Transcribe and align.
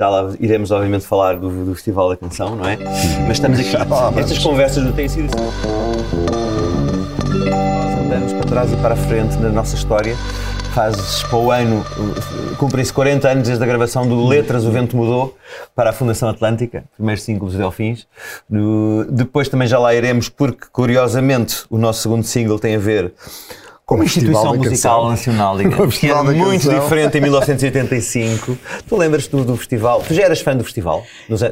Já 0.00 0.08
lá 0.08 0.32
iremos, 0.40 0.70
obviamente, 0.70 1.04
falar 1.04 1.36
do, 1.36 1.66
do 1.66 1.74
Festival 1.74 2.08
da 2.08 2.16
Canção, 2.16 2.56
não 2.56 2.66
é? 2.66 2.78
Mas 3.28 3.32
estamos 3.32 3.60
aqui. 3.60 3.76
Estas 4.18 4.38
conversas 4.38 4.82
não 4.82 4.92
têm 4.92 5.06
sido 5.06 5.26
assim. 5.26 5.44
Andamos 8.06 8.32
para 8.32 8.48
trás 8.48 8.72
e 8.72 8.76
para 8.76 8.94
a 8.94 8.96
frente 8.96 9.36
na 9.36 9.50
nossa 9.50 9.76
história. 9.76 10.16
Fazes 10.72 11.22
para 11.24 11.36
o 11.36 11.50
ano, 11.50 11.84
cumprem-se 12.56 12.90
40 12.94 13.28
anos 13.28 13.48
desde 13.48 13.62
a 13.62 13.66
gravação 13.66 14.08
do 14.08 14.26
Letras, 14.26 14.64
O 14.64 14.70
Vento 14.70 14.96
Mudou, 14.96 15.36
para 15.74 15.90
a 15.90 15.92
Fundação 15.92 16.30
Atlântica, 16.30 16.84
primeiros 16.96 17.22
single 17.22 17.48
dos 17.48 17.58
Delfins. 17.58 18.06
No, 18.48 19.04
depois 19.04 19.50
também 19.50 19.68
já 19.68 19.78
lá 19.78 19.94
iremos, 19.94 20.30
porque 20.30 20.66
curiosamente 20.72 21.64
o 21.68 21.76
nosso 21.76 22.00
segundo 22.00 22.22
single 22.22 22.58
tem 22.58 22.74
a 22.74 22.78
ver 22.78 23.12
com 23.90 23.96
uma 23.96 24.04
instituição 24.04 24.54
musical 24.54 25.08
nacional, 25.08 25.58
digamos, 25.58 25.98
que 25.98 26.06
era 26.06 26.22
muito 26.22 26.62
canção. 26.62 26.78
diferente 26.78 27.18
em 27.18 27.20
1985. 27.22 28.56
tu 28.88 28.96
lembras-te 28.96 29.30
do, 29.32 29.44
do, 29.44 29.56
festival? 29.56 30.00
Tu 30.06 30.14
já 30.14 30.22
eras 30.22 30.40
fã 30.40 30.56
do 30.56 30.62
festival, 30.62 31.04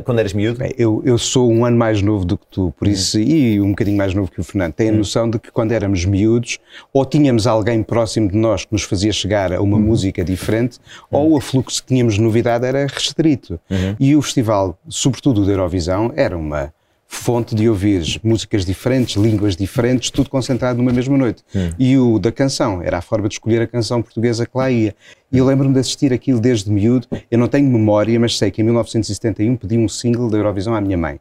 quando 0.04 0.21
eras 0.21 0.32
miúdo? 0.32 0.61
Bem, 0.61 0.72
eu, 0.79 1.03
eu 1.04 1.18
sou 1.18 1.50
um 1.50 1.64
ano 1.64 1.76
mais 1.76 2.00
novo 2.00 2.25
do 2.25 2.39
que 2.39 2.46
tu, 2.48 2.72
por 2.79 2.86
isso, 2.86 3.18
hum. 3.18 3.22
e 3.22 3.61
um 3.61 3.71
bocadinho 3.71 3.96
mais 3.96 4.14
novo 4.14 4.31
que 4.31 4.40
o 4.40 4.45
Fernando. 4.45 4.72
Tenho 4.72 4.93
a 4.93 4.95
hum. 4.95 4.98
noção 4.98 5.29
de 5.29 5.40
que 5.40 5.50
quando 5.50 5.72
éramos 5.72 6.04
miúdos, 6.04 6.61
ou 6.93 7.04
tínhamos 7.04 7.45
alguém 7.45 7.82
próximo 7.82 8.29
de 8.29 8.36
nós 8.36 8.64
que 8.64 8.73
nos 8.73 8.84
fazia 8.84 9.12
chegar 9.12 9.53
a 9.53 9.61
uma 9.61 9.76
hum. 9.76 9.81
música 9.81 10.25
diferente, 10.25 10.79
ou 11.11 11.36
o 11.36 11.40
fluxo 11.40 11.82
que 11.82 11.89
tínhamos 11.89 12.14
de 12.14 12.20
novidade 12.20 12.64
era 12.64 12.86
restrito. 12.86 13.59
Uhum. 13.68 13.96
E 13.98 14.14
o 14.14 14.23
festival, 14.23 14.79
sobretudo 14.89 15.43
o 15.43 15.45
da 15.45 15.50
Eurovisão, 15.50 16.12
era 16.14 16.39
uma 16.39 16.73
fonte 17.11 17.54
de 17.54 17.67
ouvir 17.67 18.21
músicas 18.22 18.67
diferentes, 18.67 19.17
línguas 19.17 19.57
diferentes, 19.57 20.11
tudo 20.11 20.29
concentrado 20.29 20.76
numa 20.76 20.93
mesma 20.93 21.17
noite. 21.17 21.43
Hum. 21.57 21.71
E 21.79 21.96
o 21.96 22.18
da 22.18 22.31
canção, 22.31 22.82
era 22.82 22.98
a 22.98 23.00
forma 23.00 23.26
de 23.29 23.34
escolher 23.34 23.62
a 23.62 23.67
canção 23.67 24.03
portuguesa 24.03 24.44
que 24.44 24.57
lá 24.57 24.71
ia. 24.71 24.94
E 25.32 25.39
eu 25.39 25.46
lembro-me 25.46 25.72
de 25.72 25.81
assistir 25.81 26.12
aquilo 26.12 26.39
desde 26.39 26.71
miúdo. 26.71 27.08
Eu 27.31 27.39
não 27.39 27.48
tenho 27.48 27.67
memória, 27.67 28.21
mas 28.21 28.36
sei 28.36 28.50
que 28.50 28.61
em 28.61 28.64
1971 28.64 29.57
pedi 29.57 29.79
um 29.79 29.89
single 29.89 30.29
da 30.29 30.36
Eurovisão 30.36 30.75
à 30.75 30.81
minha 30.81 30.98
mãe. 30.98 31.18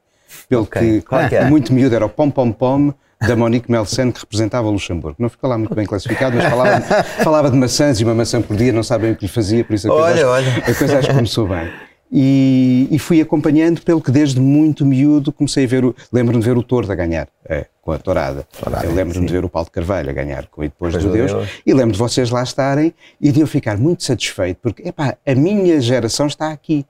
Pelo 0.49 0.63
okay. 0.63 1.01
que, 1.01 1.35
é 1.35 1.45
muito 1.45 1.71
miúdo, 1.73 1.95
era 1.95 2.05
o 2.05 2.09
Pom 2.09 2.29
Pom 2.29 2.51
Pom 2.51 2.93
da 3.25 3.35
Monique 3.35 3.71
Melsen, 3.71 4.11
que 4.11 4.19
representava 4.19 4.69
Luxemburgo. 4.69 5.15
Não 5.17 5.29
ficou 5.29 5.49
lá 5.49 5.57
muito 5.57 5.73
bem 5.73 5.85
classificado, 5.85 6.35
mas 6.35 6.45
falava, 6.49 6.81
falava 7.23 7.49
de 7.49 7.57
maçãs 7.57 7.99
e 7.99 8.03
uma 8.03 8.13
maçã 8.13 8.41
por 8.41 8.55
dia, 8.55 8.71
não 8.71 8.83
sabem 8.83 9.13
o 9.13 9.15
que 9.15 9.25
lhe 9.25 9.31
fazia, 9.31 9.63
por 9.63 9.73
isso 9.73 9.91
a 9.91 9.95
coisa, 9.95 10.27
olha, 10.27 10.27
olha. 10.27 10.57
A 10.57 10.75
coisa 10.75 10.99
acho 10.99 11.07
que 11.07 11.15
começou 11.15 11.47
bem. 11.47 11.71
E, 12.11 12.87
e, 12.89 12.97
fui 12.97 13.19
acompanhando 13.19 13.81
pelo 13.81 14.01
que 14.01 14.11
desde 14.11 14.39
muito 14.39 14.85
miúdo 14.85 15.31
comecei 15.31 15.65
a 15.65 15.67
ver, 15.67 15.83
lembro-me 16.11 16.39
de 16.39 16.45
ver 16.45 16.57
o 16.57 16.63
Tordo 16.63 16.89
a 16.89 16.95
ganhar 16.95 17.27
é, 17.45 17.65
com 17.81 17.91
a 17.91 17.97
Tourada. 17.97 18.47
Eu 18.83 18.93
lembro-me 18.93 19.25
de 19.25 19.33
ver 19.33 19.43
o 19.43 19.49
Paulo 19.49 19.65
de 19.65 19.71
Carvalho 19.71 20.09
a 20.09 20.13
ganhar 20.13 20.47
com 20.47 20.63
e 20.63 20.67
depois 20.67 20.93
do 20.93 21.11
Deus. 21.11 21.33
Deus. 21.33 21.49
E 21.65 21.73
lembro 21.73 21.91
de 21.91 21.99
vocês 21.99 22.29
lá 22.29 22.41
estarem 22.43 22.93
e 23.19 23.29
de 23.29 23.41
eu 23.41 23.47
ficar 23.47 23.77
muito 23.77 24.03
satisfeito 24.03 24.59
porque, 24.61 24.87
epá, 24.87 25.17
a 25.25 25.35
minha 25.35 25.81
geração 25.81 26.27
está 26.27 26.49
aqui. 26.49 26.85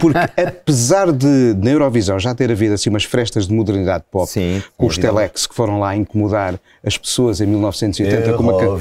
Porque 0.00 0.18
apesar 0.40 1.12
de 1.12 1.54
na 1.58 1.70
Eurovisão 1.70 2.18
já 2.18 2.34
ter 2.34 2.50
havido 2.50 2.74
assim 2.74 2.90
umas 2.90 3.04
frestas 3.04 3.46
de 3.46 3.54
modernidade 3.54 4.04
pop 4.10 4.28
Sim, 4.28 4.62
com 4.76 4.86
os 4.86 4.96
telex 4.98 5.46
que 5.46 5.54
foram 5.54 5.80
lá 5.80 5.94
incomodar 5.96 6.58
as 6.84 6.96
pessoas 6.96 7.40
em 7.40 7.46
1980 7.46 8.32
com 8.34 8.42
uma 8.42 8.58
canção 8.58 8.78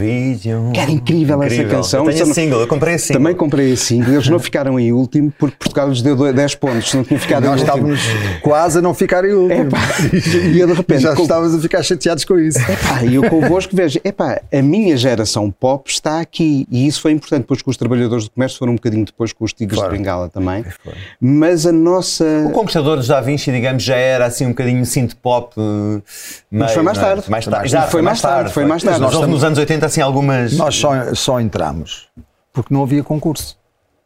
que 0.74 0.80
era 0.80 0.92
incrível, 0.92 1.44
incrível, 1.44 1.44
essa 1.44 1.64
canção. 1.66 2.06
Eu 2.06 2.14
tenho 2.14 2.32
a 2.32 2.34
single, 2.34 2.60
eu 2.62 2.68
comprei 2.68 2.96
a 2.96 3.00
single. 3.00 3.22
Também 3.22 3.36
comprei 3.36 3.74
a 3.74 3.78
single, 3.78 4.14
eles 4.14 4.30
não 4.30 4.40
ficaram 4.40 4.80
em 4.80 4.92
último 4.92 5.34
porque 5.38 5.56
Portugal 5.58 5.90
lhes 5.90 6.02
deu 6.02 6.34
10 6.34 6.56
pontos, 6.56 6.94
não 6.94 7.04
tinham 7.04 7.20
ficado 7.20 7.46
Nós 7.46 7.62
estávamos 7.62 8.00
quase 8.42 8.80
a 8.80 8.82
não 8.82 8.94
ficar 8.94 9.26
em 9.26 9.34
último. 9.34 9.62
Epá, 9.62 9.80
e 10.14 10.66
de 10.66 10.74
repente 10.74 11.02
já 11.02 11.16
com... 11.16 11.22
estávamos 11.22 11.56
a 11.56 11.60
ficar 11.60 11.84
chateados 11.84 12.26
com 12.26 12.38
isso. 12.38 12.60
Epá, 12.60 13.04
e 13.04 13.16
eu 13.16 13.30
convosco 13.30 13.76
vejo, 13.76 14.00
epá, 14.04 14.42
a 14.52 14.62
minha 14.62 14.96
geração 14.96 15.50
pop 15.52 15.90
está 15.90 16.20
aqui 16.20 16.68
e 16.72 16.88
isso 16.88 17.02
foi 17.02 17.12
importante, 17.12 17.42
depois 17.42 17.62
que 17.62 17.70
os 17.70 17.78
trabalhadores 17.78 18.26
do 18.26 18.32
comércio 18.32 18.58
foram 18.58 18.74
um 18.74 18.76
bocadinho 18.76 19.06
depois 19.06 19.34
com 19.34 19.46
os 19.46 19.54
Tigres 19.54 19.80
claro. 19.80 19.92
de 19.92 19.98
Bengala 19.98 20.30
também. 20.30 20.64
Mas 21.20 21.66
a 21.66 21.72
nossa. 21.72 22.26
O 22.48 22.52
Conquistador 22.52 23.00
de 23.00 23.08
Da 23.08 23.20
Vinci, 23.22 23.52
digamos, 23.52 23.84
já 23.84 23.96
era 23.96 24.26
assim 24.26 24.46
um 24.46 24.50
bocadinho 24.50 24.86
synth 24.86 25.14
pop. 25.22 25.54
Mas 26.50 26.72
foi 26.74 26.84
mais 26.84 26.98
tarde. 26.98 27.30
Mais 27.30 27.46
tarde. 27.46 27.70
Já 27.70 27.82
foi, 27.84 28.02
mais 28.02 28.22
tarde. 28.22 28.54
Foi 28.54 28.66
mais 28.66 28.84
tarde. 28.84 29.00
Nós 29.00 29.16
houve 29.16 29.30
nos 29.30 29.44
anos 29.44 29.60
80 29.60 29.86
assim 29.86 30.02
algumas. 30.02 30.54
Nós 30.54 30.76
só, 30.76 31.14
só 31.14 31.40
entramos 31.42 32.08
porque 32.58 32.74
não 32.74 32.82
havia 32.82 33.04
concurso. 33.04 33.56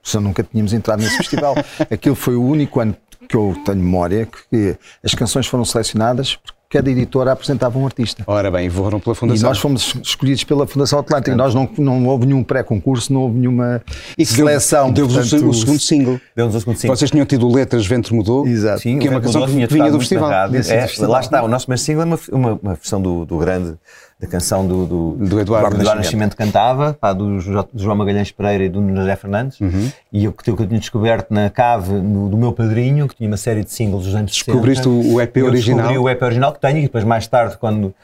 Se 0.04 0.20
nunca 0.20 0.44
tínhamos 0.44 0.74
entrado 0.74 1.02
nesse 1.02 1.16
festival. 1.16 1.56
Aquilo 1.90 2.16
foi 2.16 2.36
o 2.36 2.44
único 2.44 2.82
ano 2.82 2.96
que 3.30 3.36
eu 3.36 3.56
tenho 3.64 3.78
memória 3.78 4.28
que 4.50 4.76
as 5.02 5.16
canções 5.16 5.48
foram 5.48 5.64
selecionadas 5.64 6.38
cada 6.72 6.90
editora 6.90 7.34
apresentava 7.34 7.78
um 7.78 7.86
artista. 7.86 8.24
Ora 8.26 8.50
bem, 8.50 8.70
foram 8.70 9.00
pela 9.00 9.14
Fundação. 9.14 9.42
E 9.42 9.44
nós 9.44 9.60
fomos 9.60 9.94
escolhidos 10.02 10.46
pela 10.46 10.66
Fundação 10.66 11.00
Atlântica. 11.00 11.36
Nós 11.36 11.54
não, 11.54 11.70
não 11.78 12.08
houve 12.08 12.26
nenhum 12.26 12.44
pré-concurso, 12.44 13.12
não 13.12 13.24
houve 13.24 13.38
nenhuma 13.38 13.84
e 14.18 14.26
seleção. 14.26 14.92
Deu-vos 14.92 15.30
portanto... 15.30 15.50
o, 15.50 15.54
segundo 15.54 15.80
single. 15.80 16.22
Deu-nos 16.34 16.56
o 16.56 16.60
segundo 16.62 16.78
single. 16.78 16.96
Vocês 16.96 17.12
tinham 17.12 17.26
tido 17.26 17.48
Letras 17.50 17.86
Ventre 17.86 18.16
Mudou, 18.16 18.48
Exato. 18.48 18.80
Sim, 18.80 19.00
que 19.00 19.08
é 19.08 19.12
uma 19.12 19.20
canção 19.20 19.46
que 19.46 19.52
vinha 19.52 19.92
do 19.92 20.00
festival. 20.00 20.32
É, 20.32 21.06
lá 21.06 21.20
está, 21.20 21.44
o 21.44 21.48
nosso 21.50 21.66
primeiro 21.66 21.82
single 21.82 22.04
é 22.04 22.06
uma, 22.06 22.20
uma, 22.32 22.60
uma 22.64 22.74
versão 22.76 23.02
do, 23.02 23.26
do 23.26 23.38
grande 23.38 23.78
da 24.22 24.28
canção 24.28 24.68
do, 24.68 24.86
do, 24.86 25.12
do 25.14 25.40
Eduardo, 25.40 25.76
Eduardo 25.76 26.04
Nascimento. 26.04 26.38
cantava, 26.38 26.94
pá, 26.94 27.12
do, 27.12 27.40
João 27.74 27.96
Magalhães 27.96 28.32
Pereira 28.32 28.66
e 28.66 28.70
do 28.70 28.96
José 28.96 29.16
Fernandes, 29.16 29.60
uhum. 29.60 29.92
e 30.14 30.26
eu, 30.26 30.32
que 30.32 30.48
eu 30.48 30.56
tinha 30.56 30.80
descoberto 30.80 31.32
na 31.32 31.50
cave 31.50 31.94
no, 31.94 32.30
do 32.30 32.38
meu 32.38 32.54
padrinho, 32.54 33.08
que 33.08 33.16
tinha 33.16 33.28
uma 33.28 33.38
série 33.38 33.64
de 33.64 33.72
singles 33.72 34.06
dos 34.06 34.14
anos 34.14 34.32
Descobriste 34.32 34.84
60. 34.84 35.14
o 35.14 35.20
EP 35.20 35.38
original? 35.38 35.78
Descobri 35.78 35.98
o 35.98 36.08
EP 36.08 36.22
original 36.22 36.54
que 36.54 36.62
tenho, 36.62 36.78
e 36.78 36.82
depois 36.84 37.04
mais 37.04 37.26
tarde, 37.26 37.58
quando 37.58 37.96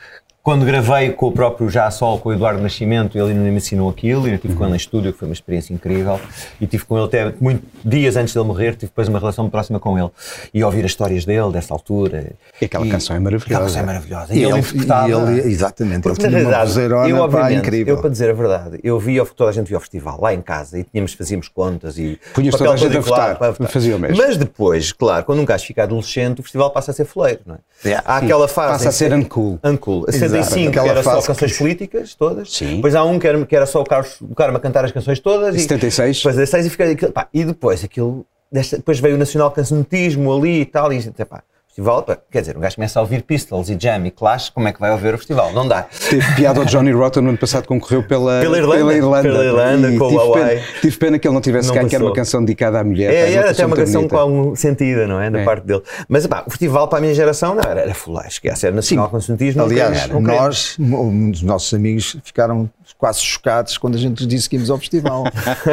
quando 0.48 0.66
gravei 0.66 1.12
com 1.12 1.28
o 1.28 1.32
próprio 1.34 1.70
Já 1.70 1.92
Sol, 1.92 2.20
com 2.20 2.30
o 2.30 2.34
Eduardo 2.34 2.62
Nascimento, 2.62 3.18
ele 3.18 3.34
me 3.34 3.50
ensinou 3.50 3.90
aquilo 3.90 4.30
e 4.30 4.32
eu 4.32 4.38
tive 4.38 4.54
uhum. 4.54 4.60
com 4.60 4.64
ele 4.64 4.76
em 4.76 4.78
estúdio, 4.78 5.12
que 5.12 5.20
foi 5.20 5.28
uma 5.28 5.34
experiência 5.34 5.74
incrível. 5.74 6.22
E 6.62 6.66
tive 6.66 6.86
com 6.86 6.96
ele 6.96 7.06
até 7.06 7.34
muito, 7.38 7.64
dias 7.84 8.16
antes 8.16 8.34
dele 8.34 8.46
morrer, 8.46 8.72
tive 8.72 8.86
depois 8.86 9.10
uma 9.10 9.20
relação 9.20 9.50
próxima 9.50 9.78
com 9.78 10.00
ele. 10.00 10.10
E 10.54 10.64
ouvir 10.64 10.86
as 10.86 10.92
histórias 10.92 11.26
dele, 11.26 11.52
dessa 11.52 11.74
altura. 11.74 12.32
E 12.62 12.64
aquela 12.64 12.88
e, 12.88 12.90
canção 12.90 13.18
é 13.18 13.20
maravilhosa. 13.20 13.56
Aquela 13.56 13.66
canção 13.66 13.82
é 13.82 13.86
maravilhosa. 13.86 14.34
E, 14.34 14.38
e 14.38 14.44
ele, 14.46 14.60
interpretava. 14.60 15.10
E 15.10 15.12
ele, 15.12 15.52
exatamente, 15.52 16.08
ele 16.08 16.16
tinha 16.16 16.30
realidade, 16.30 16.80
uma 16.80 17.10
eu, 17.10 17.30
pá, 17.30 17.52
incrível. 17.52 17.96
Eu, 17.96 18.00
para 18.00 18.10
dizer 18.10 18.30
a 18.30 18.34
verdade, 18.34 18.80
eu 18.82 18.98
via, 18.98 19.26
toda 19.26 19.50
a 19.50 19.54
gente 19.54 19.68
via 19.68 19.78
o 19.78 19.82
festival, 19.82 20.18
lá 20.22 20.34
em 20.34 20.42
casa, 20.42 20.80
e 20.80 20.86
tínhamos, 20.86 21.12
fazíamos 21.12 21.50
contas 21.50 21.98
e... 21.98 22.18
Punhas 22.34 22.56
toda 22.56 22.72
a 22.72 22.78
gente 22.78 22.96
a 22.96 23.02
votar, 23.02 23.38
para 23.38 23.52
votar. 23.52 23.68
Fazia 23.68 23.98
o 23.98 24.00
mesmo. 24.00 24.16
Mas 24.16 24.38
depois, 24.38 24.94
claro, 24.94 25.26
quando 25.26 25.42
um 25.42 25.46
gajo 25.46 25.66
fica 25.66 25.84
adolescente, 25.84 26.40
o 26.40 26.44
festival 26.44 26.72
passa 26.72 26.92
a 26.92 26.94
ser 26.94 27.04
foleiro, 27.04 27.42
não 27.46 27.56
é? 27.56 27.58
Yeah. 27.84 28.10
Há 28.10 28.18
aquela 28.20 28.48
fase... 28.48 28.72
Passa 28.72 28.88
a 28.88 28.92
ser 28.94 29.12
uncool. 29.12 29.60
Uncool. 29.62 30.06
A 30.08 30.37
75, 30.44 30.72
que 30.72 30.90
era 30.90 31.04
só 31.04 31.22
canções 31.22 31.52
que... 31.52 31.58
políticas, 31.58 32.16
todas. 32.16 32.52
Sim. 32.52 32.78
Depois 32.78 32.96
há 32.96 33.04
um 33.04 33.20
que 33.20 33.28
era, 33.28 33.46
que 33.46 33.56
era 33.56 33.66
só 33.66 33.82
o 33.82 33.84
Carlos 33.84 34.20
o 34.22 34.36
Carmo 34.36 34.58
a 34.58 34.60
cantar 34.60 34.86
as 34.86 34.92
canções 34.92 35.20
todas. 35.20 35.56
E 35.56 35.60
76. 35.60 36.18
Depois 36.18 36.36
76 36.36 36.66
e, 36.66 36.70
fica, 36.70 37.12
pá, 37.12 37.28
e 37.34 37.44
depois 37.44 37.84
aquilo. 37.84 38.26
Desta, 38.52 38.78
depois 38.78 39.00
veio 39.00 39.16
o 39.16 39.18
nacional 39.18 39.52
cancionismo 39.52 40.34
ali 40.34 40.62
e 40.62 40.66
tal. 40.66 40.92
E, 40.94 41.02
pá, 41.26 41.44
festival, 41.78 42.04
quer 42.32 42.40
dizer, 42.40 42.58
um 42.58 42.60
gajo 42.60 42.76
começa 42.76 43.00
a 43.00 43.02
ouvir 43.04 43.22
Pistols 43.22 43.70
e 43.70 43.78
Jam 43.80 44.08
e 44.08 44.12
Clash, 44.12 44.50
como 44.50 44.68
é 44.68 44.74
que 44.74 44.80
vai 44.80 44.92
ouvir 44.92 45.14
o 45.14 45.18
festival? 45.18 45.54
Não 45.54 45.68
dá. 45.68 45.84
Teve 46.10 46.36
piada 46.36 46.60
ao 46.60 46.66
Johnny 46.66 46.92
Rotten 46.92 47.22
no 47.22 47.30
ano 47.30 47.38
passado 47.38 47.68
concorreu 47.68 48.02
pela, 48.02 48.42
pela 48.42 48.58
Irlanda, 48.58 48.78
pela 48.78 48.94
Irlanda, 48.96 49.22
pela 49.22 49.46
Irlanda 49.46 49.98
com 49.98 50.10
tive, 50.10 50.34
pena, 50.34 50.62
tive 50.82 50.98
pena 50.98 51.20
que 51.20 51.28
ele 51.28 51.34
não 51.36 51.42
tivesse 51.42 51.68
não 51.68 51.76
cá, 51.76 51.86
que 51.86 51.96
era 51.96 52.04
uma 52.04 52.14
canção 52.14 52.44
dedicada 52.44 52.80
à 52.80 52.84
mulher. 52.84 53.14
É, 53.14 53.34
era 53.34 53.52
até 53.52 53.64
uma 53.66 53.76
canção 53.76 54.08
com 54.08 54.18
algum 54.18 54.56
sentido, 54.56 55.08
não 55.08 55.22
é? 55.22 55.30
Da 55.30 55.40
é. 55.40 55.46
parte 55.46 55.66
dele. 55.68 55.84
Mas 56.10 56.26
pá, 56.26 56.44
o 56.48 56.50
festival 56.50 56.88
para 56.88 56.98
a 56.98 57.02
minha 57.02 57.14
geração 57.14 57.54
não, 57.54 57.64
era, 57.64 57.82
era 57.82 57.94
fular, 57.94 58.28
esquece, 58.28 58.66
era 58.66 58.76
nacional 58.76 59.10
consentismo. 59.10 59.62
Aliás, 59.62 60.08
nós, 60.08 60.76
um 60.80 61.30
dos 61.30 61.44
nossos 61.44 61.72
amigos 61.74 62.18
ficaram 62.24 62.70
quase 62.98 63.22
chocados 63.22 63.78
quando 63.78 63.96
a 63.96 63.98
gente 63.98 64.20
lhes 64.20 64.28
disse 64.28 64.50
que 64.50 64.56
íamos 64.56 64.70
ao 64.70 64.78
festival. 64.78 65.24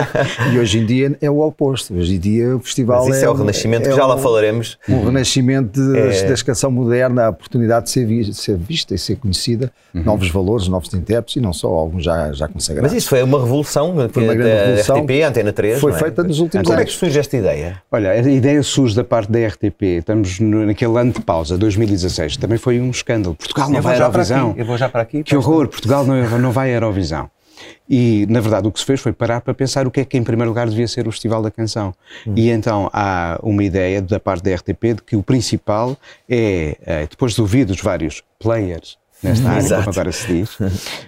e 0.53 0.59
hoje 0.59 0.79
em 0.79 0.87
dia 0.87 1.17
é 1.21 1.31
o 1.31 1.41
oposto. 1.41 1.95
Hoje 1.95 2.15
em 2.15 2.19
dia 2.19 2.57
o 2.57 2.61
festival 2.61 3.07
Mas 3.07 3.17
isso 3.17 3.25
é, 3.25 3.29
é 3.29 3.31
o 3.31 3.35
renascimento, 3.35 3.87
é 3.89 3.91
que 3.91 3.97
já 3.97 4.07
lá 4.07 4.17
falaremos. 4.19 4.79
O 4.89 5.05
renascimento 5.05 5.81
das, 5.93 6.23
é... 6.23 6.29
da 6.29 6.45
canção 6.45 6.71
moderna, 6.71 7.27
a 7.27 7.31
oportunidade 7.31 7.87
de 7.87 7.91
ser, 7.91 8.07
vi, 8.07 8.25
de 8.25 8.35
ser 8.35 8.57
vista 8.57 8.95
e 8.95 8.99
ser 8.99 9.17
conhecida, 9.17 9.73
uhum. 9.95 10.03
novos 10.03 10.29
valores, 10.31 10.69
novos 10.69 10.93
intérpretes 10.95 11.37
e 11.37 11.41
não 11.41 11.53
só, 11.53 11.69
alguns 11.69 12.05
já, 12.05 12.33
já 12.33 12.49
consagrados. 12.49 12.91
Mas 12.91 12.99
isso 12.99 13.09
foi 13.09 13.23
uma 13.23 13.41
revolução, 13.41 13.95
foi 14.11 14.25
uma 14.25 14.35
grande 14.35 14.65
revolução. 14.67 14.99
RTP, 14.99 15.23
Antena 15.23 15.53
3. 15.53 15.81
Foi 15.81 15.93
é? 15.93 15.95
feita 15.95 16.23
nos 16.23 16.39
últimos 16.39 16.67
Como 16.67 16.75
anos. 16.75 16.81
Como 16.81 16.81
é 16.81 16.85
que 16.85 16.93
surge 16.93 17.19
esta 17.19 17.37
ideia? 17.37 17.83
Olha, 17.91 18.11
a 18.11 18.19
ideia 18.19 18.63
surge 18.63 18.95
da 18.95 19.05
parte 19.05 19.31
da 19.31 19.47
RTP. 19.47 19.83
Estamos 19.99 20.39
naquele 20.41 20.99
ano 20.99 21.13
de 21.13 21.21
pausa, 21.21 21.57
2016. 21.57 22.37
Também 22.37 22.59
foi 22.59 22.81
um 22.81 22.91
escândalo. 22.91 23.34
Portugal 23.34 23.71
não 23.71 23.83
vai 23.83 23.97
à 23.97 24.01
Eurovisão. 24.01 24.55
Eu 24.57 24.65
vou 24.65 24.77
já 24.77 24.89
para 24.89 25.03
aqui. 25.03 25.22
Que 25.22 25.37
horror, 25.37 25.69
Portugal 25.69 26.05
não, 26.05 26.39
não 26.39 26.51
vai 26.51 26.71
à 26.71 26.75
Eurovisão. 26.75 27.03
E, 27.89 28.27
na 28.28 28.41
verdade, 28.41 28.66
o 28.66 28.72
que 28.72 28.80
se 28.80 28.84
fez 28.84 29.01
foi 29.01 29.12
parar 29.12 29.41
para 29.41 29.54
pensar 29.54 29.86
o 29.86 29.91
que 29.91 30.01
é 30.01 30.04
que, 30.04 30.16
em 30.16 30.24
primeiro 30.24 30.51
lugar, 30.51 30.68
devia 30.68 30.89
ser 30.89 31.06
o 31.06 31.12
Festival 31.12 31.42
da 31.42 31.51
Canção. 31.51 31.95
Hum. 32.27 32.34
E 32.36 32.51
então 32.51 32.91
há 32.92 33.39
uma 33.42 33.62
ideia 33.62 34.03
da 34.03 34.18
parte 34.18 34.42
da 34.42 34.54
RTP 34.54 34.95
de 34.97 35.03
que 35.03 35.16
o 35.16 35.22
principal 35.22 35.97
é, 36.28 36.77
eh, 36.84 37.06
depois 37.09 37.34
de 37.34 37.41
ouvir 37.41 37.68
os 37.71 37.80
vários 37.80 38.22
players 38.39 38.98
nesta 39.24 39.48
área, 39.48 39.60
Exato. 39.60 39.82
como 39.82 39.92
agora 39.92 40.12
se 40.12 40.26
diz, 40.26 40.50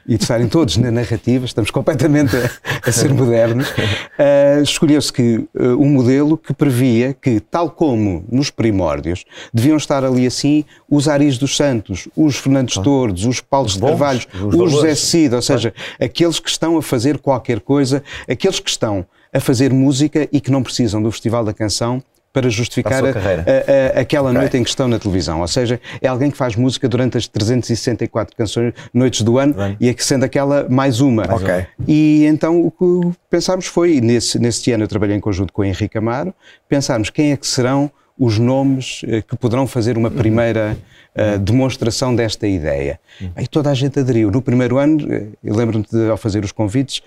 e 0.07 0.17
de 0.17 0.23
estarem 0.23 0.49
todos 0.49 0.77
na 0.79 0.91
narrativa, 0.91 1.45
estamos 1.45 1.71
completamente 1.71 2.35
a, 2.37 2.51
a 2.89 2.93
ser 2.93 3.13
modernos, 3.13 3.69
uh, 3.69 4.63
escolheu-se 4.63 5.13
que 5.13 5.47
uh, 5.55 5.77
um 5.79 5.89
modelo 5.91 6.37
que 6.39 6.55
previa 6.55 7.13
que, 7.13 7.39
tal 7.41 7.71
como 7.71 8.25
nos 8.31 8.51
primórdios, 8.51 9.25
deviam 9.53 9.77
estar 9.77 10.05
ali 10.05 10.27
assim 10.27 10.65
os 10.89 11.09
Aris 11.09 11.39
dos 11.39 11.57
Santos, 11.57 12.09
os 12.17 12.37
Fernandes 12.37 12.79
ah. 12.79 12.83
Tordes, 12.83 13.25
os 13.25 13.41
Paulos 13.41 13.75
de 13.75 13.81
Carvalho, 13.81 14.21
os, 14.35 14.55
os 14.55 14.73
José 14.73 14.95
Cid, 14.95 15.35
ou 15.35 15.43
seja, 15.43 15.75
aqueles 16.01 16.41
que 16.41 16.49
estão 16.49 16.79
a 16.79 16.83
fazer 16.83 17.19
qualquer 17.19 17.61
coisa, 17.61 18.03
aqueles 18.29 18.59
que 18.59 18.71
estão 18.71 19.07
a 19.33 19.41
fazer 19.41 19.73
música 19.73 20.27
e 20.33 20.41
que 20.41 20.51
não 20.51 20.63
precisam 20.63 21.03
do 21.03 21.11
Festival 21.13 21.45
da 21.45 21.53
Canção 21.53 22.03
para 22.37 22.51
justificar 22.51 23.03
a 23.03 23.09
a- 23.09 23.97
a- 23.97 24.01
aquela 24.03 24.31
noite 24.31 24.59
em 24.59 24.63
que 24.63 24.69
estão 24.69 24.87
na 24.87 24.99
televisão. 24.99 25.41
Ou 25.41 25.49
seja, 25.49 25.81
é 26.03 26.07
alguém 26.07 26.31
que 26.31 26.37
faz 26.37 26.55
música 26.55 26.87
durante 26.87 27.17
as 27.17 27.27
364 27.27 28.37
canções, 28.37 28.75
noites 28.93 29.23
do 29.23 29.39
ano 29.39 29.55
Bem. 29.55 29.75
e 29.81 29.95
sendo 29.99 30.25
aquela 30.25 30.69
mais 30.69 31.01
uma. 31.01 31.23
Ok. 31.35 31.67
E 31.89 32.27
então 32.27 32.61
o 32.61 32.71
que 32.71 33.17
pensámos 33.31 33.65
foi, 33.65 34.03
nesse, 34.03 34.39
nesse 34.39 34.71
ano 34.71 34.85
eu 34.85 34.89
trabalhei 34.89 35.17
em 35.17 35.21
conjunto 35.21 35.51
com 35.51 35.63
o 35.63 35.65
Henrique 35.65 35.97
Amaro, 35.97 36.35
pensámos 36.69 37.09
quem 37.09 37.33
é 37.33 37.39
que 37.39 37.47
serão 37.47 37.91
os 38.19 38.39
nomes 38.39 39.01
eh, 39.09 39.23
que 39.23 39.35
poderão 39.35 39.67
fazer 39.67 39.97
uma 39.97 40.11
primeira 40.11 40.77
eh, 41.15 41.39
demonstração 41.39 42.15
desta 42.15 42.47
ideia. 42.47 43.01
E 43.41 43.47
toda 43.47 43.71
a 43.71 43.75
gente 43.75 43.99
aderiu. 43.99 44.31
No 44.31 44.43
primeiro 44.43 44.77
ano, 44.77 45.11
eh, 45.11 45.29
eu 45.43 45.55
lembro-me 45.57 45.87
de, 45.91 46.11
ao 46.11 46.19
fazer 46.19 46.45
os 46.45 46.53
convites, 46.53 47.01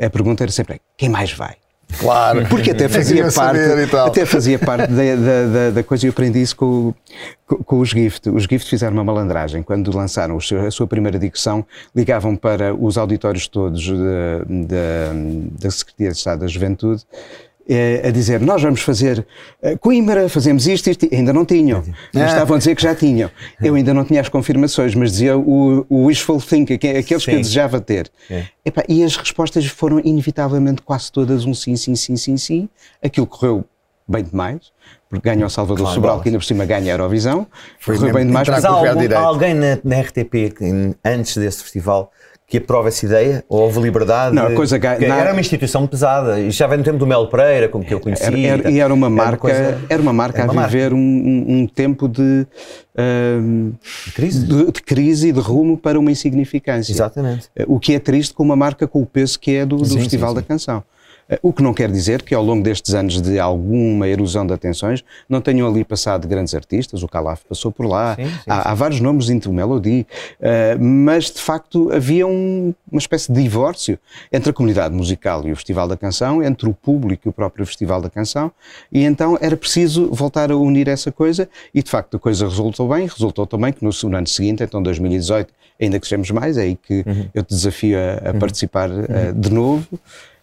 a 0.00 0.08
pergunta 0.08 0.44
era 0.44 0.52
sempre 0.52 0.80
quem 0.96 1.08
mais 1.08 1.32
vai? 1.32 1.54
Claro. 2.00 2.46
Porque 2.48 2.72
até 2.72 2.88
fazia 2.90 3.30
parte, 3.30 3.60
até 4.06 4.26
fazia 4.26 4.58
parte 4.58 4.90
da, 4.90 5.02
da, 5.16 5.70
da- 5.70 5.82
coisa 5.82 6.04
e 6.04 6.08
eu 6.08 6.10
aprendi 6.10 6.42
isso 6.42 6.56
com, 6.56 6.92
com, 7.46 7.56
com 7.62 7.78
os 7.80 7.90
Gift. 7.90 8.28
Os 8.28 8.42
Gift 8.44 8.68
fizeram 8.68 8.92
uma 8.94 9.04
malandragem. 9.04 9.62
Quando 9.62 9.96
lançaram 9.96 10.38
seu- 10.40 10.66
a 10.66 10.70
sua 10.70 10.86
primeira 10.86 11.18
dicção, 11.18 11.64
ligavam 11.94 12.34
para 12.36 12.74
os 12.74 12.98
auditórios 12.98 13.46
todos 13.48 13.88
da, 13.88 14.38
da, 14.48 15.12
da 15.60 15.70
Secretaria 15.70 16.10
de 16.12 16.18
Estado 16.18 16.40
da 16.40 16.46
Juventude 16.48 17.02
a 18.06 18.10
dizer, 18.10 18.40
nós 18.40 18.62
vamos 18.62 18.80
fazer 18.80 19.26
eh, 19.60 19.76
Coimbra, 19.76 20.28
fazemos 20.28 20.66
isto, 20.66 20.88
isto, 20.88 21.08
ainda 21.12 21.32
não 21.32 21.44
tinham. 21.44 21.82
Eles 22.14 22.28
estavam 22.30 22.54
a 22.54 22.58
dizer 22.58 22.74
que 22.76 22.82
já 22.82 22.94
tinham. 22.94 23.30
Eu 23.60 23.74
ainda 23.74 23.92
não 23.92 24.04
tinha 24.04 24.20
as 24.20 24.28
confirmações, 24.28 24.94
mas 24.94 25.12
dizia 25.12 25.36
o, 25.36 25.84
o 25.88 26.04
wishful 26.06 26.40
thinking, 26.40 26.78
que- 26.78 26.88
aqueles 26.88 27.24
que 27.24 27.30
eu 27.32 27.36
Sim. 27.36 27.42
desejava 27.42 27.80
ter. 27.80 28.10
É. 28.30 28.44
Epá, 28.64 28.82
e 28.88 29.02
as 29.02 29.16
respostas 29.16 29.66
foram 29.66 30.00
inevitavelmente 30.04 30.82
quase 30.82 31.10
todas 31.10 31.44
um 31.44 31.52
sim, 31.54 31.76
sim, 31.76 31.96
sim, 31.96 32.16
sim, 32.16 32.36
sim. 32.36 32.68
Aquilo 33.02 33.26
correu 33.26 33.64
bem 34.08 34.22
demais, 34.22 34.70
porque 35.10 35.28
ganha 35.28 35.44
o 35.44 35.50
Salvador 35.50 35.78
Claro, 35.82 35.94
Sobral, 35.96 36.20
que 36.20 36.28
ainda 36.28 36.38
por 36.38 36.44
cima 36.44 36.64
ganha 36.64 36.92
a 36.92 36.94
Eurovisão. 36.94 37.46
Foi 37.80 37.96
correu 37.96 38.14
bem 38.14 38.26
demais. 38.26 38.46
Mas 38.48 38.64
há, 38.64 38.68
algum- 38.68 39.16
alguém 39.16 39.54
na, 39.54 39.78
na 39.82 40.00
RTP 40.00 40.50
que, 40.56 40.94
antes 41.04 41.36
desse 41.36 41.62
festival 41.64 42.12
que 42.48 42.58
aprova 42.58 42.88
essa 42.88 43.04
ideia? 43.04 43.44
Ou 43.48 43.62
houve 43.62 43.80
liberdade? 43.80 44.34
Não, 44.34 44.46
a 44.46 44.52
coisa 44.54 44.78
Porque 44.78 45.06
na- 45.06 45.18
Era 45.18 45.32
uma 45.32 45.40
instituição 45.40 45.84
pesada. 45.86 46.38
E 46.40 46.50
já 46.52 46.66
vem 46.68 46.78
no 46.78 46.84
tempo 46.84 46.96
do 46.98 47.06
Melo 47.06 47.28
Pereira, 47.28 47.68
como 47.68 47.84
que 47.84 47.92
eu 47.92 47.98
conhecia. 47.98 48.26
Era, 48.28 48.38
era- 48.38 48.70
e 48.70 48.78
era 48.78 48.94
uma 48.94 49.10
marca, 49.10 49.36
coisa- 49.38 49.78
era 49.88 50.00
uma 50.00 50.12
marca 50.12 50.38
era 50.38 50.48
a 50.48 50.52
uma 50.52 50.62
marca. 50.62 50.70
viver 50.70 50.92
um, 50.92 50.96
um- 50.98 51.44
um 51.62 51.66
tempo 51.66 52.06
de, 52.08 52.46
ahm, 52.96 53.72
Crise. 54.14 54.46
de, 54.46 54.72
de 54.72 54.82
crise 54.82 55.28
e 55.28 55.32
de 55.32 55.40
rumo 55.40 55.76
para 55.76 55.98
uma 55.98 56.10
insignificância. 56.10 56.92
Exatamente. 56.92 57.48
O 57.66 57.80
que 57.80 57.94
é 57.94 57.98
triste 57.98 58.32
com 58.32 58.42
uma 58.44 58.56
marca 58.56 58.86
com 58.86 59.02
o 59.02 59.06
peso 59.06 59.38
que 59.40 59.50
é 59.56 59.66
do, 59.66 59.76
do 59.76 59.84
Sim, 59.84 59.98
Festival 59.98 60.28
sim, 60.30 60.34
da 60.36 60.40
sim. 60.42 60.46
Canção. 60.46 60.84
Eh, 61.28 61.38
O 61.42 61.52
que 61.52 61.62
não 61.62 61.74
quer 61.74 61.90
dizer 61.90 62.22
que 62.22 62.34
ao 62.34 62.42
longo 62.44 62.62
destes 62.62 62.94
anos 62.94 63.20
de 63.20 63.38
alguma 63.38 64.06
erosão 64.08 64.46
de 64.46 64.52
atenções 64.52 65.04
não 65.28 65.40
tenham 65.40 65.68
ali 65.68 65.84
passado 65.84 66.26
grandes 66.28 66.54
artistas, 66.54 67.02
o 67.02 67.08
Calaf 67.08 67.42
passou 67.48 67.72
por 67.72 67.86
lá, 67.86 68.14
Sim, 68.16 68.26
sim, 68.26 68.32
há, 68.46 68.70
há 68.70 68.74
vários 68.74 69.00
nomes 69.00 69.28
into 69.28 69.52
Melody, 69.52 70.06
eh, 70.40 70.76
mas 70.78 71.30
de 71.30 71.40
facto 71.40 71.90
havia 71.92 72.26
um- 72.26 72.72
uma 72.90 72.98
espécie 72.98 73.32
de 73.32 73.42
divórcio 73.42 73.98
entre 74.32 74.50
a 74.50 74.52
comunidade 74.52 74.94
musical 74.94 75.46
e 75.46 75.52
o 75.52 75.56
Festival 75.56 75.88
da 75.88 75.96
Canção, 75.96 76.42
entre 76.42 76.68
o 76.68 76.72
público 76.74 77.26
e 77.26 77.28
o 77.28 77.32
próprio 77.32 77.66
Festival 77.66 78.00
da 78.00 78.08
Canção, 78.10 78.50
e 78.92 79.02
então 79.04 79.36
era 79.40 79.56
preciso 79.56 80.08
voltar 80.12 80.50
a 80.52 80.56
unir 80.56 80.88
essa 80.88 81.10
coisa. 81.10 81.48
E 81.74 81.82
de 81.82 81.90
facto 81.90 82.16
a 82.16 82.20
coisa 82.20 82.46
resultou 82.48 82.88
bem, 82.88 83.06
resultou 83.06 83.46
também 83.46 83.72
que 83.72 83.84
no, 83.84 83.90
no 84.04 84.16
ano 84.16 84.26
seguinte, 84.26 84.62
então 84.62 84.82
2018, 84.82 85.52
ainda 85.80 85.98
crescemos 85.98 86.30
mais, 86.30 86.56
é 86.56 86.62
aí 86.62 86.76
que 86.76 87.04
eu 87.34 87.42
te 87.42 87.48
desafio 87.54 87.98
a, 87.98 88.30
a 88.30 88.34
participar 88.34 88.88
eh, 88.90 89.32
de 89.34 89.50
novo. 89.52 89.86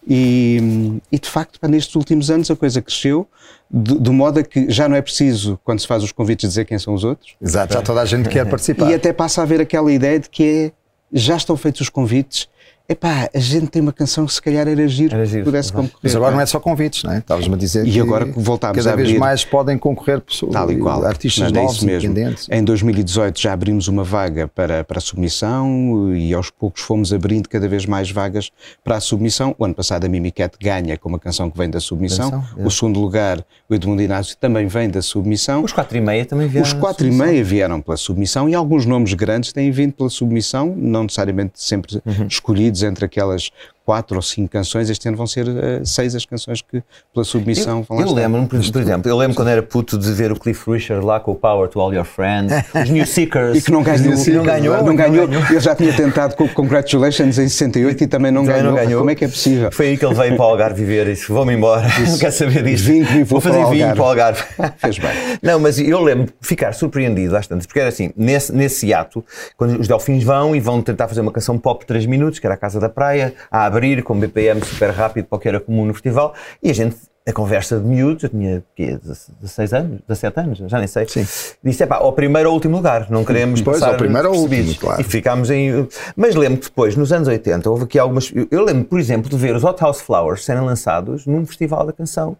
E, 0.07 0.99
e, 1.11 1.17
de 1.17 1.29
facto, 1.29 1.59
pá, 1.59 1.67
nestes 1.67 1.95
últimos 1.95 2.29
anos 2.29 2.51
a 2.51 2.55
coisa 2.55 2.81
cresceu, 2.81 3.27
de, 3.71 3.99
de 3.99 4.09
modo 4.09 4.39
a 4.39 4.43
que 4.43 4.69
já 4.69 4.89
não 4.89 4.95
é 4.95 5.01
preciso, 5.01 5.59
quando 5.63 5.79
se 5.79 5.87
faz 5.87 6.03
os 6.03 6.11
convites, 6.11 6.49
dizer 6.49 6.65
quem 6.65 6.77
são 6.77 6.93
os 6.93 7.03
outros. 7.03 7.35
Exato, 7.41 7.73
já 7.73 7.81
toda 7.81 8.01
a 8.01 8.05
gente 8.05 8.27
quer 8.29 8.45
participar. 8.49 8.91
E 8.91 8.93
até 8.93 9.13
passa 9.13 9.41
a 9.41 9.43
haver 9.43 9.61
aquela 9.61 9.91
ideia 9.91 10.19
de 10.19 10.29
que 10.29 10.43
é, 10.43 10.71
já 11.11 11.37
estão 11.37 11.55
feitos 11.55 11.81
os 11.81 11.89
convites, 11.89 12.49
epá, 12.87 13.29
a 13.33 13.39
gente 13.39 13.67
tem 13.67 13.81
uma 13.81 13.93
canção 13.93 14.25
que 14.25 14.33
se 14.33 14.41
calhar 14.41 14.67
era 14.67 14.87
giro, 14.87 15.15
Era 15.15 15.25
giro, 15.25 15.45
pudesse 15.45 15.71
concorrer. 15.71 15.93
Mas 16.03 16.15
agora 16.15 16.33
não 16.35 16.41
é 16.41 16.45
só 16.45 16.59
convites, 16.59 17.03
não 17.03 17.13
é? 17.13 17.17
Estavas-me 17.19 17.53
a 17.55 17.57
dizer 17.57 17.87
E 17.87 17.91
que 17.91 17.99
agora 17.99 18.25
voltámos 18.25 18.77
cada 18.77 18.93
a 18.93 18.95
vez 18.95 19.09
abrir- 19.09 19.19
mais 19.19 19.45
podem 19.45 19.77
concorrer 19.77 20.19
pessoas, 20.21 20.51
Tal 20.53 20.71
e 20.71 20.77
qual. 20.77 21.05
artistas 21.05 21.51
Mas 21.51 21.57
é 21.57 21.61
novos, 21.63 21.83
mesmo. 21.83 22.09
independentes. 22.11 22.47
Em 22.51 22.63
2018 22.63 23.39
já 23.39 23.53
abrimos 23.53 23.87
uma 23.87 24.03
vaga 24.03 24.47
para, 24.47 24.83
para 24.83 24.97
a 24.97 25.01
submissão 25.01 26.13
e 26.15 26.33
aos 26.33 26.49
poucos 26.49 26.81
fomos 26.81 27.11
abrindo 27.13 27.47
cada 27.49 27.67
vez 27.67 27.85
mais 27.85 28.11
vagas 28.11 28.51
para 28.83 28.97
a 28.97 28.99
submissão. 28.99 29.55
O 29.57 29.65
ano 29.65 29.73
passado 29.73 30.05
a 30.05 30.09
Mimicat 30.09 30.55
ganha 30.61 30.97
com 30.97 31.09
uma 31.09 31.19
canção 31.19 31.49
que 31.49 31.57
vem 31.57 31.69
da 31.69 31.79
submissão. 31.79 32.31
Canção, 32.31 32.59
é. 32.63 32.65
O 32.65 32.69
segundo 32.71 32.99
lugar, 32.99 33.43
o 33.69 33.73
Edmundo 33.73 34.01
Inácio, 34.01 34.35
também 34.37 34.67
vem 34.67 34.89
da 34.89 35.01
submissão. 35.01 35.63
Os 35.63 35.71
4 35.73 35.97
e 35.97 36.01
meia 36.01 36.25
também 36.25 36.47
vieram. 36.47 36.67
Os 36.67 36.73
quatro 36.73 37.07
e 37.07 37.11
meia 37.11 37.43
vieram 37.43 37.81
pela 37.81 37.97
submissão 37.97 38.47
e 38.49 38.55
alguns 38.55 38.85
nomes 38.85 39.13
grandes 39.13 39.51
têm 39.53 39.71
vindo 39.71 39.93
pela 39.93 40.09
submissão, 40.09 40.73
não 40.77 41.03
necessariamente 41.03 41.53
sempre 41.55 42.01
Uhum. 42.05 42.27
escolhidos 42.27 42.72
entre 42.81 43.05
aquelas 43.05 43.51
quatro 43.85 44.15
ou 44.15 44.21
cinco 44.21 44.49
canções. 44.51 44.89
Este 44.89 45.07
ano 45.07 45.17
vão 45.17 45.27
ser 45.27 45.47
eh, 45.47 45.81
seis 45.83 46.15
as 46.15 46.25
canções 46.25 46.61
que 46.61 46.81
pela 47.13 47.23
submissão 47.23 47.83
vão 47.83 47.97
lá 47.99 48.05
Eu 48.05 48.13
lembro-me, 48.13 48.47
por, 48.47 48.59
por 48.71 48.81
exemplo, 48.81 49.09
eu 49.09 49.17
lembro 49.17 49.35
quando 49.35 49.49
era 49.49 49.61
puto 49.61 49.97
de 49.97 50.11
ver 50.11 50.31
o 50.31 50.35
Cliff 50.39 50.69
Richard 50.69 51.05
lá 51.05 51.19
com 51.19 51.31
o 51.31 51.35
Power 51.35 51.67
to 51.69 51.79
All 51.79 51.93
Your 51.93 52.05
Friends, 52.05 52.53
os 52.73 52.89
New 52.89 53.05
Seekers. 53.05 53.57
E 53.57 53.61
que 53.61 53.71
não 53.71 53.83
ganhou, 53.83 54.13
não 54.13 54.43
ganhou. 54.43 54.83
não 54.83 54.95
ganhou. 54.95 55.27
Ele 55.49 55.59
já 55.59 55.75
tinha 55.75 55.93
tentado 55.93 56.35
com 56.35 56.45
o 56.45 56.49
Congratulations 56.49 57.37
em 57.37 57.47
68 57.47 58.03
e 58.03 58.07
também 58.07 58.31
não, 58.31 58.43
Também 58.45 58.61
ganhou. 58.61 58.75
não 58.75 58.83
ganhou. 58.83 58.99
Como 58.99 59.11
é 59.11 59.15
que 59.15 59.25
é 59.25 59.27
possível? 59.27 59.71
Foi 59.71 59.87
aí 59.87 59.97
que 59.97 60.05
ele 60.05 60.15
veio 60.15 60.35
para 60.35 60.45
o 60.45 60.49
Algarve 60.49 60.79
viver 60.81 61.07
e 61.07 61.13
disse: 61.13 61.31
Vou-me 61.31 61.53
embora, 61.53 61.87
não 62.07 62.17
quero 62.17 62.31
saber. 62.33 62.63
Vinho 62.63 63.05
e 63.19 63.23
vou 63.23 63.39
fazer 63.41 63.65
vinho 63.69 63.89
Algarve." 63.89 63.95
para 63.95 64.03
o 64.03 64.07
Algarve. 64.07 64.43
Fez 64.77 64.97
bem. 64.97 65.11
Não, 65.41 65.59
mas 65.59 65.77
eu 65.79 66.01
lembro 66.01 66.25
de 66.25 66.47
ficar 66.47 66.73
surpreendido 66.73 67.35
às 67.35 67.47
tantas, 67.47 67.65
porque 67.65 67.79
era 67.79 67.89
assim: 67.89 68.11
nesse, 68.15 68.53
nesse 68.53 68.93
ato, 68.93 69.23
quando 69.57 69.79
os 69.79 69.87
Delfins 69.87 70.23
vão 70.23 70.55
e 70.55 70.59
vão 70.59 70.81
tentar 70.81 71.07
fazer 71.07 71.21
uma 71.21 71.31
canção 71.31 71.57
pop 71.57 71.81
de 71.81 71.87
3 71.87 72.05
minutos, 72.05 72.39
que 72.39 72.47
era 72.47 72.55
a 72.55 72.57
Casa 72.57 72.79
da 72.79 72.89
Praia, 72.89 73.33
a 73.51 73.65
abrir 73.73 74.03
com 74.03 74.17
BPM 74.19 74.63
super 74.63 74.91
rápido 74.91 75.25
para 75.25 75.35
o 75.37 75.39
que 75.39 75.47
era 75.47 75.59
comum 75.59 75.85
no 75.85 75.93
festival, 75.93 76.33
e 76.61 76.69
a 76.69 76.73
gente. 76.73 76.95
A 77.25 77.31
conversa 77.31 77.79
de 77.79 77.85
miúdos, 77.85 78.21
eu 78.25 78.29
tinha 78.29 78.61
quê, 78.75 78.99
16 79.39 79.71
anos, 79.73 80.01
17 80.09 80.39
anos, 80.41 80.57
já 80.69 80.77
nem 80.77 80.87
sei. 80.87 81.07
Sim. 81.07 81.25
Disse: 81.63 81.81
é 81.81 81.85
pá, 81.85 81.95
ao 81.95 82.11
primeiro 82.11 82.49
ou 82.49 82.55
último 82.55 82.75
lugar, 82.75 83.09
não 83.09 83.23
queremos 83.23 83.61
Pois, 83.61 83.79
passar 83.79 83.93
ao 83.93 83.97
primeiro 83.97 84.27
ou 84.27 84.33
despercebidos." 84.33 84.71
último, 84.73 84.81
claro. 84.87 84.99
E 85.01 85.05
ficámos 85.05 85.49
em. 85.49 85.87
Mas 86.17 86.35
lembro 86.35 86.59
que 86.59 86.65
depois, 86.67 86.97
nos 86.97 87.13
anos 87.13 87.29
80, 87.29 87.69
houve 87.69 87.85
aqui 87.85 87.97
algumas. 87.97 88.29
eu- 88.35 88.45
Eu 88.51 88.65
lembro, 88.65 88.83
por 88.83 88.99
exemplo, 88.99 89.29
de 89.29 89.37
ver 89.37 89.55
os 89.55 89.63
Hot 89.63 89.81
House 89.81 90.01
Flowers 90.01 90.43
serem 90.43 90.63
lançados 90.63 91.25
num 91.25 91.45
festival 91.45 91.85
da 91.85 91.93
canção. 91.93 92.35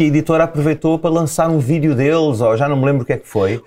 Que 0.00 0.04
a 0.04 0.06
editora 0.06 0.44
aproveitou 0.44 0.98
para 0.98 1.10
lançar 1.10 1.50
um 1.50 1.58
vídeo 1.58 1.94
deles, 1.94 2.40
ou 2.40 2.56
já 2.56 2.66
não 2.66 2.74
me 2.74 2.86
lembro 2.86 3.02
o 3.02 3.04
que 3.04 3.12
é 3.12 3.18
que 3.18 3.28
foi. 3.28 3.60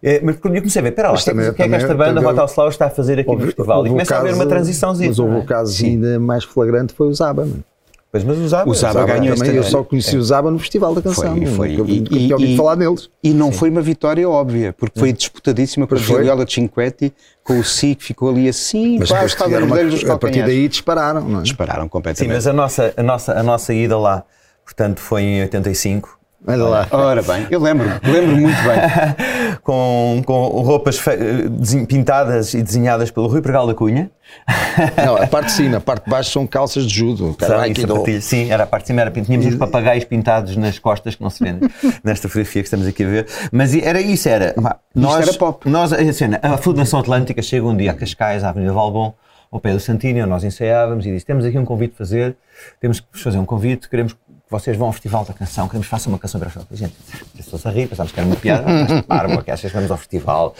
Eh, 0.00 0.20
Mas 0.22 0.36
quando 0.36 0.54
eu 0.54 0.60
comecei 0.60 0.78
a 0.78 0.82
ver, 0.84 0.90
espera 0.90 1.08
lá, 1.08 1.14
o 1.14 1.14
Mas 1.16 1.24
que, 1.24 1.30
é 1.30 1.32
que- 1.32 1.38
também- 1.40 1.48
o 1.50 1.50
é 1.50 1.68
que 1.68 1.74
esta 1.74 1.94
banda 1.96 2.20
também- 2.22 2.48
Flowers 2.48 2.74
está 2.74 2.86
a 2.86 2.90
fazer 2.90 3.18
aqui 3.18 3.34
no 3.34 3.40
festival? 3.40 3.78
E 3.78 3.78
Houve 3.78 3.88
o 3.88 3.92
começa 3.94 4.14
a 4.14 4.18
haver 4.20 4.34
uma 4.34 4.46
transiçãozinha. 4.46 5.08
Mas 5.08 5.18
houve 5.18 5.34
é? 5.34 5.38
o 5.40 5.44
caso 5.44 5.84
ainda 5.84 6.20
mais 6.20 6.44
flagrante 6.44 6.94
foi 6.94 7.08
o 7.08 7.12
Zaba. 7.14 7.44
mano. 7.44 7.64
Pois, 8.12 8.22
mas 8.22 8.38
usava. 8.38 8.70
O 8.70 8.74
Zaba 8.74 8.92
Zaba 8.92 9.06
ganhou 9.18 9.34
também, 9.36 9.56
eu 9.56 9.64
só 9.64 9.82
conheci 9.82 10.16
o 10.16 10.22
Zaba 10.22 10.52
no 10.52 10.58
Festival 10.60 10.94
da 10.94 11.02
Canção. 11.02 11.34
Foi, 11.34 11.46
foi. 11.46 11.76
Nunca, 11.76 11.90
E- 11.90 11.98
nunca 12.00 12.14
e- 12.14 12.18
tinha 12.20 12.34
ouvido 12.36 12.52
e- 12.52 12.56
falar 12.56 12.76
neles. 12.76 13.10
E 13.24 13.34
não 13.34 13.50
foi 13.50 13.68
uma 13.68 13.80
vitória 13.82 14.28
óbvia, 14.30 14.72
porque 14.78 15.00
foi 15.00 15.12
disputadíssima 15.12 15.84
com 15.88 15.96
a. 15.96 15.98
Gigliola 15.98 16.46
Cinquetti, 16.48 17.12
com 17.42 17.58
o 17.58 17.64
Si, 17.64 17.96
que 17.96 18.04
ficou 18.04 18.30
ali 18.30 18.48
assim, 18.48 19.00
Mas 19.00 19.08
quase 19.08 19.36
dedos 19.36 20.00
dos 20.02 20.08
a 20.10 20.16
partir 20.16 20.44
daí 20.44 20.68
dispararam. 20.68 21.22
Não 21.22 21.40
é? 21.40 21.42
Dispararam 21.42 21.82
Sim, 21.82 21.88
completamente. 21.88 22.32
mas 22.34 22.46
a 22.46 22.52
nossa, 22.52 22.94
a, 22.96 23.02
nossa, 23.02 23.32
a 23.32 23.42
nossa 23.42 23.74
ida 23.74 23.98
lá, 23.98 24.22
portanto, 24.74 25.00
foi 25.00 25.22
em 25.22 25.42
85. 25.42 26.22
Olha 26.44 26.64
lá. 26.64 26.88
Ora 26.90 27.22
bem, 27.22 27.46
eu 27.50 27.60
lembro, 27.60 27.88
lembro 28.02 28.36
muito 28.36 28.56
bem. 28.62 29.56
com, 29.62 30.22
com 30.26 30.48
roupas 30.62 31.00
pintadas 31.86 32.52
e 32.52 32.62
desenhadas 32.62 33.12
pelo 33.12 33.28
Rui 33.28 33.40
Pregal 33.40 33.64
da 33.64 33.74
Cunha. 33.74 34.10
Não, 35.04 35.16
a 35.16 35.26
parte 35.28 35.46
de 35.46 35.52
cima, 35.52 35.76
a 35.76 35.80
parte 35.80 36.04
de 36.04 36.10
baixo 36.10 36.32
são 36.32 36.44
calças 36.44 36.84
de 36.84 36.94
judo. 36.94 37.36
Sabe, 37.38 37.80
sapatilhas. 37.80 38.24
Sim, 38.24 38.50
era 38.50 38.64
a 38.64 38.66
parte 38.66 38.84
de 38.84 38.86
cima, 38.88 39.02
era, 39.02 39.10
tínhamos 39.12 39.46
uns 39.46 39.54
papagaios 39.54 40.04
pintados 40.04 40.56
nas 40.56 40.80
costas 40.80 41.14
que 41.14 41.22
não 41.22 41.30
se 41.30 41.44
vendem 41.44 41.70
nesta 42.02 42.28
fotografia 42.28 42.62
que 42.62 42.66
estamos 42.66 42.88
aqui 42.88 43.04
a 43.04 43.08
ver. 43.08 43.26
Mas 43.52 43.72
era 43.76 44.00
isso, 44.00 44.28
era. 44.28 44.52
Nós, 44.92 45.28
era 45.28 45.38
pop. 45.38 45.68
Nós, 45.68 45.92
assim, 45.92 46.24
a 46.42 46.56
Fundação 46.56 46.98
Atlântica 46.98 47.40
chega 47.40 47.64
um 47.64 47.76
dia 47.76 47.92
a 47.92 47.94
Cascais, 47.94 48.42
à 48.42 48.48
Avenida 48.48 48.72
Valbom, 48.72 49.14
ao 49.52 49.60
pé 49.60 49.74
do 49.74 49.80
Santinho, 49.80 50.26
nós 50.26 50.42
ensaiávamos 50.42 51.04
e 51.04 51.12
disse: 51.12 51.26
Temos 51.26 51.44
aqui 51.44 51.58
um 51.58 51.64
convite 51.64 51.90
para 51.90 51.98
fazer, 51.98 52.34
temos 52.80 53.00
que 53.00 53.06
vos 53.12 53.20
fazer 53.20 53.38
um 53.38 53.44
convite, 53.44 53.86
queremos 53.88 54.14
que 54.14 54.18
vocês 54.52 54.76
vão 54.76 54.86
ao 54.88 54.92
Festival 54.92 55.24
da 55.24 55.32
Canção, 55.32 55.66
queremos 55.66 55.86
que 55.86 55.90
façam 55.90 56.12
uma 56.12 56.18
canção 56.18 56.38
para 56.40 56.48
a 56.48 56.76
Gente, 56.76 56.94
pessoas 57.36 57.66
a 57.66 57.70
rir, 57.70 57.88
pensámos 57.88 58.12
que 58.12 58.20
era 58.20 58.26
uma 58.26 58.36
piada, 58.36 58.64
mas 58.68 59.00
parvo, 59.02 59.42
que 59.42 59.50
achas 59.50 59.70
que 59.70 59.76
vamos 59.76 59.90
ao 59.90 59.96
festival. 59.96 60.54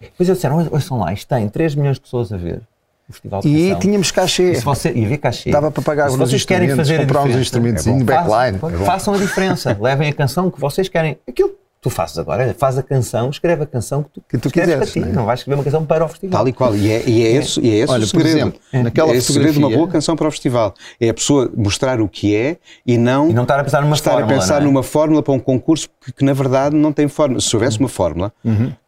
Depois 0.00 0.28
eles 0.28 0.38
disseram: 0.38 0.68
Ouçam 0.70 0.98
lá, 0.98 1.12
isto 1.12 1.28
tem 1.28 1.48
3 1.48 1.74
milhões 1.76 1.96
de 1.96 2.00
pessoas 2.02 2.32
a 2.32 2.36
ver. 2.36 2.60
O 3.08 3.12
Festival 3.12 3.40
da 3.40 3.48
E 3.48 3.68
Canção. 3.68 3.78
tínhamos 3.78 4.10
cachê. 4.10 4.52
E 4.52 4.60
você, 4.60 4.90
e 4.92 5.06
ver 5.06 5.18
cachê. 5.18 5.50
Dava 5.50 5.70
para 5.70 5.82
pagar 5.82 6.06
nos 6.06 6.16
vocês 6.16 6.44
querem 6.44 6.74
fazer 6.74 6.98
comprar 7.00 7.22
uns 7.22 7.36
instrumentos 7.36 7.86
é 7.86 7.92
backline. 8.02 8.58
Façam, 8.58 8.84
façam 8.84 9.14
a 9.14 9.18
diferença. 9.18 9.76
Levem 9.80 10.08
a 10.08 10.12
canção 10.12 10.50
que 10.50 10.60
vocês 10.60 10.88
querem. 10.88 11.16
Aquilo 11.26 11.54
tu 11.80 11.90
fazes 11.90 12.18
agora, 12.18 12.52
faz 12.58 12.76
a 12.78 12.82
canção, 12.82 13.30
escreve 13.30 13.62
a 13.62 13.66
canção 13.66 14.02
que 14.02 14.10
tu, 14.10 14.22
Que 14.28 14.38
tu 14.38 14.50
quiseres, 14.50 14.76
para 14.76 14.86
ti, 14.86 14.98
não 15.00 15.08
é? 15.08 15.12
não 15.12 15.24
vais 15.26 15.40
escrever 15.40 15.56
uma 15.58 15.64
canção 15.64 15.84
para 15.86 16.04
o 16.04 16.08
festival. 16.08 16.38
Tal 16.40 16.48
e 16.48 16.52
qual. 16.52 16.74
E 16.74 16.90
é, 16.90 17.08
e 17.08 17.24
é 17.24 17.30
esse, 17.32 17.60
e 17.60 17.70
é 17.70 17.74
esse 17.78 17.92
Olha, 17.92 18.04
o 18.04 18.08
por 18.10 18.22
segredo. 18.22 18.36
exemplo, 18.38 18.60
naquela 18.72 19.14
é 19.14 19.18
o 19.18 19.22
segredo 19.22 19.52
de 19.52 19.58
uma 19.58 19.62
fotografia- 19.68 19.76
boa 19.78 19.88
canção 19.88 20.16
para 20.16 20.26
o 20.26 20.30
festival. 20.30 20.74
É 21.00 21.08
a 21.08 21.14
pessoa 21.14 21.50
mostrar 21.56 22.00
o 22.00 22.08
que 22.08 22.34
é 22.34 22.56
e 22.84 22.98
não, 22.98 23.30
E 23.30 23.32
não 23.32 23.42
estar 23.44 23.60
a 23.60 23.64
pensar 23.64 23.82
numa 23.82 23.94
estar 23.94 24.10
fórmula, 24.12 24.32
a 24.34 24.38
pensar 24.38 24.62
é? 24.62 24.64
numa 24.64 24.82
fórmula 24.82 25.22
para 25.22 25.32
um 25.32 25.38
concurso 25.38 25.88
que, 26.04 26.12
que, 26.12 26.24
na 26.24 26.32
verdade 26.32 26.74
não 26.74 26.92
tem 26.92 27.06
fórmula. 27.06 27.40
Se 27.40 27.54
houvesse 27.54 27.78
uma 27.78 27.88
fórmula, 27.88 28.32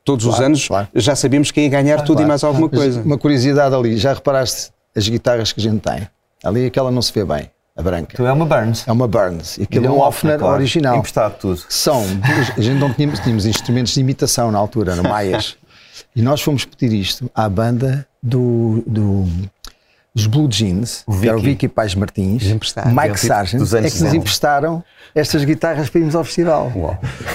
todos 0.04 0.26
os 0.26 0.40
anos 0.40 0.66
claro. 0.66 0.88
já 0.95 1.14
sabíamos 1.14 1.50
quem 1.52 1.64
ia 1.64 1.71
ganhar 1.71 2.02
tudo 2.02 2.23
e 2.23 2.26
mais 2.26 2.42
alguma 2.42 2.68
Mas 2.73 2.80
coisa. 2.80 3.00
Uma 3.02 3.18
curiosidade 3.18 3.75
ali, 3.75 3.97
já 3.97 4.12
reparaste 4.14 4.71
as 4.97 5.09
guitarras 5.09 5.52
que 5.52 5.61
a 5.61 5.62
gente 5.62 5.80
tem? 5.80 6.09
Ali 6.42 6.66
aquela 6.66 6.90
não 6.90 7.02
se 7.02 7.12
vê 7.12 7.25
bem, 7.25 7.50
a 7.78 7.82
branca. 7.82 8.16
Tu 8.16 8.26
é 8.26 8.32
uma 8.32 8.44
Burns. 8.44 8.87
É 8.88 8.92
uma 8.92 9.06
Burns. 9.06 9.56
E 9.56 9.62
aquilo 9.62 9.85
é 9.85 9.88
É 9.88 9.90
um 9.90 9.94
Hofner 9.94 10.08
Hofner, 10.08 10.38
claro. 10.38 10.54
original. 10.56 10.97
Emprestado 10.99 11.38
tudo. 11.38 11.62
São, 11.68 12.04
a 12.56 12.61
gente 12.61 12.78
não 12.80 12.92
tínhamos, 12.92 13.20
tínhamos 13.20 13.47
instrumentos 13.47 13.94
de 13.94 14.00
imitação 14.00 14.50
na 14.50 14.58
altura, 14.58 14.97
no 14.97 15.04
Maias. 15.04 15.56
e 16.14 16.20
nós 16.20 16.40
fomos 16.42 16.64
pedir 16.64 16.92
isto 16.92 17.30
à 17.35 17.49
banda 17.49 18.04
do, 18.23 18.82
do- 18.87 19.28
dos 20.14 20.26
Blue 20.26 20.49
Jeans, 20.49 21.04
que 21.20 21.28
era 21.28 21.38
o 21.38 21.40
Vicky. 21.40 21.68
Pais 21.68 21.94
Martins. 21.94 22.42
Mike 22.42 22.58
Dentro 22.58 23.18
Sargent, 23.18 23.54
é 23.54 23.56
que 23.56 23.58
nos 23.61 23.70
60. 23.70 24.16
emprestaram 24.16 24.82
estas 25.14 25.44
guitarras 25.44 25.88
para 25.88 26.00
irmos 26.00 26.16
ao 26.16 26.25
festival. 26.25 26.73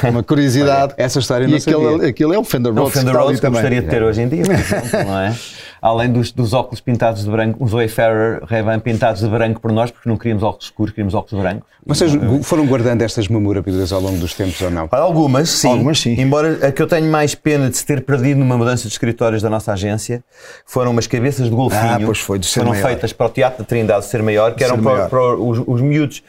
Uma 0.04 0.22
curiosidade. 0.22 0.94
Essa 0.98 1.20
história 1.20 1.46
e 1.46 1.48
não 1.48 1.58
aquele, 1.58 1.92
sabia. 1.92 2.10
aquele 2.10 2.36
é 2.36 2.40
o 2.40 2.44
Fender 2.44 2.72
É 2.72 2.76
o 2.76 2.80
Rhodes 2.84 3.00
Fender 3.00 3.16
Rhodes 3.16 3.40
que 3.40 3.48
gostaria 3.50 3.82
de 3.82 3.88
ter 3.88 4.04
hoje 4.04 4.22
em 4.22 4.28
dia, 4.28 4.44
por 4.44 4.54
exemplo, 4.54 5.04
não 5.06 5.20
é? 5.20 5.36
Além 5.84 6.10
dos, 6.10 6.32
dos 6.32 6.54
óculos 6.54 6.80
pintados 6.80 7.26
de 7.26 7.30
branco, 7.30 7.62
os 7.62 7.74
Wayfarer 7.74 8.42
Ray-Ban 8.46 8.80
pintados 8.80 9.20
de 9.20 9.28
branco 9.28 9.60
por 9.60 9.70
nós, 9.70 9.92
porque 9.92 10.08
não 10.08 10.16
queríamos 10.16 10.42
óculos 10.42 10.68
escuros, 10.68 10.94
queríamos 10.94 11.14
óculos 11.14 11.44
brancos. 11.44 11.70
Vocês 11.86 12.14
foram 12.44 12.66
guardando 12.66 13.02
estas 13.02 13.28
memorabilidades 13.28 13.92
ao 13.92 14.00
longo 14.00 14.18
dos 14.18 14.34
tempos 14.34 14.62
ou 14.62 14.72
não? 14.72 14.88
Para 14.88 15.02
Algumas, 15.02 15.50
sim. 15.50 15.68
Algumas, 15.68 16.00
sim. 16.00 16.16
Embora 16.18 16.68
a 16.70 16.72
que 16.72 16.82
eu 16.82 16.88
tenho 16.88 17.12
mais 17.12 17.36
pena 17.36 17.70
de 17.70 17.76
se 17.76 17.86
ter 17.86 18.00
perdido 18.00 18.40
numa 18.40 18.58
mudança 18.58 18.84
de 18.84 18.94
escritórios 18.94 19.42
da 19.42 19.50
nossa 19.50 19.74
agência 19.74 20.24
foram 20.66 20.92
umas 20.92 21.06
cabeças 21.06 21.50
de 21.50 21.52
golfinho. 21.54 21.82
Ah, 21.82 22.00
pois 22.06 22.20
foi, 22.20 22.40
do 22.40 22.46
Ser 22.46 22.62
Foram 22.62 22.72
Maior. 22.72 22.88
feitas 22.88 23.12
para 23.12 23.26
o 23.26 23.30
Teatro 23.30 23.60
da 23.60 23.66
Trindade 23.66 24.06
Ser 24.06 24.24
Maior, 24.24 24.56
que 24.56 24.64
eram 24.64 24.82
para, 24.82 25.10
para 25.10 25.36
os, 25.36 25.62
os 25.68 25.82
miúdos, 25.82 26.24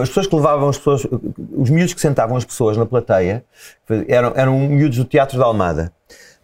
as 0.00 0.08
pessoas 0.08 0.26
que 0.26 0.34
levavam 0.34 0.70
as 0.70 0.78
pessoas, 0.78 1.06
os 1.54 1.68
miúdos 1.68 1.92
que 1.92 2.00
sentavam 2.00 2.38
as 2.38 2.44
pessoas 2.46 2.78
na 2.78 2.86
plateia, 2.86 3.44
eram, 4.08 4.32
eram 4.34 4.58
miúdos 4.60 4.96
do 4.96 5.04
Teatro 5.04 5.38
da 5.38 5.44
Almada. 5.44 5.92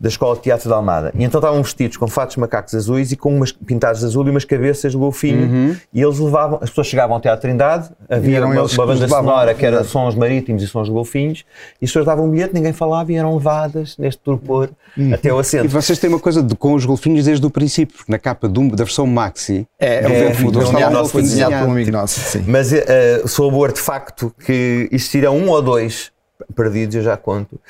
Da 0.00 0.08
Escola 0.08 0.34
de 0.34 0.40
Teatro 0.42 0.68
da 0.70 0.76
Almada. 0.76 1.12
E 1.14 1.22
então 1.22 1.38
estavam 1.40 1.62
vestidos 1.62 1.98
com 1.98 2.08
fatos 2.08 2.36
macacos 2.36 2.74
azuis 2.74 3.12
e 3.12 3.16
com 3.16 3.36
umas 3.36 3.52
pintados 3.52 4.00
de 4.00 4.06
azul 4.06 4.26
e 4.26 4.30
umas 4.30 4.46
cabeças 4.46 4.92
de 4.92 4.96
golfinho. 4.98 5.76
E 5.92 6.00
eles 6.00 6.18
levavam, 6.18 6.58
as 6.62 6.70
pessoas 6.70 6.86
chegavam 6.86 7.16
ao 7.16 7.20
Teatro 7.20 7.42
Trindade, 7.42 7.90
havia 8.08 8.44
uma, 8.46 8.62
uma 8.62 8.86
banda 8.86 9.06
sonora 9.08 9.52
que 9.54 9.66
era 9.66 9.84
sons 9.84 10.14
marítimos 10.14 10.62
e 10.62 10.66
sons 10.66 10.86
de 10.86 10.92
golfinhos, 10.94 11.44
e 11.80 11.84
as 11.84 11.90
pessoas 11.90 12.06
davam 12.06 12.24
um 12.24 12.30
bilhete, 12.30 12.54
ninguém 12.54 12.72
falava 12.72 13.12
e 13.12 13.16
eram 13.16 13.34
levadas 13.36 13.98
neste 13.98 14.22
torpor 14.22 14.70
até 15.12 15.32
o 15.32 15.36
E 15.36 15.40
assento. 15.40 15.68
vocês 15.68 15.98
têm 15.98 16.08
uma 16.08 16.18
coisa 16.18 16.42
de- 16.42 16.56
com 16.56 16.72
os 16.72 16.86
golfinhos 16.86 17.26
desde 17.26 17.44
o 17.44 17.50
princípio, 17.50 17.96
porque 17.98 18.10
na 18.10 18.18
capa 18.18 18.48
um- 18.48 18.68
da 18.68 18.84
versão 18.84 19.06
Maxi, 19.06 19.66
É, 19.78 20.00
o 20.06 20.10
é, 20.12 20.34
mudou, 20.40 20.62
é, 20.62 20.64
é, 20.64 20.68
um 20.88 20.90
nosso 20.92 21.12
golfinho 21.12 21.22
desenhado 21.24 21.56
por 21.58 21.68
um 21.68 21.72
amigo 21.72 21.90
nosso, 21.92 22.20
sim. 22.20 22.42
Mas 22.46 22.72
eh, 22.72 23.22
sob 23.26 23.54
o 23.54 23.62
artefacto 23.64 24.32
que 24.46 24.88
existiram 24.90 25.36
um 25.36 25.50
ou 25.50 25.60
dois 25.60 26.10
perdidos, 26.54 26.94
eu 26.96 27.02
já 27.02 27.16
conto. 27.16 27.60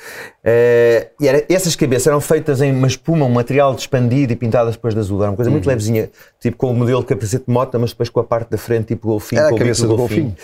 Eh, 0.43 1.09
e 1.19 1.27
era, 1.27 1.43
essas 1.49 1.75
cabeças 1.75 2.07
eram 2.07 2.19
feitas 2.21 2.61
em 2.61 2.71
uma 2.71 2.87
espuma, 2.87 3.25
um 3.25 3.29
material 3.29 3.73
expandido 3.75 4.33
e 4.33 4.35
pintadas 4.35 4.75
depois 4.75 4.93
de 4.93 4.99
azul. 4.99 5.21
Era 5.21 5.31
uma 5.31 5.35
coisa 5.35 5.51
muito 5.51 5.65
Uhum. 5.65 5.69
levezinha, 5.69 6.09
tipo 6.39 6.57
com 6.57 6.71
o 6.71 6.73
modelo 6.73 7.01
de 7.01 7.07
capacete 7.07 7.45
de 7.47 7.53
moto, 7.53 7.79
mas 7.79 7.91
depois 7.91 8.09
com 8.09 8.19
a 8.19 8.23
parte 8.23 8.49
da 8.49 8.57
frente, 8.57 8.87
tipo 8.87 9.07
golfinho, 9.07 9.39
Era 9.41 9.53
a 9.55 9.57
cabeça 9.57 9.87
do 9.87 9.95
golfinho. 9.95 10.35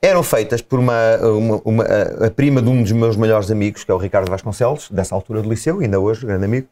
Eram 0.00 0.22
feitas 0.22 0.60
por 0.60 0.78
uma, 0.78 1.16
uma, 1.18 1.62
uma- 1.64 1.84
a- 1.84 2.26
a 2.26 2.30
prima 2.30 2.60
de 2.62 2.68
um 2.68 2.82
dos 2.82 2.92
meus 2.92 3.16
melhores 3.16 3.50
amigos, 3.50 3.84
que 3.84 3.90
é 3.90 3.94
o 3.94 3.98
Ricardo 3.98 4.30
Vasconcelos, 4.30 4.88
dessa 4.90 5.14
altura 5.14 5.42
do 5.42 5.48
liceu, 5.48 5.80
ainda 5.80 5.98
hoje, 6.00 6.26
grande 6.26 6.44
amigo. 6.44 6.66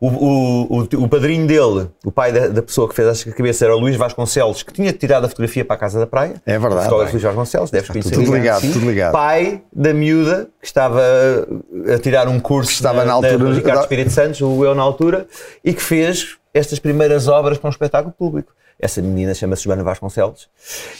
O, 0.00 0.08
o, 0.08 0.78
o, 0.80 1.04
o 1.04 1.08
padrinho 1.08 1.46
dele, 1.46 1.88
o 2.04 2.10
pai 2.10 2.32
da, 2.32 2.48
da 2.48 2.62
pessoa 2.62 2.88
que 2.88 2.94
fez 2.94 3.06
essa 3.08 3.30
cabeça, 3.32 3.64
era 3.64 3.74
o 3.76 3.78
Luís 3.78 3.96
Vasconcelos, 3.96 4.62
que 4.62 4.72
tinha 4.72 4.92
tirado 4.92 5.24
a 5.24 5.28
fotografia 5.28 5.64
para 5.64 5.76
a 5.76 5.78
Casa 5.78 5.98
da 6.00 6.06
Praia. 6.06 6.34
É 6.44 6.58
verdade, 6.58 6.84
fotógrafo. 6.84 7.12
Luís 7.12 7.22
Vasconcelos, 7.22 7.70
deves 7.70 7.88
conhecer. 7.90 8.10
Tudo 8.14 8.34
ligado, 8.34 8.60
Sim. 8.62 8.72
tudo 8.72 8.86
ligado. 8.90 9.12
Pai 9.12 9.62
da 9.72 9.94
miúda 9.94 10.48
que 10.60 10.66
estava 10.66 11.00
a 11.94 11.98
tirar 11.98 12.28
um 12.28 12.40
curso 12.40 12.70
estava 12.72 13.04
na 13.04 13.12
altura- 13.12 13.38
do 13.38 13.52
Ricardo 13.52 13.80
Espírito 13.82 14.10
Santos, 14.10 14.40
o 14.40 14.64
eu 14.64 14.74
na 14.74 14.82
altura, 14.82 15.26
e 15.64 15.72
que 15.72 15.82
fez 15.82 16.36
estas 16.52 16.78
primeiras 16.78 17.26
obras 17.28 17.58
para 17.58 17.68
um 17.68 17.70
espetáculo 17.70 18.12
público. 18.16 18.52
Essa 18.80 19.00
menina 19.00 19.32
chama-se 19.34 19.62
Joana 19.64 19.84
Vasconcelos. 19.84 20.48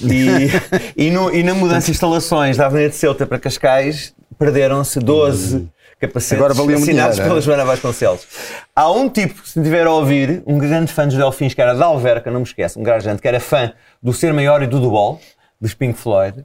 E, 0.00 0.48
e, 1.06 1.10
no- 1.10 1.32
e 1.34 1.42
na 1.42 1.54
mudança 1.54 1.86
de 1.86 1.90
instalações 1.92 2.56
da 2.56 2.66
Avenida 2.66 2.90
de 2.90 2.96
Ceuta 2.96 3.26
para 3.26 3.38
Cascais, 3.38 4.14
perderam-se 4.38 4.98
12 5.00 5.68
capacetes 6.00 6.32
Agora 6.38 6.54
valia 6.54 6.76
assinados 6.76 7.16
dinheiro, 7.16 7.34
pela? 7.34 7.40
Joana 7.40 7.64
Vasconcelos. 7.64 8.26
Há 8.74 8.90
um 8.90 9.08
tipo, 9.08 9.46
se 9.46 9.62
tiver 9.62 9.86
a 9.86 9.92
ouvir, 9.92 10.42
um 10.46 10.58
grande 10.58 10.92
fã 10.92 11.06
dos 11.06 11.16
Delfins, 11.16 11.54
que 11.54 11.60
era 11.62 11.74
da 11.74 11.86
Alverca, 11.86 12.30
não 12.30 12.40
me 12.40 12.46
esquece, 12.46 12.78
um 12.78 12.82
gargante, 12.82 13.20
que 13.20 13.28
era 13.28 13.40
fã 13.40 13.72
do 14.02 14.12
Ser 14.12 14.32
Maior 14.32 14.62
e 14.62 14.66
do 14.66 14.80
Wall, 14.90 15.20
dos 15.60 15.74
Pink 15.74 15.98
Floyd, 15.98 16.44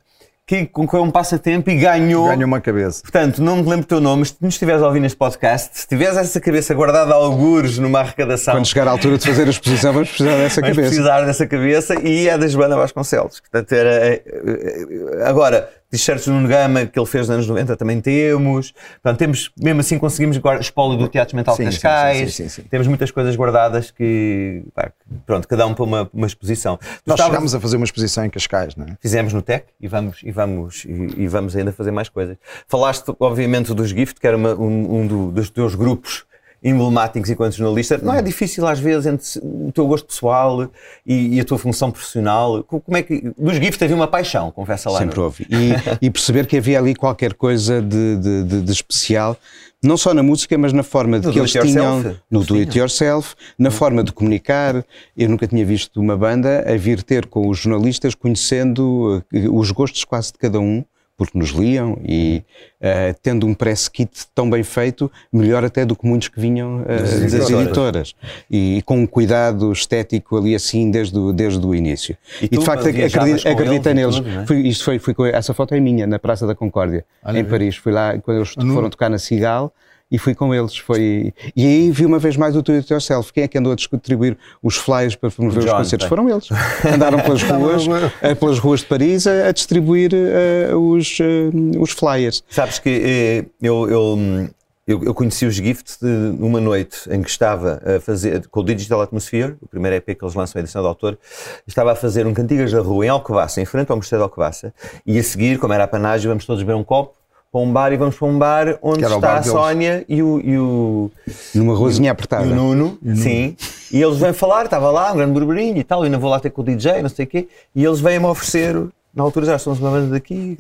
que 0.49 0.65
concorreu 0.65 1.03
um 1.03 1.11
passatempo 1.11 1.69
e 1.69 1.75
ganhou. 1.75 2.27
Ganha 2.27 2.43
uma 2.43 2.59
cabeça. 2.59 3.03
Portanto, 3.03 3.39
não 3.39 3.57
me 3.57 3.69
lembro 3.69 3.81
o 3.81 3.87
teu 3.87 4.01
nome, 4.01 4.21
mas 4.21 4.29
se 4.29 4.37
nos 4.41 4.55
estiveres 4.55 4.81
a 4.81 4.87
ouvir 4.87 4.99
neste 4.99 5.15
podcast, 5.15 5.77
se 5.77 5.87
tiveres 5.87 6.17
essa 6.17 6.39
cabeça 6.41 6.73
guardada 6.73 7.13
a 7.13 7.15
algures 7.15 7.77
numa 7.77 7.99
arrecadação, 7.99 8.55
Quando 8.55 8.65
chegar 8.65 8.87
à 8.87 8.91
altura 8.91 9.19
de 9.19 9.27
fazer 9.27 9.45
a 9.45 9.49
exposição, 9.51 9.93
vamos 9.93 10.09
precisar 10.09 10.35
dessa 10.37 10.59
vamos 10.61 10.75
cabeça. 10.75 10.89
precisar 10.89 11.21
dessa 11.21 11.45
cabeça 11.45 12.01
e 12.01 12.27
é 12.27 12.35
da 12.35 12.47
Joana 12.47 12.75
Vasconcelos. 12.75 13.39
Portanto, 13.41 13.71
era, 13.73 14.05
eh, 14.07 14.23
eh, 14.25 15.23
agora, 15.23 15.69
t-shirts 15.89 16.25
do 16.25 16.33
Nuno 16.33 16.47
Gama 16.47 16.85
que 16.85 16.99
ele 16.99 17.05
fez 17.05 17.27
nos 17.27 17.35
anos 17.35 17.47
90 17.47 17.75
também 17.75 17.99
temos. 17.99 18.71
Portanto, 19.01 19.17
temos, 19.19 19.51
mesmo 19.59 19.79
assim 19.81 19.97
conseguimos 19.97 20.37
guardar 20.37 20.61
espólio 20.61 20.97
do 20.97 21.07
Teatro 21.07 21.35
Mental 21.35 21.55
Sim, 21.55 21.65
Cascais. 21.65 22.35
sim, 22.35 22.43
sim, 22.43 22.49
sim. 22.49 22.67
Temos 22.69 22.87
muitas 22.87 23.11
coisas 23.11 23.35
guardadas 23.35 23.91
que, 23.91 24.63
pá, 24.73 24.91
pronto, 25.25 25.47
cada 25.47 25.65
um 25.65 25.73
para 25.73 25.83
uma, 25.83 26.09
uma 26.13 26.27
exposição. 26.27 26.77
Tu 26.77 26.83
Nós 27.07 27.15
estavas- 27.15 27.25
chegámos 27.25 27.55
a 27.55 27.59
fazer 27.59 27.77
uma 27.77 27.85
exposição 27.85 28.23
em 28.25 28.29
Cascais, 28.29 28.75
não 28.75 28.85
é? 28.85 28.97
fizemos 29.01 29.33
no 29.33 29.41
TEC 29.41 29.65
e 29.81 29.87
vamos, 29.87 30.19
e 30.23 30.31
vamos, 30.31 30.85
e, 30.85 31.13
e 31.23 31.27
vamos 31.27 31.55
ainda 31.55 31.71
fazer 31.71 31.91
mais 31.91 32.09
coisas. 32.09 32.37
Falaste, 32.67 33.11
obviamente, 33.19 33.73
dos 33.73 33.89
Gift, 33.89 34.19
que 34.19 34.27
era 34.27 34.37
uma- 34.37 34.53
um, 34.55 35.01
um 35.01 35.07
do- 35.07 35.31
dos 35.31 35.49
teus 35.49 35.75
grupos 35.75 36.25
emblemáticos 36.63 37.29
enquanto 37.29 37.53
jornalista. 37.53 37.97
Não 37.97 38.13
é 38.13 38.21
difícil, 38.21 38.67
às 38.67 38.79
vezes, 38.79 39.05
entre 39.05 39.39
o 39.43 39.71
teu 39.71 39.87
gosto 39.87 40.05
pessoal 40.07 40.69
e, 41.05 41.35
e 41.35 41.39
a 41.39 41.45
tua 41.45 41.57
função 41.57 41.89
profissional? 41.91 42.63
Co- 42.63 42.79
Como 42.79 42.97
é 42.97 43.01
que. 43.03 43.31
Dos 43.37 43.55
Gift 43.55 43.83
havia 43.83 43.95
uma 43.95 44.07
paixão, 44.07 44.51
confessa 44.51 44.89
lá. 44.89 44.99
Sempre 44.99 45.19
é? 45.19 45.23
houve. 45.23 45.47
E, 45.49 46.05
e 46.05 46.09
perceber 46.09 46.45
que 46.47 46.57
havia 46.57 46.77
ali 46.79 46.93
qualquer 46.95 47.33
coisa 47.33 47.81
de, 47.81 48.17
de- 48.17 48.43
de- 48.43 48.61
de 48.61 48.71
especial, 48.71 49.37
não 49.81 49.95
só 49.95 50.13
na 50.13 50.21
música, 50.21 50.57
mas 50.57 50.73
na 50.73 50.83
forma 50.83 51.19
de 51.19 51.27
No 51.27 51.33
que 51.33 51.39
eles 51.39 51.51
tinham 51.51 51.95
yourself. 52.01 52.19
no 52.29 52.43
do 52.43 52.55
it 52.55 52.77
yourself, 52.77 53.35
na 53.57 53.71
forma 53.71 54.03
de 54.03 54.11
comunicar. 54.11 54.83
Eu 55.15 55.29
nunca 55.29 55.47
tinha 55.47 55.65
visto 55.65 55.99
uma 56.01 56.17
banda 56.17 56.65
a 56.69 56.75
vir 56.77 57.01
ter 57.03 57.25
com 57.27 57.47
os 57.47 57.59
jornalistas 57.59 58.13
conhecendo 58.15 59.23
eh, 59.33 59.47
os 59.49 59.71
gostos 59.71 60.03
quase 60.03 60.33
de 60.33 60.37
cada 60.39 60.59
um. 60.59 60.83
Porque 61.19 61.37
nos 61.37 61.49
liam 61.49 61.97
e 62.01 62.41
eh, 62.79 63.13
tendo 63.21 63.45
um 63.45 63.53
press 63.53 63.89
kit 63.89 64.09
tão 64.33 64.49
bem 64.49 64.63
feito, 64.63 65.11
melhor 65.33 65.65
até 65.65 65.85
do 65.85 65.93
que 65.97 66.07
muitos 66.07 66.29
que 66.29 66.39
vinham 66.39 66.81
eh, 66.87 66.95
das, 66.97 67.13
editoras. 67.33 67.51
editoras. 67.65 68.15
E, 68.49 68.81
com 68.85 68.99
um 68.99 69.05
cuidado 69.05 69.69
estético 69.69 70.37
ali 70.37 70.55
assim 70.55 70.89
desde 70.89 71.19
o, 71.19 71.33
desde 71.33 71.63
o 71.65 71.75
início. 71.75 72.15
E 72.41 72.45
E, 72.45 72.57
de 72.57 72.63
facto 72.63 72.83
com 72.83 72.89
acreditei 72.89 73.91
eles 73.91 73.93
neles. 73.93 74.15
tudo, 74.15 74.29
é? 74.29 74.45
Fui- 74.47 74.61
isto 74.65 74.85
foi, 74.85 74.97
fui 74.97 75.13
essa 75.33 75.53
foto 75.53 75.75
é 75.75 75.79
minha, 75.81 76.07
na 76.07 76.17
Praça 76.17 76.47
da 76.47 76.55
Concórdia, 76.55 77.03
em 77.35 77.43
Paris. 77.43 77.75
Fui 77.75 77.91
lá 77.91 78.17
quando 78.19 78.37
eles 78.37 78.53
foram 78.53 78.89
tocar 78.89 79.09
na 79.09 79.17
Cigal 79.19 79.73
e 80.11 80.17
fui 80.17 80.33
com 80.33 80.53
eles. 80.53 80.77
Foi... 80.77 81.33
E 81.55 81.65
aí 81.65 81.91
vi 81.91 82.05
uma 82.05 82.19
vez 82.19 82.35
mais 82.35 82.55
o 82.55 82.61
Do 82.61 82.71
It 82.71 82.91
Yourself. 82.91 83.31
Quem 83.31 83.43
é 83.43 83.47
que 83.47 83.57
andou 83.57 83.71
a 83.73 83.75
distribuir 83.75 84.37
os 84.61 84.75
flyers 84.75 85.15
para 85.15 85.29
promover 85.29 85.59
os 85.59 85.65
John, 85.65 85.77
concertos? 85.77 86.05
bem. 86.05 86.09
Foram 86.09 86.29
eles. 86.29 86.47
Andaram 86.93 87.19
pelas 87.19 87.43
ruas, 87.43 87.83
eh, 88.21 88.35
pelas 88.35 88.59
ruas 88.59 88.79
de 88.81 88.85
Paris 88.87 89.27
a, 89.27 89.47
a 89.47 89.51
distribuir 89.51 90.11
eh, 90.13 90.73
os, 90.75 91.17
eh, 91.19 91.49
os 91.79 91.91
flyers. 91.91 92.43
Sabes 92.49 92.79
que 92.79 93.45
eu, 93.61 93.87
eu, 93.89 94.49
eu, 94.87 95.03
eu 95.03 95.13
conheci 95.13 95.45
os 95.45 95.53
Gift 95.53 95.99
de- 96.01 96.07
numa 96.07 96.59
noite 96.59 96.97
em 97.11 97.21
que 97.21 97.29
estava 97.29 97.79
a 97.85 97.99
fazer, 97.99 98.47
com 98.47 98.61
o 98.61 98.63
Digital 98.63 99.01
Atmosphere, 99.01 99.55
o 99.61 99.67
primeiro 99.67 99.95
EP 99.97 100.17
que 100.17 100.25
eles 100.25 100.33
lançam, 100.33 100.59
a 100.59 100.63
edição 100.63 100.81
de 100.81 100.87
autor, 100.87 101.19
estava 101.67 101.91
a 101.91 101.95
fazer 101.95 102.25
um 102.25 102.33
Cantigas 102.33 102.71
da 102.71 102.79
Rua 102.81 103.05
em 103.05 103.09
Alcobaça, 103.09 103.61
em 103.61 103.65
frente 103.65 103.91
ao 103.91 103.97
Mosteiro 103.97 104.21
de 104.21 104.23
Alcobaça, 104.23 104.73
e 105.05 105.19
a 105.19 105.23
seguir, 105.23 105.59
como 105.59 105.73
era 105.73 105.83
a 105.83 105.87
panágio, 105.87 106.29
vamos 106.29 106.43
todos 106.45 106.63
beber 106.63 106.75
um 106.75 106.83
copo 106.83 107.13
para 107.51 107.61
um 107.61 107.71
bar 107.71 107.91
e 107.91 107.97
vamos 107.97 108.15
para 108.15 108.27
um 108.27 108.37
bar 108.37 108.79
onde 108.81 109.03
o 109.03 109.15
está 109.15 109.37
a. 109.37 109.43
Sónia 109.43 110.05
e 110.07 110.21
o, 110.21 110.39
e 110.39 110.57
o, 110.57 111.11
Numa 111.55 111.75
ruazinha 111.75 112.07
e 112.07 112.11
apertada. 112.11 112.45
o 112.45 112.53
Nuno, 112.53 112.97
sim. 113.15 113.55
E 113.91 114.01
eles 114.01 114.17
vêm 114.17 114.33
falar, 114.33 114.65
estava 114.65 114.91
lá, 114.91 115.11
um 115.11 115.17
grande 115.17 115.33
burburinho 115.33 115.77
e 115.77 115.83
tal, 115.83 116.03
e 116.03 116.05
ainda 116.05 116.17
vou 116.17 116.29
lá 116.29 116.39
ter 116.39 116.51
com 116.51 116.61
o 116.61 116.65
DJ, 116.65 117.01
não 117.01 117.09
sei 117.09 117.25
o 117.25 117.27
quê, 117.27 117.47
e 117.75 117.83
eles 117.83 117.99
vêm-me 117.99 118.25
oferecer 118.25 118.75
na 119.19 119.25
altura 119.25 119.45
já 119.45 119.59
somos 119.59 119.79
uma 119.79 119.91
banda 119.91 120.07
daqui, 120.07 120.57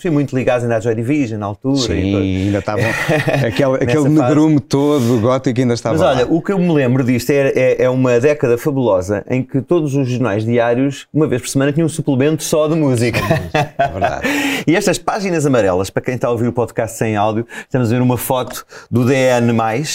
fui 0.00 0.10
muito 0.10 0.34
ligados 0.34 0.64
ainda 0.64 0.76
à 0.76 0.80
Joy 0.80 0.94
Division 0.94 1.38
na 1.38 1.46
altura. 1.46 1.76
Sim, 1.76 2.16
ainda 2.46 2.58
estavam. 2.58 2.84
aquele 3.46 3.74
aquele 3.74 4.08
negrume 4.08 4.60
todo 4.60 5.20
gótico 5.20 5.60
ainda 5.60 5.74
estava. 5.74 5.96
Mas 5.96 6.06
olha, 6.06 6.24
lá. 6.24 6.32
o 6.32 6.40
que 6.40 6.50
eu 6.50 6.58
me 6.58 6.72
lembro 6.72 7.04
disto 7.04 7.30
é, 7.30 7.48
é, 7.48 7.82
é, 7.82 7.90
uma 7.90 8.18
década 8.18 8.56
fabulosa 8.56 9.24
em 9.28 9.42
que 9.42 9.60
todos 9.60 9.94
os 9.94 10.08
jornais 10.08 10.44
diários, 10.44 11.06
uma 11.12 11.26
vez 11.26 11.42
por 11.42 11.48
semana, 11.48 11.70
tinham 11.70 11.84
um 11.84 11.88
suplemento 11.90 12.42
só 12.42 12.66
de 12.66 12.76
música. 12.76 13.18
É 13.52 13.88
verdade. 13.88 14.26
e 14.66 14.74
estas 14.74 14.98
páginas 14.98 15.44
amarelas, 15.44 15.90
para 15.90 16.02
quem 16.02 16.14
está 16.14 16.28
a 16.28 16.30
ouvir 16.30 16.48
o 16.48 16.52
podcast 16.52 16.96
sem 16.96 17.14
áudio, 17.14 17.46
estamos 17.60 17.92
a 17.92 17.94
ver 17.94 18.00
uma 18.00 18.16
foto 18.16 18.64
do 18.90 19.04
DN, 19.04 19.52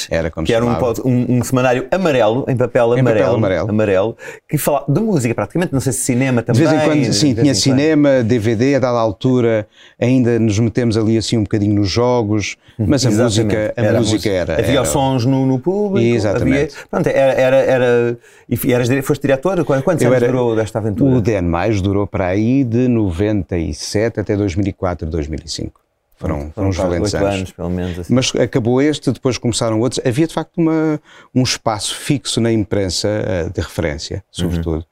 era 0.09 0.29
como 0.29 0.45
que 0.45 0.53
era 0.53 0.63
um, 0.63 0.71
um, 1.03 1.37
um, 1.37 1.43
semanário 1.43 1.87
amarelo, 1.89 2.45
em 2.47 2.55
papel, 2.55 2.95
em 2.95 2.99
amarelo, 2.99 3.25
papel 3.25 3.35
amarelo, 3.35 3.69
amarelo, 3.69 4.17
que 4.47 4.57
falava 4.57 4.85
de 4.87 5.01
música 5.01 5.33
praticamente, 5.33 5.73
não 5.73 5.79
sei 5.79 5.93
se 5.93 6.01
cinema 6.01 6.43
também. 6.43 6.61
De 6.61 6.67
vez 6.67 6.81
em 6.81 6.85
quando, 6.85 7.13
sim, 7.13 7.33
tinha 7.33 7.55
cinema, 7.55 8.02
DVD, 8.23 8.75
a 8.75 8.79
dada 8.79 8.99
altura, 8.99 9.67
ainda 9.99 10.37
nos 10.39 10.59
metemos 10.59 10.97
ali 10.97 11.17
assim 11.17 11.37
um 11.37 11.43
bocadinho 11.43 11.75
nos 11.75 11.89
jogos, 11.89 12.57
mas 12.77 13.05
a 13.05 13.11
música, 13.11 13.73
a 13.75 13.81
era 13.81 13.99
música 13.99 14.29
era. 14.29 14.53
Havia 14.59 14.79
era... 14.79 14.85
sons 14.85 15.25
no, 15.25 15.45
no 15.45 15.59
público. 15.59 16.15
Exatamente. 16.15 16.75
Havia, 16.75 16.87
pronto, 16.89 17.07
era, 17.07 17.33
era, 17.33 17.57
era, 17.57 18.17
e 18.49 18.71
eras, 18.71 19.05
foste 19.05 19.21
diretor? 19.21 19.63
Quantos 19.63 19.87
anos 19.87 20.03
era, 20.03 20.27
durou 20.27 20.55
desta 20.55 20.79
aventura? 20.79 21.15
O 21.15 21.21
DN 21.21 21.47
Mais 21.47 21.81
durou 21.81 22.05
para 22.05 22.27
aí 22.27 22.63
de 22.63 22.87
97 22.87 24.19
até 24.19 24.35
2004, 24.35 25.09
2005. 25.09 25.83
Foram, 26.15 26.51
foram 26.55 26.69
uns 26.69 26.77
valentes 26.77 27.13
anos. 27.15 27.35
anos. 27.35 27.51
pelo 27.51 27.69
menos. 27.69 27.99
Assim. 27.99 28.13
Mas 28.13 28.33
acabou 28.35 28.81
este, 28.81 29.11
depois 29.11 29.37
começaram 29.37 29.79
outros. 29.79 29.99
Havia 30.05 30.25
de 30.25 30.33
facto 30.33 30.57
uma, 30.57 30.99
um 31.35 31.43
espaço 31.43 31.95
fixo 31.95 32.39
na 32.39 32.51
imprensa 32.51 33.09
uh, 33.09 33.51
de 33.51 33.59
referência, 33.59 34.23
sobretudo, 34.31 34.77
uhum. 34.77 34.83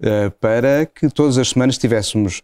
Uh, 0.00 0.30
para 0.40 0.86
que 0.86 1.08
todas 1.08 1.38
as 1.38 1.50
semanas 1.50 1.78
tivéssemos 1.78 2.42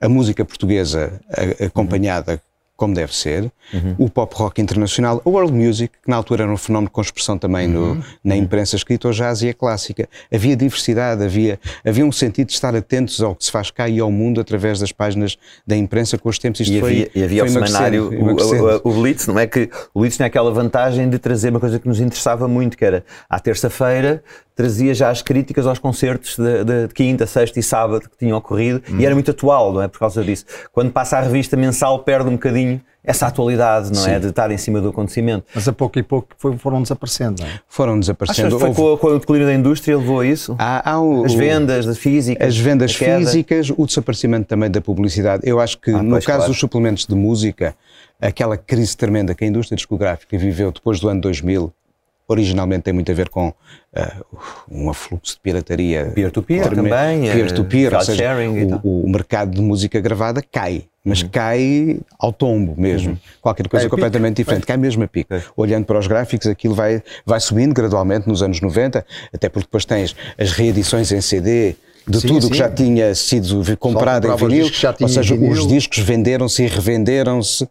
a 0.00 0.08
música 0.08 0.44
portuguesa 0.44 1.20
acompanhada 1.64 2.40
como 2.80 2.94
deve 2.94 3.14
ser, 3.14 3.52
uhum. 3.74 3.94
o 3.98 4.08
pop 4.08 4.34
rock 4.34 4.58
internacional, 4.58 5.20
a 5.22 5.28
world 5.28 5.52
music, 5.52 5.92
que 6.02 6.08
na 6.08 6.16
altura 6.16 6.44
era 6.44 6.50
um 6.50 6.56
fenómeno 6.56 6.90
com 6.90 7.02
expressão 7.02 7.36
também 7.36 7.68
no, 7.68 7.92
uhum. 7.92 8.02
na 8.24 8.34
imprensa 8.34 8.74
escrita, 8.74 9.06
o 9.06 9.12
jazz 9.12 9.42
e 9.42 9.50
a 9.50 9.54
clássica. 9.54 10.08
Havia 10.32 10.56
diversidade, 10.56 11.22
havia, 11.22 11.60
havia 11.86 12.06
um 12.06 12.10
sentido 12.10 12.46
de 12.46 12.54
estar 12.54 12.74
atentos 12.74 13.20
ao 13.20 13.36
que 13.36 13.44
se 13.44 13.50
faz 13.50 13.70
cá 13.70 13.86
e 13.86 14.00
ao 14.00 14.10
mundo 14.10 14.40
através 14.40 14.80
das 14.80 14.92
páginas 14.92 15.36
da 15.66 15.76
imprensa 15.76 16.16
com 16.16 16.30
os 16.30 16.38
tempos. 16.38 16.60
Isto 16.60 16.72
e 16.72 16.78
havia, 16.80 17.10
foi, 17.12 17.20
e 17.20 17.22
havia 17.22 17.46
foi 17.46 17.50
o 17.50 17.52
semanário, 17.52 18.04
o, 18.18 18.88
o, 18.88 18.90
o, 18.90 19.02
Blitz, 19.02 19.26
não 19.26 19.38
é 19.38 19.46
que 19.46 19.68
o 19.92 20.00
Blitz 20.00 20.16
tinha 20.16 20.26
aquela 20.26 20.50
vantagem 20.50 21.10
de 21.10 21.18
trazer 21.18 21.50
uma 21.50 21.60
coisa 21.60 21.78
que 21.78 21.86
nos 21.86 22.00
interessava 22.00 22.48
muito, 22.48 22.78
que 22.78 22.84
era 22.86 23.04
à 23.28 23.38
terça-feira 23.38 24.24
trazia 24.54 24.94
já 24.94 25.10
as 25.10 25.22
críticas 25.22 25.66
aos 25.66 25.78
concertos 25.78 26.36
de, 26.36 26.64
de, 26.64 26.86
de, 26.88 26.94
quinta, 26.94 27.26
sexta 27.26 27.58
e 27.58 27.62
sábado 27.62 28.08
que 28.08 28.16
tinham 28.18 28.36
ocorrido 28.36 28.82
e 28.98 29.04
era 29.04 29.14
muito 29.14 29.30
atual, 29.30 29.72
não 29.72 29.82
é? 29.82 29.88
Por 29.88 29.98
causa 29.98 30.22
disso. 30.22 30.44
Quando 30.72 30.90
passa 30.90 31.18
a 31.18 31.20
revista 31.20 31.56
mensal, 31.56 32.00
perde 32.00 32.28
um 32.28 32.32
bocadinho 32.32 32.80
essa 33.02 33.26
atualidade, 33.26 33.92
não 33.92 34.02
é? 34.02 34.04
Sim. 34.04 34.10
é? 34.10 34.18
De 34.18 34.26
estar 34.26 34.50
em 34.50 34.58
cima 34.58 34.80
do 34.80 34.90
acontecimento. 34.90 35.44
Mas 35.54 35.66
a 35.66 35.72
pouco 35.72 35.98
e 35.98 36.02
pouco 36.02 36.28
foram 36.58 36.82
desaparecendo, 36.82 37.42
não 37.42 37.48
é? 37.48 37.60
Foram 37.66 37.98
desaparecendo. 37.98 38.48
Achas 38.48 38.68
que 38.68 38.74
foi 38.74 38.84
Houve... 38.84 39.00
com, 39.00 39.06
o 39.08 39.18
declínio 39.18 39.46
da 39.46 39.54
indústria 39.54 39.96
levou 39.96 40.20
a 40.20 40.26
isso? 40.26 40.54
Há, 40.58 40.90
há 40.92 41.00
o, 41.00 41.24
as 41.24 41.32
vendas 41.32 41.86
as 41.88 41.98
físicas. 41.98 42.48
As 42.48 42.56
vendas 42.58 42.94
físicas, 42.94 43.70
o 43.74 43.86
desaparecimento 43.86 44.46
também 44.46 44.70
da 44.70 44.80
publicidade. 44.80 45.42
Eu 45.46 45.60
acho 45.60 45.78
que, 45.78 45.90
ah, 45.90 46.02
no 46.02 46.16
caso 46.16 46.24
claro. 46.26 46.46
dos 46.46 46.58
suplementos 46.58 47.06
de 47.06 47.14
música, 47.14 47.74
aquela 48.20 48.56
crise 48.56 48.96
tremenda 48.96 49.34
que 49.34 49.44
a 49.44 49.46
indústria 49.46 49.76
discográfica 49.76 50.36
viveu 50.36 50.70
depois 50.70 51.00
do 51.00 51.08
ano 51.08 51.20
2000, 51.22 51.72
originalmente 52.30 52.82
tem 52.84 52.94
muito 52.94 53.10
a 53.10 53.14
ver 53.14 53.28
com 53.28 53.48
uh, 53.48 54.26
um 54.70 54.88
afluxo 54.88 55.34
de 55.34 55.40
pirataria. 55.40 56.12
Peer-to-peer 56.14 56.62
-peer 56.62 56.74
também. 56.76 57.22
Peer-to-peer, 57.22 57.90
-peer, 57.90 57.98
ou 57.98 58.04
seja, 58.04 58.36
o, 58.84 59.04
o, 59.04 59.10
mercado 59.10 59.50
de 59.50 59.60
música 59.60 60.00
gravada 60.00 60.40
cai, 60.40 60.84
mas 61.04 61.22
uhum. 61.22 61.28
cai 61.28 62.00
ao 62.16 62.32
tombo 62.32 62.80
mesmo. 62.80 63.10
Uhum. 63.10 63.18
Qualquer 63.42 63.66
coisa 63.66 63.86
cai 63.86 63.90
completamente 63.90 64.36
pico. 64.36 64.42
diferente, 64.42 64.66
cai 64.66 64.76
mesmo 64.76 65.02
a 65.02 65.08
pico. 65.08 65.34
É. 65.34 65.42
Olhando 65.56 65.86
para 65.86 65.98
os 65.98 66.06
gráficos, 66.06 66.46
aquilo 66.46 66.74
vai, 66.74 67.02
vai 67.26 67.40
subindo 67.40 67.74
gradualmente 67.74 68.28
nos 68.28 68.44
anos 68.44 68.60
90, 68.60 69.04
até 69.34 69.48
porque 69.48 69.66
depois 69.66 69.84
tens 69.84 70.14
as 70.38 70.52
reedições 70.52 71.10
em 71.10 71.20
CD, 71.20 71.74
de 72.06 72.20
sim, 72.20 72.28
tudo 72.28 72.42
sim. 72.42 72.50
que 72.50 72.56
já 72.56 72.70
tinha 72.70 73.12
sido 73.16 73.76
comprado 73.76 74.28
em 74.28 74.36
vinil, 74.36 74.70
ou 75.00 75.08
seja, 75.08 75.34
vinil. 75.34 75.50
os 75.50 75.66
discos 75.66 75.98
venderam-se 75.98 76.62
e 76.62 76.66
revenderam-se 76.68 77.68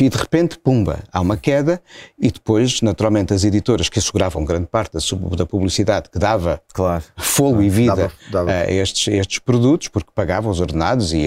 e 0.00 0.08
de 0.08 0.16
repente, 0.16 0.58
pumba, 0.58 1.00
há 1.12 1.20
uma 1.20 1.36
queda 1.36 1.80
e 2.18 2.30
depois, 2.30 2.80
naturalmente, 2.80 3.34
as 3.34 3.44
editoras 3.44 3.88
que 3.90 3.98
asseguravam 3.98 4.44
grande 4.44 4.66
parte 4.66 4.92
da, 5.36 5.44
publicidade 5.44 6.08
que 6.08 6.18
dava 6.18 6.62
claro. 6.72 7.04
fogo 7.18 7.60
e 7.60 7.68
vida 7.68 7.94
dava, 7.94 8.12
dava. 8.30 8.50
a 8.50 8.70
estes, 8.70 9.08
estes 9.08 9.38
produtos, 9.40 9.88
porque 9.88 10.10
pagavam 10.14 10.50
os 10.50 10.58
ordenados 10.58 11.12
e, 11.12 11.26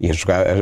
e 0.00 0.10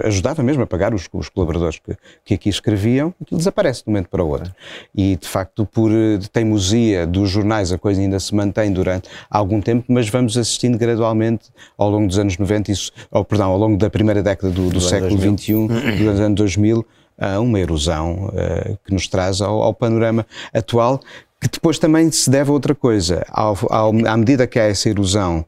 ajudava 0.05 0.43
mesmo 0.43 0.63
a 0.63 0.67
pagar 0.67 0.95
os, 0.95 1.09
os 1.13 1.29
colaboradores 1.29 1.79
que, 1.79 1.95
que, 2.25 2.35
aqui 2.35 2.49
escreviam, 2.49 3.13
aquilo 3.21 3.39
desaparece 3.39 3.85
de 3.85 3.91
um 3.91 3.93
momento 3.93 4.09
para 4.09 4.25
o 4.25 4.29
outro. 4.29 4.55
E, 4.95 5.17
de 5.17 5.29
facto, 5.29 5.67
por 5.67 5.91
teimosia 6.33 7.07
dos 7.07 7.29
jornais, 7.29 7.71
a 7.71 7.77
coisa 7.77 8.01
ainda 8.01 8.19
se 8.19 8.35
mantém 8.35 8.73
durante 8.73 9.11
algum 9.31 9.61
tempo, 9.61 9.85
mas 9.89 10.09
vamos 10.09 10.39
assistindo 10.39 10.79
gradualmente 10.79 11.51
ao 11.77 11.91
longo 11.91 12.07
dos 12.07 12.19
anos 12.19 12.39
90, 12.39 12.73
isso, 12.73 12.93
ou, 13.11 13.25
perdão, 13.25 13.51
ao 13.51 13.59
longo 13.59 13.77
da 13.77 13.91
primeira 13.91 14.23
década 14.23 14.51
do, 14.51 14.69
do, 14.69 14.71
do 14.71 14.81
século 14.81 15.19
XXI, 15.19 15.67
dos 15.99 16.21
anos 16.21 16.37
2000, 16.37 16.87
a 17.19 17.41
uma 17.41 17.59
erosão 17.59 18.27
uh, 18.27 18.79
que 18.85 18.93
nos 18.93 19.07
traz 19.07 19.41
ao, 19.41 19.63
ao, 19.63 19.75
panorama 19.75 20.27
atual, 20.53 21.01
que 21.41 21.49
depois 21.49 21.79
também 21.79 22.11
se 22.11 22.31
deve 22.31 22.51
a 22.51 22.53
outra 22.53 22.75
coisa. 22.75 23.25
Ao, 23.29 23.57
ao, 23.71 23.93
à 24.07 24.17
medida 24.17 24.47
que 24.47 24.59
há 24.59 24.65
essa 24.65 24.89
erosão 24.89 25.45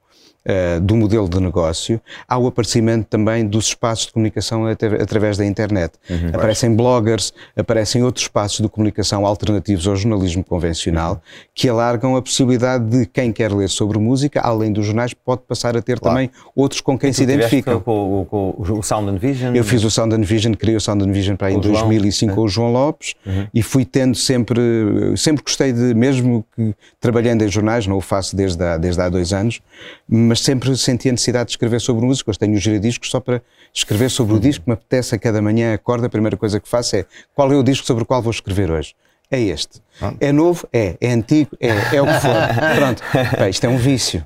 uh, 0.47 0.81
do 0.81 0.97
modelo 0.97 1.29
de 1.29 1.41
negócio, 1.41 2.01
há 2.29 2.39
o 2.39 2.47
aparecimento 2.47 3.07
também 3.07 3.47
dos 3.47 3.67
espaços 3.67 4.07
de 4.07 4.13
comunicação 4.13 4.67
através 4.67 5.37
da 5.37 5.45
internet. 5.45 5.95
Uhum, 6.09 6.31
aparecem 6.33 6.71
acho. 6.71 6.77
bloggers, 6.77 7.33
aparecem 7.57 8.03
outros 8.03 8.25
espaços 8.25 8.61
de 8.61 8.69
comunicação 8.69 9.27
alternativos 9.27 9.87
ao 9.87 9.97
jornalismo 9.97 10.45
convencional, 10.45 11.15
uhum. 11.15 11.21
que 11.55 11.69
alargam 11.69 12.17
a 12.17 12.23
possibilidade 12.23 12.85
de 12.85 13.07
quem 13.07 13.33
quer 13.33 13.53
ler 13.53 13.69
sobre 13.69 13.99
música, 13.99 14.41
além 14.41 14.73
dos 14.73 14.87
jornais, 14.87 15.15
pode 15.15 15.43
passar 15.43 15.77
a 15.77 15.83
ter 15.83 15.99
claro. 15.99 16.17
também 16.17 16.31
outros 16.55 16.81
com 16.81 16.99
quem 16.99 17.13
se 17.13 17.23
identificam. 17.23 17.81
Com, 17.81 18.27
com, 18.29 18.55
com, 18.55 18.79
o 18.79 18.83
Sound 18.83 19.11
and 19.11 19.19
Vision? 19.19 19.55
Eu 19.55 19.65
fiz 19.65 19.85
o 19.85 19.91
Sound 19.91 20.15
and 20.15 20.23
Vision, 20.23 20.55
criei 20.55 20.77
o 20.77 20.81
Sound 20.81 21.05
and 21.05 21.13
Vision 21.13 21.37
para 21.37 21.49
aí 21.49 21.55
em 21.55 21.61
2005 21.61 22.33
é. 22.33 22.35
com 22.35 22.41
o 22.43 22.49
João 22.49 22.73
Lopes 22.73 23.15
uhum. 23.27 23.47
e 23.53 23.63
fui 23.63 23.85
tendo 23.85 24.15
sempre, 24.15 24.61
sempre 25.17 25.43
gostei 25.43 25.73
de, 25.73 25.95
mesmo 25.95 26.45
que 26.55 26.75
trabalhando 27.01 27.43
em 27.43 27.49
jornais, 27.49 27.87
não 27.87 27.97
o 27.97 28.01
faço 28.01 28.37
desde 28.37 28.63
há, 28.63 28.77
desde 28.77 29.01
há 29.01 29.09
dois 29.09 29.33
anos, 29.33 29.61
mas 30.09 30.34
mas 30.35 30.41
sempre 30.41 30.77
senti 30.77 31.09
a 31.09 31.13
necessidade 31.13 31.47
de 31.47 31.53
escrever 31.53 31.81
sobre 31.81 32.05
música. 32.05 32.29
Hoje 32.29 32.41
tenho 32.41 32.55
os 32.55 32.61
giradiscos 32.61 33.09
só 33.09 33.21
para 33.21 33.41
escrever 33.73 34.11
sobre 34.11 34.35
o 34.35 34.41
disco 34.41 34.65
que 34.65 34.71
me 34.71 34.75
apetece 34.75 35.15
a 35.15 35.19
cada 35.19 35.41
manhã, 35.41 35.73
acordo, 35.73 36.07
a 36.07 36.09
primeira 36.09 36.37
coisa 36.37 36.59
que 36.59 36.69
faço 36.69 36.97
é 36.97 37.07
qual 37.33 37.53
é 37.53 37.57
o 37.57 37.63
disco 37.63 37.87
sobre 37.87 38.03
o 38.03 38.07
qual 38.07 38.21
vou 38.21 38.33
escrever 38.33 38.69
hoje 38.69 38.97
é 39.31 39.41
este. 39.41 39.81
É 40.21 40.33
novo? 40.33 40.67
É. 40.73 40.97
É 41.01 41.13
antigo? 41.13 41.51
É. 41.61 41.97
É 41.97 42.03
o 42.03 42.07
que 42.07 42.21
for. 42.21 42.35
Pronto. 42.77 43.03
Pá, 43.39 43.49
isto 43.49 43.65
é 43.65 43.69
um 43.69 43.77
vício. 43.77 44.23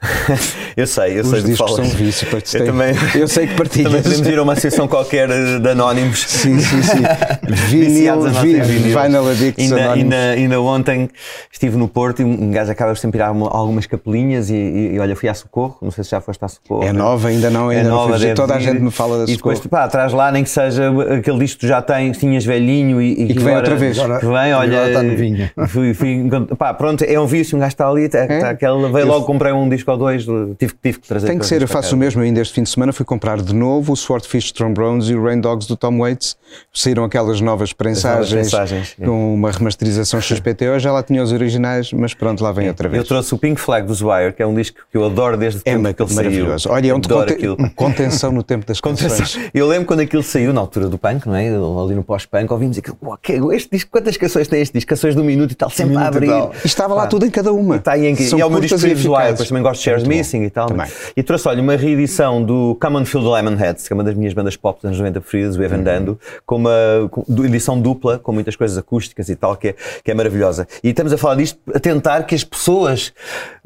Eu 0.77 0.87
sei, 0.87 1.19
eu 1.19 1.23
Os 1.23 1.31
sei. 1.31 1.39
Os 1.41 1.45
discos 1.45 1.75
são 1.75 1.85
um 1.85 1.89
vício. 1.89 2.29
Eu, 2.55 2.67
também, 2.67 2.95
eu 3.15 3.29
sei 3.29 3.47
que 3.47 3.55
partilhas. 3.55 3.93
Também 3.93 4.03
podemos 4.03 4.29
ir 4.29 4.39
a 4.39 4.43
uma 4.43 4.57
sessão 4.57 4.89
qualquer 4.89 5.29
de 5.29 5.69
anónimos. 5.69 6.21
Sim, 6.21 6.59
sim, 6.59 6.83
sim. 6.83 7.03
Vinil, 7.69 8.23
vinil, 8.31 8.65
vinyl 8.65 9.29
addicts 9.31 9.73
ainda, 9.73 9.93
ainda, 9.93 10.17
ainda, 10.17 10.61
ontem 10.61 11.11
estive 11.53 11.77
no 11.77 11.89
Porto 11.89 12.23
e 12.23 12.25
um 12.25 12.51
gajo 12.51 12.71
acaba 12.71 12.95
sempre 12.95 13.19
ir 13.19 13.23
a 13.23 13.29
algumas 13.29 13.87
capelinhas 13.87 14.49
e, 14.51 14.55
e, 14.55 14.95
e, 14.95 14.99
olha, 14.99 15.15
fui 15.15 15.29
à 15.29 15.35
Socorro. 15.35 15.77
Não 15.83 15.91
sei 15.91 16.05
se 16.05 16.11
já 16.11 16.21
foste 16.21 16.43
à 16.45 16.49
Socorro. 16.49 16.83
É 16.83 16.93
nova, 16.93 17.29
ainda 17.29 17.51
não. 17.51 17.69
Ainda 17.69 17.83
é 17.83 17.85
não 17.85 18.09
nova, 18.09 18.35
Toda 18.35 18.55
a 18.55 18.61
gente 18.61 18.81
me 18.81 18.91
fala 18.91 19.19
da 19.19 19.27
Socorro. 19.27 19.33
E 19.33 19.37
depois, 19.37 19.61
pá, 19.67 19.85
atrás 19.85 20.13
lá, 20.13 20.33
nem 20.33 20.45
que 20.45 20.51
seja 20.51 20.91
aquele 21.19 21.39
disco 21.41 21.61
que 21.61 21.67
tu 21.67 21.69
já 21.69 21.83
tens, 21.83 22.17
tinhas 22.17 22.45
velhinho 22.45 23.03
e, 23.03 23.13
e, 23.13 23.27
que, 23.27 23.35
que 23.35 23.41
vem 23.41 23.57
outra 23.57 23.77
vez. 23.77 23.99
Que 23.99 24.27
vem, 24.27 24.55
olha. 24.55 24.89
Está 24.89 25.03
novinho. 25.03 25.51
Fui, 25.67 25.95
fui, 25.95 26.29
pá, 26.57 26.73
pronto, 26.73 27.03
é 27.03 27.19
um 27.19 27.27
vício, 27.27 27.57
um 27.57 27.61
gajo 27.61 27.73
está 27.73 27.89
ali, 27.89 28.09
tá, 28.09 28.19
é? 28.19 28.39
tá, 28.39 28.51
aquela, 28.51 28.91
veio 28.91 29.05
eu, 29.05 29.09
logo, 29.09 29.27
comprei 29.27 29.53
um 29.53 29.69
disco 29.69 29.91
ou 29.91 29.97
dois, 29.97 30.25
tive, 30.25 30.75
tive 30.83 31.01
que 31.01 31.09
trazer. 31.09 31.27
Tem 31.27 31.39
que 31.39 31.47
ser, 31.47 31.63
eu 31.63 31.69
faço 31.69 31.95
o 31.95 31.99
mesmo 31.99 32.23
ainda 32.23 32.41
este 32.41 32.55
fim 32.55 32.63
de 32.63 32.71
semana, 32.71 32.93
fui 32.93 33.05
comprar 33.05 33.41
de 33.43 33.55
novo 33.55 33.93
o 33.93 33.97
Swordfish 33.97 34.53
Trombones 34.53 35.09
e 35.09 35.15
o 35.15 35.23
Rain 35.23 35.41
Dogs 35.41 35.67
do 35.67 35.77
Tom 35.77 35.99
Waits, 35.99 36.37
saíram 36.73 37.05
aquelas 37.05 37.41
novas 37.41 37.73
prensagens, 37.73 38.53
novas 38.53 38.95
com 38.99 39.35
uma 39.35 39.51
remasterização 39.51 40.21
XPTO, 40.21 40.79
já 40.79 40.93
lá 40.93 41.03
tinha 41.03 41.23
os 41.23 41.33
originais, 41.33 41.93
mas 41.93 42.15
pronto, 42.15 42.43
lá 42.43 42.53
vem 42.53 42.67
é. 42.67 42.69
outra 42.69 42.89
vez. 42.89 43.03
Eu 43.03 43.09
trouxe 43.09 43.35
o 43.35 43.39
Pink 43.39 43.61
Flag 43.61 43.87
dos 43.87 44.01
Wire, 44.01 44.33
que 44.33 44.43
é 44.43 44.47
um 44.47 44.55
disco 44.55 44.79
que 44.91 44.97
eu 44.97 45.05
adoro 45.05 45.37
desde 45.37 45.61
é 45.65 45.73
tempo 45.73 45.95
que 45.95 46.03
ele 46.03 46.13
saiu. 46.13 46.47
Olha, 46.69 46.91
é 46.91 46.95
um 46.95 47.01
conte 47.01 47.39
contenção 47.75 48.33
no 48.33 48.43
tempo 48.43 48.67
das 48.67 48.81
canções. 48.81 49.39
Eu 49.53 49.67
lembro 49.67 49.87
quando 49.87 50.01
aquilo 50.01 50.23
saiu, 50.23 50.53
na 50.53 50.61
altura 50.61 50.89
do 50.89 50.99
punk, 50.99 51.27
não 51.27 51.35
é? 51.35 51.49
ali 51.49 51.95
no 51.95 52.05
pós-punk, 52.05 52.53
ouvimos 52.53 52.79
aquilo, 52.79 53.53
este 53.53 53.71
disco, 53.71 53.91
quantas 53.91 54.17
canções 54.17 54.49
tem 54.49 54.61
este 54.61 54.73
diz 54.73 54.85
canções 54.85 55.15
de 55.15 55.21
um 55.21 55.25
minuto 55.49 55.53
e 55.53 55.57
tal, 55.57 55.71
sempre 55.71 55.97
a 55.97 56.07
abrir. 56.07 56.31
E 56.31 56.67
estava 56.67 56.95
lá 56.95 57.07
tudo 57.07 57.25
em 57.27 57.31
cada 57.31 57.53
uma. 57.53 57.77
Está 57.77 57.93
aí 57.93 58.07
em 58.07 58.15
São 58.17 58.39
e 58.39 58.43
é 58.43 58.47
o 58.47 58.51
meu 58.51 58.61
disco 58.61 58.77
eficazes. 58.77 59.31
depois 59.33 59.49
também 59.49 59.63
gosto 59.63 59.79
de 59.81 59.85
Shares. 59.85 60.05
Missing 60.05 60.43
e 60.45 60.51
tal. 60.51 60.69
Também. 60.69 60.87
E 61.17 61.23
trouxe, 61.23 61.49
olha, 61.49 61.63
uma 61.63 61.77
reedição 61.77 62.43
do 62.43 62.77
Come 62.81 62.97
on 62.97 63.05
Feel 63.05 63.23
the 63.25 63.31
Lemonheads, 63.43 63.87
que 63.87 63.93
é 63.93 63.95
uma 63.95 64.05
das 64.05 64.15
minhas 64.15 64.35
bandas 64.35 64.57
pop 64.57 64.79
dos 64.79 64.85
anos 64.87 64.99
90 64.99 65.21
preferidas, 65.21 65.57
o 65.57 65.59
Uhum. 65.59 65.65
Evan 65.65 65.83
Dando, 65.83 66.21
com 66.47 66.57
uma 66.57 66.71
com- 67.11 67.25
edição 67.45 67.81
dupla, 67.81 68.19
com 68.19 68.33
muitas 68.33 68.57
coisas 68.57 68.77
acústicas 68.79 69.29
e 69.29 69.37
tal, 69.37 69.57
que 69.57 69.69
é, 69.69 69.75
que 70.05 70.11
é 70.11 70.15
maravilhosa. 70.15 70.67
E 70.83 70.91
estamos 70.91 71.13
a 71.13 71.19
falar 71.19 71.35
disto 71.37 71.59
a 71.75 71.79
tentar 71.81 72.23
que 72.25 72.35
as 72.35 72.45
pessoas 72.45 73.13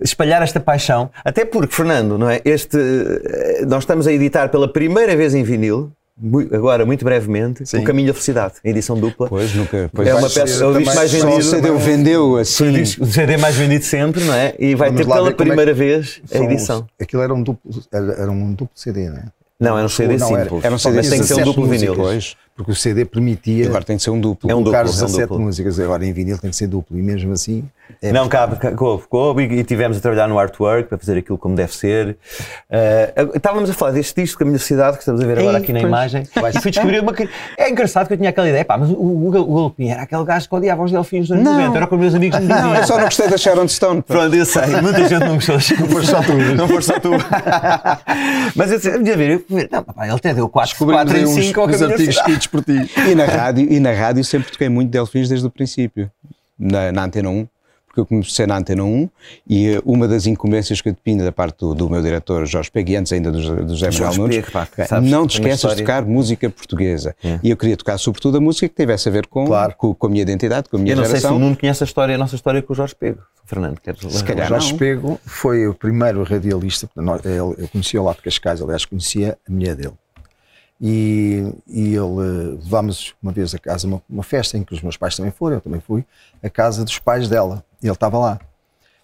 espalhar 0.00 0.42
esta 0.42 0.60
paixão, 0.60 1.10
até 1.24 1.44
porque, 1.44 1.74
Fernando, 1.74 2.18
não 2.18 2.28
é? 2.28 2.40
Este, 2.44 2.76
eh, 2.78 3.64
nós 3.66 3.82
estamos 3.82 4.06
a 4.06 4.12
editar 4.12 4.48
pela 4.48 4.66
primeira 4.72 5.16
vez 5.16 5.34
em 5.34 5.42
vinil, 5.42 5.90
agora, 6.52 6.86
muito 6.86 7.04
brevemente, 7.04 7.66
Sim. 7.66 7.78
o 7.78 7.84
Caminho 7.84 8.08
da 8.08 8.14
Felicidade, 8.14 8.54
a 8.64 8.68
edição 8.68 8.98
dupla. 8.98 9.28
Pois, 9.28 9.54
nunca. 9.54 9.90
Pois 9.92 10.06
É 10.08 10.14
uma 10.14 10.28
peça, 10.30 10.62
é 10.64 10.66
o 10.66 10.74
disco 10.78 10.94
mais 10.94 11.10
vendido. 11.12 11.36
o 11.38 11.42
CD 11.42 11.72
vendeu 11.72 12.36
assim. 12.36 12.82
O 13.00 13.06
CD 13.06 13.36
mais 13.36 13.54
vendido 13.56 13.84
sempre, 13.84 14.22
não 14.24 14.34
é? 14.34 14.54
E 14.58 14.74
vai 14.74 14.88
Vamos 14.90 15.06
ter 15.06 15.12
pela 15.12 15.28
é 15.30 15.32
primeira 15.32 15.72
que- 15.72 15.78
vez 15.78 16.20
a 16.32 16.38
edição. 16.38 16.80
os- 16.80 16.84
aquilo 17.00 17.22
era 17.22 17.34
um 17.34 17.42
duplo, 17.42 17.70
era, 17.92 18.12
era 18.12 18.30
um 18.30 18.52
duplo 18.52 18.70
CD, 18.74 19.08
não 19.08 19.16
é? 19.16 19.24
Não, 19.60 19.76
era 19.78 19.86
um 19.86 19.88
CD 19.88 20.16
Não, 20.16 20.26
era- 20.36 20.44
simples. 20.44 20.64
Era 20.64 20.74
um 20.74 20.78
CD 20.78 20.96
Mas 20.96 21.08
tem 21.08 21.20
que 21.20 21.26
ser 21.26 21.34
um 21.34 21.36
17 21.36 21.44
duplo 21.56 21.66
vinil. 21.70 21.94
Porque 22.54 22.70
o 22.70 22.74
CD 22.74 23.04
permitia 23.06 23.66
Agora 23.66 23.82
tem 23.82 23.96
de 23.96 24.02
ser 24.02 24.10
um 24.10 24.20
duplo. 24.20 24.50
É 24.50 24.54
um 24.54 24.62
duplo, 24.62 24.76
é 24.78 24.82
um 24.82 24.84
17 24.84 25.20
duplo. 25.22 25.40
músicas, 25.40 25.80
agora 25.80 26.04
em 26.04 26.12
vinil 26.12 26.36
tem 26.38 26.50
que 26.50 26.56
ser 26.56 26.66
duplo, 26.66 26.98
e 26.98 27.02
mesmo 27.02 27.32
assim. 27.32 27.64
é- 28.02 28.12
Não, 28.12 28.28
cabe, 28.28 28.56
coube, 28.76 29.04
coube 29.08 29.42
e, 29.44 29.60
e 29.60 29.64
tivemos 29.64 29.96
a 29.96 30.00
trabalhar 30.00 30.28
no 30.28 30.38
artwork 30.38 30.88
para 30.88 30.98
fazer 30.98 31.16
aquilo 31.18 31.38
como 31.38 31.56
deve 31.56 31.74
ser. 31.74 32.16
Eh, 32.70 33.14
estávamos 33.34 33.70
a 33.70 33.72
falar 33.72 33.92
deste 33.92 34.20
disco, 34.20 34.38
Caminho 34.38 34.58
da 34.58 34.62
Cidade, 34.64 34.96
que 34.98 35.02
estamos 35.02 35.22
a 35.22 35.26
ver 35.26 35.38
agora 35.38 35.56
Ei, 35.58 35.62
aqui 35.62 35.72
na 35.72 35.80
imagem. 35.80 36.24
E 36.54 36.60
fui 36.60 36.70
descobrir 36.70 37.00
uma. 37.00 37.14
É 37.56 37.70
engraçado 37.70 38.06
que 38.06 38.12
eu 38.12 38.18
tinha 38.18 38.28
aquela 38.28 38.48
ideia, 38.48 38.64
pá, 38.66 38.76
mas 38.76 38.90
o, 38.90 38.94
o, 38.94 39.28
o 39.28 39.30
Galopim 39.30 39.88
era 39.88 40.02
aquele 40.02 40.24
gajo 40.24 40.46
que 40.48 40.54
odiava 40.54 40.82
os 40.82 40.92
delfins 40.92 41.28
dos 41.28 41.30
anos 41.32 41.44
Não. 41.44 41.54
90, 41.54 41.76
era 41.78 41.86
que 41.86 41.94
os 41.94 42.00
meus 42.00 42.14
amigos 42.14 42.38
me 42.38 42.46
diziam. 42.46 42.68
Não, 42.68 42.76
eu 42.76 42.86
só 42.86 42.96
não 42.98 43.04
gostei 43.04 43.28
da 43.28 43.38
Sharon 43.38 43.68
Stone. 43.68 44.02
pá. 44.02 44.14
Pronto, 44.14 44.36
eu 44.36 44.44
sei, 44.44 44.66
muita 44.82 45.08
gente 45.08 45.24
não 45.24 45.34
gostou. 45.36 45.54
Não 45.54 45.88
foste 45.88 46.10
só 46.10 46.22
tu. 46.22 46.32
Não 46.54 46.68
foste 46.68 46.86
só 46.92 47.00
tu. 47.00 47.10
Mas 48.54 48.70
eu 48.70 48.76
disse, 48.78 48.90
a 48.90 48.98
ver, 49.16 49.30
eu, 49.48 49.68
não, 49.70 49.82
pá, 49.82 50.04
ele 50.06 50.14
até 50.14 50.34
deu 50.34 50.48
4, 50.48 50.76
4 50.84 51.16
em 51.16 51.26
5 51.26 51.60
ao 51.60 51.66
Caminho 51.68 52.41
por 52.46 52.62
ti. 52.64 52.72
E 53.10 53.14
na 53.14 53.24
rádio, 53.24 53.70
e 53.72 53.78
na 53.80 53.92
rádio 53.92 54.24
sempre 54.24 54.50
toquei 54.52 54.68
muito 54.68 54.90
Delfins 54.90 55.28
desde 55.28 55.46
o 55.46 55.50
princípio, 55.50 56.10
na, 56.58 56.92
na 56.92 57.04
Antena 57.04 57.28
1, 57.28 57.46
porque 57.86 58.00
eu 58.00 58.06
comecei 58.06 58.46
na 58.46 58.56
Antena 58.56 58.84
1 58.84 59.08
e 59.46 59.68
eh, 59.74 59.82
uma 59.84 60.08
das 60.08 60.26
incumbências 60.26 60.80
que 60.80 60.88
eu 60.88 60.96
tinha 61.04 61.22
da 61.22 61.30
parte 61.32 61.58
do, 61.58 61.74
do 61.74 61.90
meu 61.90 62.00
diretor 62.00 62.46
Jorge 62.46 62.70
Pego, 62.70 62.90
e 62.90 62.96
antes 62.96 63.12
ainda 63.12 63.30
do, 63.30 63.38
do 63.66 63.76
José 63.76 63.90
Manuel 63.90 64.14
Nunes, 64.18 64.44
é, 64.78 65.00
não 65.02 65.26
te 65.26 65.34
esqueças 65.38 65.76
de 65.76 65.82
tocar 65.82 66.02
música 66.02 66.48
portuguesa. 66.48 67.14
E 67.42 67.50
eu 67.50 67.56
queria 67.56 67.76
tocar 67.76 67.98
sobretudo 67.98 68.38
a 68.38 68.40
música 68.40 68.66
que 68.68 68.74
tivesse 68.74 69.08
a 69.08 69.12
ver 69.12 69.26
com, 69.26 69.44
Claro. 69.46 69.74
com, 69.76 69.94
com 69.94 70.06
a 70.06 70.10
minha 70.10 70.22
identidade, 70.22 70.70
com 70.70 70.78
a 70.78 70.80
minha 70.80 70.92
Eu 70.94 70.96
não 70.96 71.04
sei 71.04 71.16
se 71.16 71.20
geração. 71.20 71.36
o 71.36 71.40
Nuno 71.40 71.54
conhece 71.56 71.82
a 71.82 71.86
história, 71.86 72.14
a 72.14 72.18
nossa 72.18 72.34
história 72.34 72.62
com 72.62 72.72
o 72.72 72.76
Jorge 72.76 72.94
Pego. 72.94 73.20
Fernando, 73.44 73.78
queres 73.80 74.00
Se 74.00 74.24
calhar 74.24 74.48
Jorge 74.48 74.70
não. 74.72 74.78
Pego 74.78 75.20
foi 75.26 75.66
o 75.66 75.74
primeiro 75.74 76.22
radialista, 76.22 76.88
eu 77.24 77.68
conhecia 77.70 78.00
o 78.00 78.04
lá 78.04 78.12
de 78.12 78.22
Cascais, 78.22 78.62
aliás, 78.62 78.86
conhecia 78.86 79.36
a 79.46 79.52
mulher 79.52 79.74
dele. 79.74 79.92
E, 80.84 81.54
e 81.68 81.94
ele, 81.94 82.58
levámos 82.60 83.14
uma 83.22 83.30
vez 83.30 83.54
a 83.54 83.58
casa, 83.58 83.86
uma, 83.86 84.02
uma 84.10 84.24
festa 84.24 84.58
em 84.58 84.64
que 84.64 84.74
os 84.74 84.82
meus 84.82 84.96
pais 84.96 85.16
também 85.16 85.30
foram, 85.30 85.56
eu 85.56 85.60
também 85.60 85.80
fui, 85.80 86.04
a 86.42 86.50
casa 86.50 86.84
dos 86.84 86.98
pais 86.98 87.28
dela, 87.28 87.64
e 87.80 87.86
ele 87.86 87.92
estava 87.92 88.18
lá. 88.18 88.40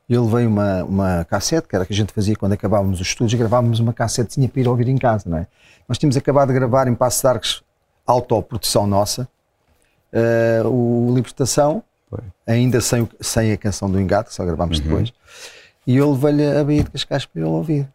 E 0.09 0.15
ele 0.15 0.27
veio 0.27 0.49
uma, 0.49 0.83
uma 0.83 1.25
cassete, 1.25 1.69
que 1.69 1.77
era 1.77 1.85
a 1.85 1.87
que 1.87 1.93
a 1.93 1.97
gente 1.97 2.13
fazia 2.13 2.35
quando 2.35 2.55
acabávamos 2.55 3.01
os 3.01 3.07
estudos, 3.07 3.33
gravávamos 3.35 3.79
uma 3.79 3.93
cassetezinha 3.93 4.49
para 4.49 4.61
ir 4.61 4.67
ouvir 4.67 4.89
em 4.89 4.99
casa, 4.99 5.31
não 5.31 5.39
é? 5.39 5.47
Nós 5.89 5.99
tínhamos 5.99 6.17
acabado 6.17 6.49
de 6.49 6.55
gravar 6.55 6.89
em 6.89 6.95
Passo 6.95 7.21
de 7.21 7.29
Arcos, 7.29 7.63
autoprodução 8.05 8.87
nossa, 8.87 9.29
eh, 10.13 10.63
o 10.65 11.13
Libertação, 11.15 11.85
Foi. 12.11 12.21
ainda 12.47 12.81
sem, 12.81 13.09
sem 13.21 13.53
a 13.53 13.57
canção 13.57 13.89
do 13.89 14.01
Engate, 14.01 14.31
que 14.31 14.35
só 14.35 14.45
gravámos 14.45 14.81
depois, 14.81 15.13
e 15.87 15.97
eu 15.97 16.11
levei-lhe 16.13 16.45
a 16.45 16.65
Baía 16.65 16.85
de 16.85 16.91
Cascais 16.91 17.25
para 17.25 17.41
ele 17.41 17.51
ouvir. 17.51 17.89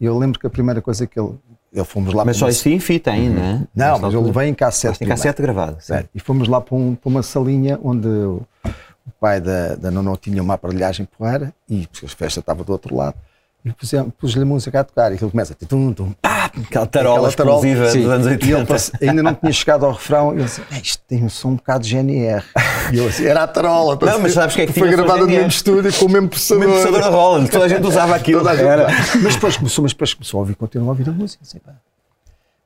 E 0.00 0.04
eu 0.04 0.16
lembro 0.18 0.38
que 0.38 0.46
a 0.46 0.50
primeira 0.50 0.80
coisa 0.80 1.06
que 1.06 1.18
ele. 1.18 1.34
Ele 1.74 1.84
fomos 1.84 2.14
lá 2.14 2.24
Mas 2.24 2.36
só 2.36 2.44
uma- 2.46 2.50
isso 2.52 2.68
em 2.68 2.78
fita 2.78 3.10
ainda, 3.10 3.34
não 3.40 3.42
é? 3.42 3.52
Não, 3.52 3.58
Nesta 3.74 3.92
mas 3.98 4.14
altura. 4.14 4.26
levei 4.26 4.48
em 4.48 4.54
cassete. 4.54 4.98
Primeiro. 4.98 5.18
cassete 5.20 5.42
sim. 5.80 5.86
Sério. 5.88 6.08
E 6.14 6.20
fomos 6.20 6.46
lá 6.48 6.60
para, 6.60 6.74
um- 6.76 6.94
para 6.94 7.08
uma 7.08 7.22
salinha 7.22 7.78
onde 7.82 8.06
o, 8.08 8.42
o 8.64 9.10
pai 9.20 9.40
da, 9.40 9.74
da 9.74 9.90
Nono 9.90 10.16
tinha 10.16 10.40
uma 10.42 10.54
aparelhagem 10.54 11.04
porreira 11.06 11.52
e 11.68 11.88
a 12.04 12.08
festa 12.08 12.40
estava 12.40 12.62
do 12.64 12.70
outro 12.72 12.94
lado. 12.96 13.16
E 13.64 13.72
pus-lhe 13.72 14.42
a 14.42 14.44
música 14.44 14.80
a 14.80 14.84
tocar 14.84 15.10
e 15.10 15.14
aquilo 15.14 15.30
começa 15.30 15.54
a 15.54 15.66
tum, 15.66 15.90
tum, 15.94 16.12
pá, 16.20 16.50
Aquela 16.64 16.86
tarola 16.86 17.28
aquela 17.28 17.32
tarola. 17.32 17.56
explosiva 17.66 17.90
Sim. 17.90 18.02
dos 18.02 18.10
anos 18.10 18.26
E 18.26 18.30
ele 18.30 18.54
80. 18.54 18.66
passe- 18.66 18.92
ainda 19.00 19.22
não 19.22 19.34
tinha 19.34 19.52
chegado 19.52 19.86
ao 19.86 19.92
refrão 19.92 20.32
e 20.32 20.36
ele 20.36 20.44
disse: 20.44 20.62
"É, 20.70 20.76
Isto 20.78 21.02
tem 21.08 21.24
um 21.24 21.30
som 21.30 21.48
um 21.48 21.56
bocado 21.56 21.82
de 21.82 21.88
GNR. 21.90 22.44
E 22.92 22.98
eu 22.98 23.08
assim: 23.08 23.24
Era 23.24 23.44
a 23.44 23.46
tarola. 23.48 23.98
Não, 24.02 24.18
mas 24.20 24.34
sabes 24.34 24.54
o 24.54 24.56
que 24.56 24.62
é 24.62 24.66
que 24.66 24.72
Foi 24.74 24.88
o 24.88 24.90
gravada 24.92 25.20
no 25.22 25.26
mesmo 25.28 25.48
estúdio 25.48 25.90
com 25.94 26.04
o 26.04 26.08
mesmo 26.10 26.26
O 26.26 26.30
processador. 26.30 26.60
mesmo 26.66 26.82
processador 26.82 27.10
Roland, 27.18 27.46
toda 27.48 27.64
a 27.64 27.68
gente 27.68 27.86
usava 27.86 28.14
aquilo. 28.14 28.40
Toda 28.40 28.50
a 28.50 28.56
gente- 28.56 28.66
Era. 28.66 28.86
Mas 29.22 29.34
depois 29.34 29.56
começou, 29.56 29.82
mas 29.82 29.92
depois 29.92 30.12
começou 30.14 30.38
a 30.38 30.40
ouvir, 30.42 30.54
continuou 30.56 30.88
a 30.90 30.92
ouvir 30.92 31.08
a 31.08 31.12
música. 31.12 31.42
Assim, 31.42 31.58
pá, 31.58 31.72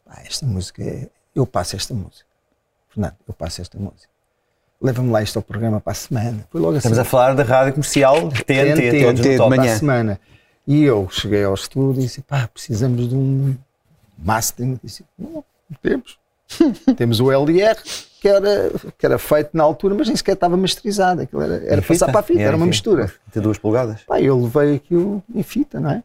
pá, 0.05 0.21
esta 0.27 0.45
música, 0.47 0.83
é- 0.83 1.09
eu 1.33 1.47
passo 1.47 1.77
esta 1.77 1.95
música. 1.95 2.25
Fernando, 2.93 3.15
eu 3.29 3.35
passo 3.35 3.61
esta 3.63 3.79
música. 3.79 4.09
Leva-me 4.83 5.11
lá 5.11 5.23
isto 5.23 5.37
ao 5.37 5.43
programa 5.43 5.81
para 5.81 5.93
a 5.93 5.95
semana. 5.95 6.45
Foi 6.51 6.61
logo 6.61 6.73
assim. 6.73 6.79
Estamos 6.89 6.99
a 6.99 7.05
falar 7.05 7.35
da 7.35 7.45
rádio 7.45 7.75
comercial 7.75 8.29
TNT, 8.29 8.45
TNT, 8.45 8.91
TNT 8.91 9.07
no 9.07 9.15
de 9.15 9.39
manhã. 9.49 9.63
para 9.63 9.73
a 9.73 9.79
semana. 9.79 10.21
E 10.71 10.83
eu 10.85 11.09
cheguei 11.11 11.43
ao 11.45 11.55
estúdio 11.55 12.03
e 12.03 12.05
disse: 12.05 12.21
pá, 12.21 12.47
precisamos 12.53 13.09
de 13.09 13.15
um 13.15 13.57
mastering. 14.23 14.73
Eu 14.73 14.81
Disse: 14.85 15.03
não, 15.19 15.43
temos. 15.83 16.19
temos 16.97 17.21
o 17.21 17.31
LDR, 17.33 17.77
que 18.21 18.29
era, 18.29 18.71
que 18.99 19.05
era 19.07 19.19
feito 19.19 19.51
na 19.55 19.63
altura, 19.63 19.95
mas 19.95 20.09
nem 20.09 20.17
sequer 20.17 20.33
estava 20.33 20.57
masterizado. 20.59 21.23
Aquilo 21.23 21.41
era, 21.43 21.55
era 21.67 21.81
passar 21.83 21.95
fita? 22.07 22.07
para 22.13 22.21
a 22.21 22.23
fita, 22.23 22.41
era 22.43 22.57
uma 22.57 22.67
em 22.67 22.69
mistura. 22.69 23.11
De 23.35 23.41
duas 23.41 23.57
polegadas. 23.59 24.03
Pá, 24.07 24.21
eu 24.21 24.39
levei 24.43 24.77
aquilo 24.77 25.23
em 25.35 25.43
fita, 25.43 25.81
não 25.81 25.91
é? 25.91 26.03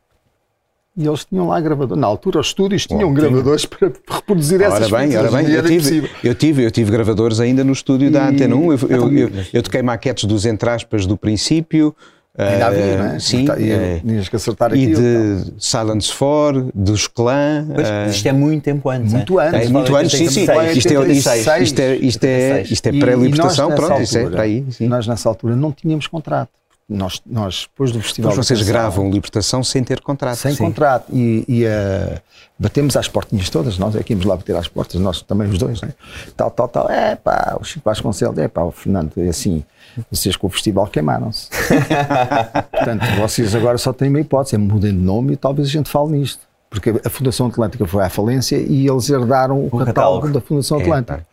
E 0.95 1.07
eles 1.07 1.25
tinham 1.25 1.47
lá 1.47 1.59
gravador. 1.59 1.97
Na 1.97 2.05
altura, 2.07 2.39
os 2.39 2.47
estúdios 2.47 2.85
tinham 2.85 3.09
Ótimo. 3.09 3.15
gravadores 3.15 3.65
para 3.65 3.91
reproduzir 4.07 4.61
essas 4.61 4.91
Ora 4.91 4.99
bem, 4.99 5.09
fitas. 5.09 5.23
ora 5.25 5.31
bem, 5.43 5.51
eu 5.51 5.57
era 5.57 5.67
tive, 5.67 6.09
eu, 6.23 6.35
tive, 6.35 6.63
eu 6.63 6.71
tive 6.71 6.91
gravadores 6.91 7.39
ainda 7.39 7.63
no 7.63 7.73
estúdio 7.73 8.11
da 8.11 8.25
E- 8.25 8.33
Antena 8.33 8.55
1. 8.55 8.71
Eu, 8.73 8.79
eu, 8.89 9.11
eu, 9.17 9.29
eu 9.53 9.63
toquei 9.63 9.81
maquetes 9.81 10.25
dos 10.25 10.45
entraspas 10.45 11.05
do 11.07 11.17
princípio. 11.17 11.95
Ainda 12.35 12.65
havia, 12.65 12.97
não 12.97 13.05
é? 13.13 13.19
Sim. 13.19 13.45
E, 13.59 13.71
eh, 13.71 13.99
tinhas 14.03 14.27
que 14.27 14.35
acertar 14.35 14.75
e 14.75 14.83
aquilo. 14.85 14.99
de 14.99 15.53
Silence 15.59 16.11
4, 16.11 16.71
dos 16.73 17.07
Clã. 17.07 17.67
Pois, 17.75 17.87
eh, 17.87 18.07
isto 18.09 18.27
é 18.27 18.31
muito 18.31 18.63
tempo 18.63 18.89
antes. 18.89 19.13
Muito 19.13 19.39
é? 19.39 19.49
antes, 19.49 19.67
a 19.67 19.71
muito 19.71 19.95
antes, 19.95 20.11
sim, 20.17 20.27
sim. 20.29 20.49
86. 20.49 20.77
Isto 20.77 20.89
é, 20.89 20.93
isto, 20.95 20.99
86. 20.99 21.61
isto 21.61 21.79
é, 21.79 21.95
isto 21.95 22.23
é, 22.25 22.61
isto 22.63 22.87
é 22.87 22.91
E- 22.91 22.99
pré-libertação, 22.99 23.69
e 23.71 23.75
pronto, 23.75 23.89
nessa 23.91 24.03
isso 24.03 24.17
é 24.17 24.21
altura, 24.21 24.35
para 24.35 24.43
aí. 24.45 24.65
Sim. 24.71 24.87
Nós 24.87 25.05
nessa 25.05 25.29
altura 25.29 25.55
não 25.55 25.71
tínhamos 25.71 26.07
contrato. 26.07 26.49
Nós, 26.87 27.21
nós 27.25 27.67
depois 27.71 27.91
do 27.91 28.01
festival. 28.01 28.35
Mas 28.35 28.45
vocês 28.45 28.61
gravam 28.61 29.09
libertação 29.09 29.63
sem 29.63 29.83
ter 29.83 30.01
contrato. 30.01 30.35
Sem 30.35 30.53
Sim. 30.53 30.65
contrato. 30.65 31.05
E, 31.13 31.45
e, 31.47 31.65
eh, 31.65 32.21
batemos 32.59 32.95
às 32.97 33.07
portinhas 33.07 33.49
todas, 33.49 33.77
nós 33.77 33.95
é 33.95 34.03
que 34.03 34.13
íamos 34.13 34.25
lá 34.25 34.35
bater 34.35 34.55
às 34.55 34.67
portas, 34.67 34.99
nós 34.99 35.21
também 35.21 35.47
os 35.47 35.57
dois, 35.57 35.81
né? 35.81 35.93
Tal, 36.35 36.51
tal, 36.51 36.67
tal. 36.67 36.89
É 36.89 37.15
pá, 37.15 37.57
o 37.59 37.63
Chico 37.63 37.83
Vasconcelos, 37.85 38.37
é 38.37 38.47
pá, 38.47 38.63
o 38.63 38.71
Fernando, 38.71 39.11
é 39.17 39.29
assim, 39.29 39.63
vocês 40.11 40.35
com 40.35 40.47
o 40.47 40.49
festival 40.49 40.87
queimaram-se. 40.87 41.49
Portanto, 42.71 43.05
vocês 43.17 43.55
agora 43.55 43.77
só 43.77 43.93
têm 43.93 44.09
uma 44.09 44.19
hipótese, 44.19 44.55
é 44.55 44.57
mudem 44.57 44.91
de 44.91 44.97
nome 45.03 45.33
e 45.33 45.37
talvez 45.37 45.67
a 45.69 45.71
gente 45.71 45.89
fale 45.89 46.11
nisto. 46.11 46.41
Porque 46.69 46.89
a 47.05 47.09
Fundação 47.09 47.47
Atlântica 47.47 47.85
foi 47.85 48.03
à 48.03 48.09
falência 48.09 48.57
e 48.57 48.87
eles 48.87 49.07
herdaram 49.09 49.59
o, 49.59 49.69
catálogo, 49.69 49.85
catálogo. 49.85 50.29
da 50.29 50.41
Fundação 50.41 50.79
É, 50.79 50.81
Atlântica. 50.81 51.25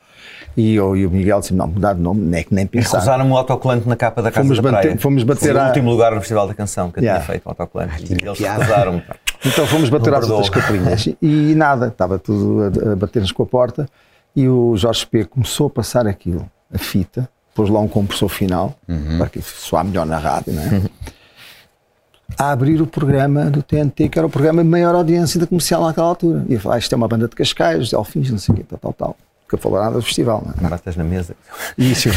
E, 0.57 0.75
eu, 0.75 0.97
e 0.97 1.07
o 1.07 1.11
Miguel 1.11 1.41
disse: 1.41 1.55
não, 1.55 1.67
mudar 1.67 1.93
de 1.95 2.01
nome, 2.01 2.21
nem, 2.21 2.45
nem 2.51 2.65
E 2.65 2.69
pensar. 2.69 2.99
recusaram-me 2.99 3.31
o 3.31 3.37
autocolante 3.37 3.89
na 3.89 3.97
capa 3.97 4.21
da 4.21 4.31
Casa 4.31 4.43
Fomos 4.49 4.61
da 4.63 4.71
bater- 4.73 4.99
fomos 4.99 5.23
bater 5.23 5.41
Foi 5.41 5.55
o 5.55 5.61
à- 5.61 5.67
último 5.69 5.91
lugar 5.91 6.13
no 6.13 6.19
Festival 6.21 6.49
da 6.49 6.55
Canção 6.55 6.91
que 6.91 6.99
eu 6.99 7.03
Yeah. 7.05 7.23
tinha 7.25 7.33
feito 7.33 7.47
o 7.47 7.49
autocolante. 7.51 8.05
E 8.13 8.13
eles 8.13 8.39
pá. 9.07 9.17
Então 9.47 9.67
fomos 9.67 9.89
bater 9.89 10.13
às 10.13 10.29
outras 10.29 10.51
capelinhas 10.51 11.07
e 11.23 11.55
nada, 11.55 11.87
estava 11.89 12.19
tudo 12.19 12.63
a, 12.89 12.93
a 12.93 12.97
bater-nos 12.97 13.33
com 13.33 13.43
a 13.43 13.47
porta 13.47 13.89
e 14.37 14.49
o 14.49 14.77
Jorge 14.77 15.07
P 15.07 15.25
começou 15.25 15.69
a 15.69 15.71
passar 15.71 16.07
aquilo, 16.07 16.47
a 16.73 16.79
fita, 16.79 17.29
pôs 17.55 17.71
lá 17.71 17.81
um 17.81 17.89
compressor 17.89 18.29
final, 18.29 18.75
para 19.19 19.29
que 19.29 19.41
soar 19.41 19.85
melhor 19.85 20.05
na 20.07 20.19
rádio, 20.19 20.53
não 20.53 20.63
é? 20.63 20.83
A 22.39 22.53
abrir 22.53 22.81
o 22.81 22.87
programa 22.87 23.47
do 23.47 23.63
TNT, 23.63 24.09
que 24.09 24.19
era 24.19 24.27
o 24.27 24.31
programa 24.31 24.63
de 24.63 24.69
maior 24.69 24.95
audiência 24.95 25.41
da 25.41 25.47
comercial 25.47 25.85
naquela 25.85 26.07
altura. 26.07 26.45
E 26.49 26.55
eu 26.55 26.61
falei, 26.61 26.77
ah, 26.77 26.79
isto 26.79 26.93
é 26.93 26.97
uma 26.97 27.09
banda 27.09 27.27
de 27.27 27.35
Cascais, 27.35 27.87
de 27.87 27.91
Delfins, 27.91 28.31
não 28.31 28.39
sei 28.39 28.53
o 28.55 28.57
quê, 28.59 28.65
tal, 28.69 28.79
tal, 28.79 28.93
tal. 28.93 29.17
Nunca 29.51 29.59
falou 29.63 29.81
nada 29.81 29.97
do 29.97 30.03
festival, 30.03 30.43
não 30.47 30.67
é? 30.67 30.71
Batas 30.71 30.95
na 30.95 31.03
mesa. 31.03 31.35
Isso. 31.77 32.09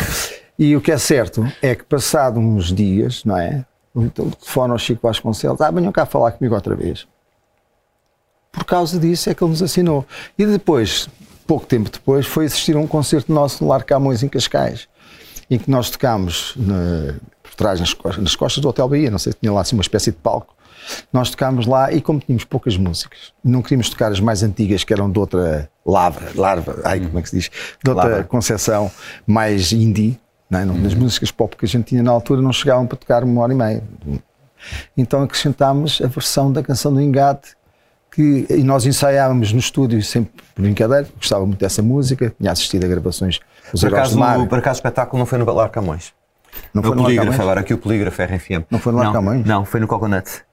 E 0.60 0.76
o 0.76 0.82
que 0.82 0.92
é 0.92 0.98
certo 1.00 1.44
é 1.64 1.74
que, 1.74 1.84
passado 1.84 2.40
uns 2.40 2.72
dias, 2.72 3.24
não 3.26 3.36
é? 3.38 3.66
O 3.96 4.08
telefone 4.10 4.72
ao 4.72 4.78
Chico 4.78 5.08
Vasconcelos, 5.08 5.60
ah, 5.62 5.72
venham 5.72 5.92
cá 5.92 6.06
falar 6.06 6.32
comigo 6.34 6.54
outra 6.54 6.76
vez. 6.76 7.08
Por 8.52 8.64
causa 8.66 9.00
disso 9.00 9.30
é 9.30 9.34
que 9.34 9.44
ele 9.44 9.50
nos 9.50 9.64
assinou. 9.64 10.06
E 10.38 10.46
depois, 10.46 11.10
pouco 11.48 11.66
tempo 11.66 11.90
depois, 11.90 12.28
foi 12.28 12.46
assistir 12.46 12.76
a 12.76 12.80
um 12.80 12.86
concerto 12.88 13.34
nosso 13.34 13.64
no 13.64 13.70
Lar 13.70 13.84
Camões, 13.84 14.22
em 14.22 14.28
Cascais, 14.30 14.88
em 15.50 15.58
que 15.58 15.70
nós 15.72 15.90
tocámos 15.90 16.54
na- 16.56 17.16
por 17.42 17.56
trás, 17.56 17.80
nas 17.80 17.94
costas, 17.96 18.24
nas 18.24 18.36
costas 18.36 18.62
do 18.62 18.70
Hotel 18.70 18.88
Bahia, 18.88 19.10
não 19.10 19.18
sei 19.20 19.32
se 19.32 19.40
tinha 19.40 19.52
lá 19.52 19.62
assim 19.62 19.76
uma 19.76 19.82
espécie 19.82 20.12
de 20.12 20.18
palco. 20.18 20.53
Nós 21.12 21.30
tocámos 21.30 21.66
lá 21.66 21.92
e, 21.92 22.02
como 22.02 22.20
tínhamos 22.20 22.44
poucas 22.44 22.78
músicas, 22.78 23.34
não 23.44 23.62
queríamos 23.62 23.90
tocar 23.90 24.12
as 24.12 24.20
mais 24.20 24.44
antigas, 24.44 24.84
que 24.84 24.94
eram 24.94 25.10
de 25.10 25.20
outra 25.20 25.70
lavra, 25.86 26.32
larva, 26.36 26.82
ai, 26.84 27.00
como 27.00 27.20
é 27.20 27.22
que 27.22 27.30
se 27.30 27.38
diz? 27.38 27.52
De 27.84 27.90
outra 27.90 28.10
Lavra. 28.10 28.24
concepção 28.24 28.92
mais 29.26 29.72
indie, 29.72 30.20
Não 30.50 30.60
é? 30.60 30.88
As 30.88 30.94
músicas 30.94 31.32
pop 31.32 31.56
que 31.56 31.66
a 31.66 31.68
gente 31.68 31.86
tinha 31.86 32.04
na 32.04 32.12
altura 32.12 32.42
não 32.42 32.54
chegavam 32.54 32.86
para 32.86 32.98
tocar 32.98 33.24
uma 33.24 33.42
hora 33.42 33.54
e 33.54 33.56
meia. 33.56 33.84
Então 34.96 35.22
acrescentámos 35.22 36.02
a 36.02 36.08
versão 36.08 36.52
da 36.52 36.64
canção 36.64 36.94
do 36.94 37.02
Engate 37.02 37.56
que, 38.12 38.46
e 38.50 38.64
nós 38.64 38.86
ensaiávamos 38.86 39.52
no 39.52 39.60
estúdio 39.60 40.02
sempre 40.04 40.32
por 40.54 40.62
brincadeira, 40.62 41.08
gostava 41.18 41.46
muito 41.46 41.60
dessa 41.60 41.82
música, 41.82 42.34
tinha 42.40 42.52
assistido 42.52 42.86
a 42.86 42.88
gravações 42.88 43.40
dos 43.72 43.82
Por 43.82 43.94
acaso, 43.94 44.16
do 44.16 44.48
por 44.48 44.60
acaso 44.60 44.78
o 44.78 44.80
espetáculo 44.80 45.20
não 45.20 45.26
foi 45.26 45.40
no 45.40 45.52
Lar 45.52 45.70
Camões. 45.70 46.14
Não 46.72 46.84
Foi 46.84 46.92
foi 46.92 46.98
no 46.98 47.04
polígrafo, 47.04 47.42
agora 47.42 47.62
aqui 47.62 47.74
o 47.74 47.78
polígrafo 47.78 48.22
RFM. 48.22 48.66
Não 48.70 48.78
foi 48.78 48.94
no 48.94 49.00
Lar 49.00 49.12
Camões? 49.12 49.46
Não, 49.46 49.66
foi 49.66 49.80
no 49.80 49.88
Coconut. 49.88 50.44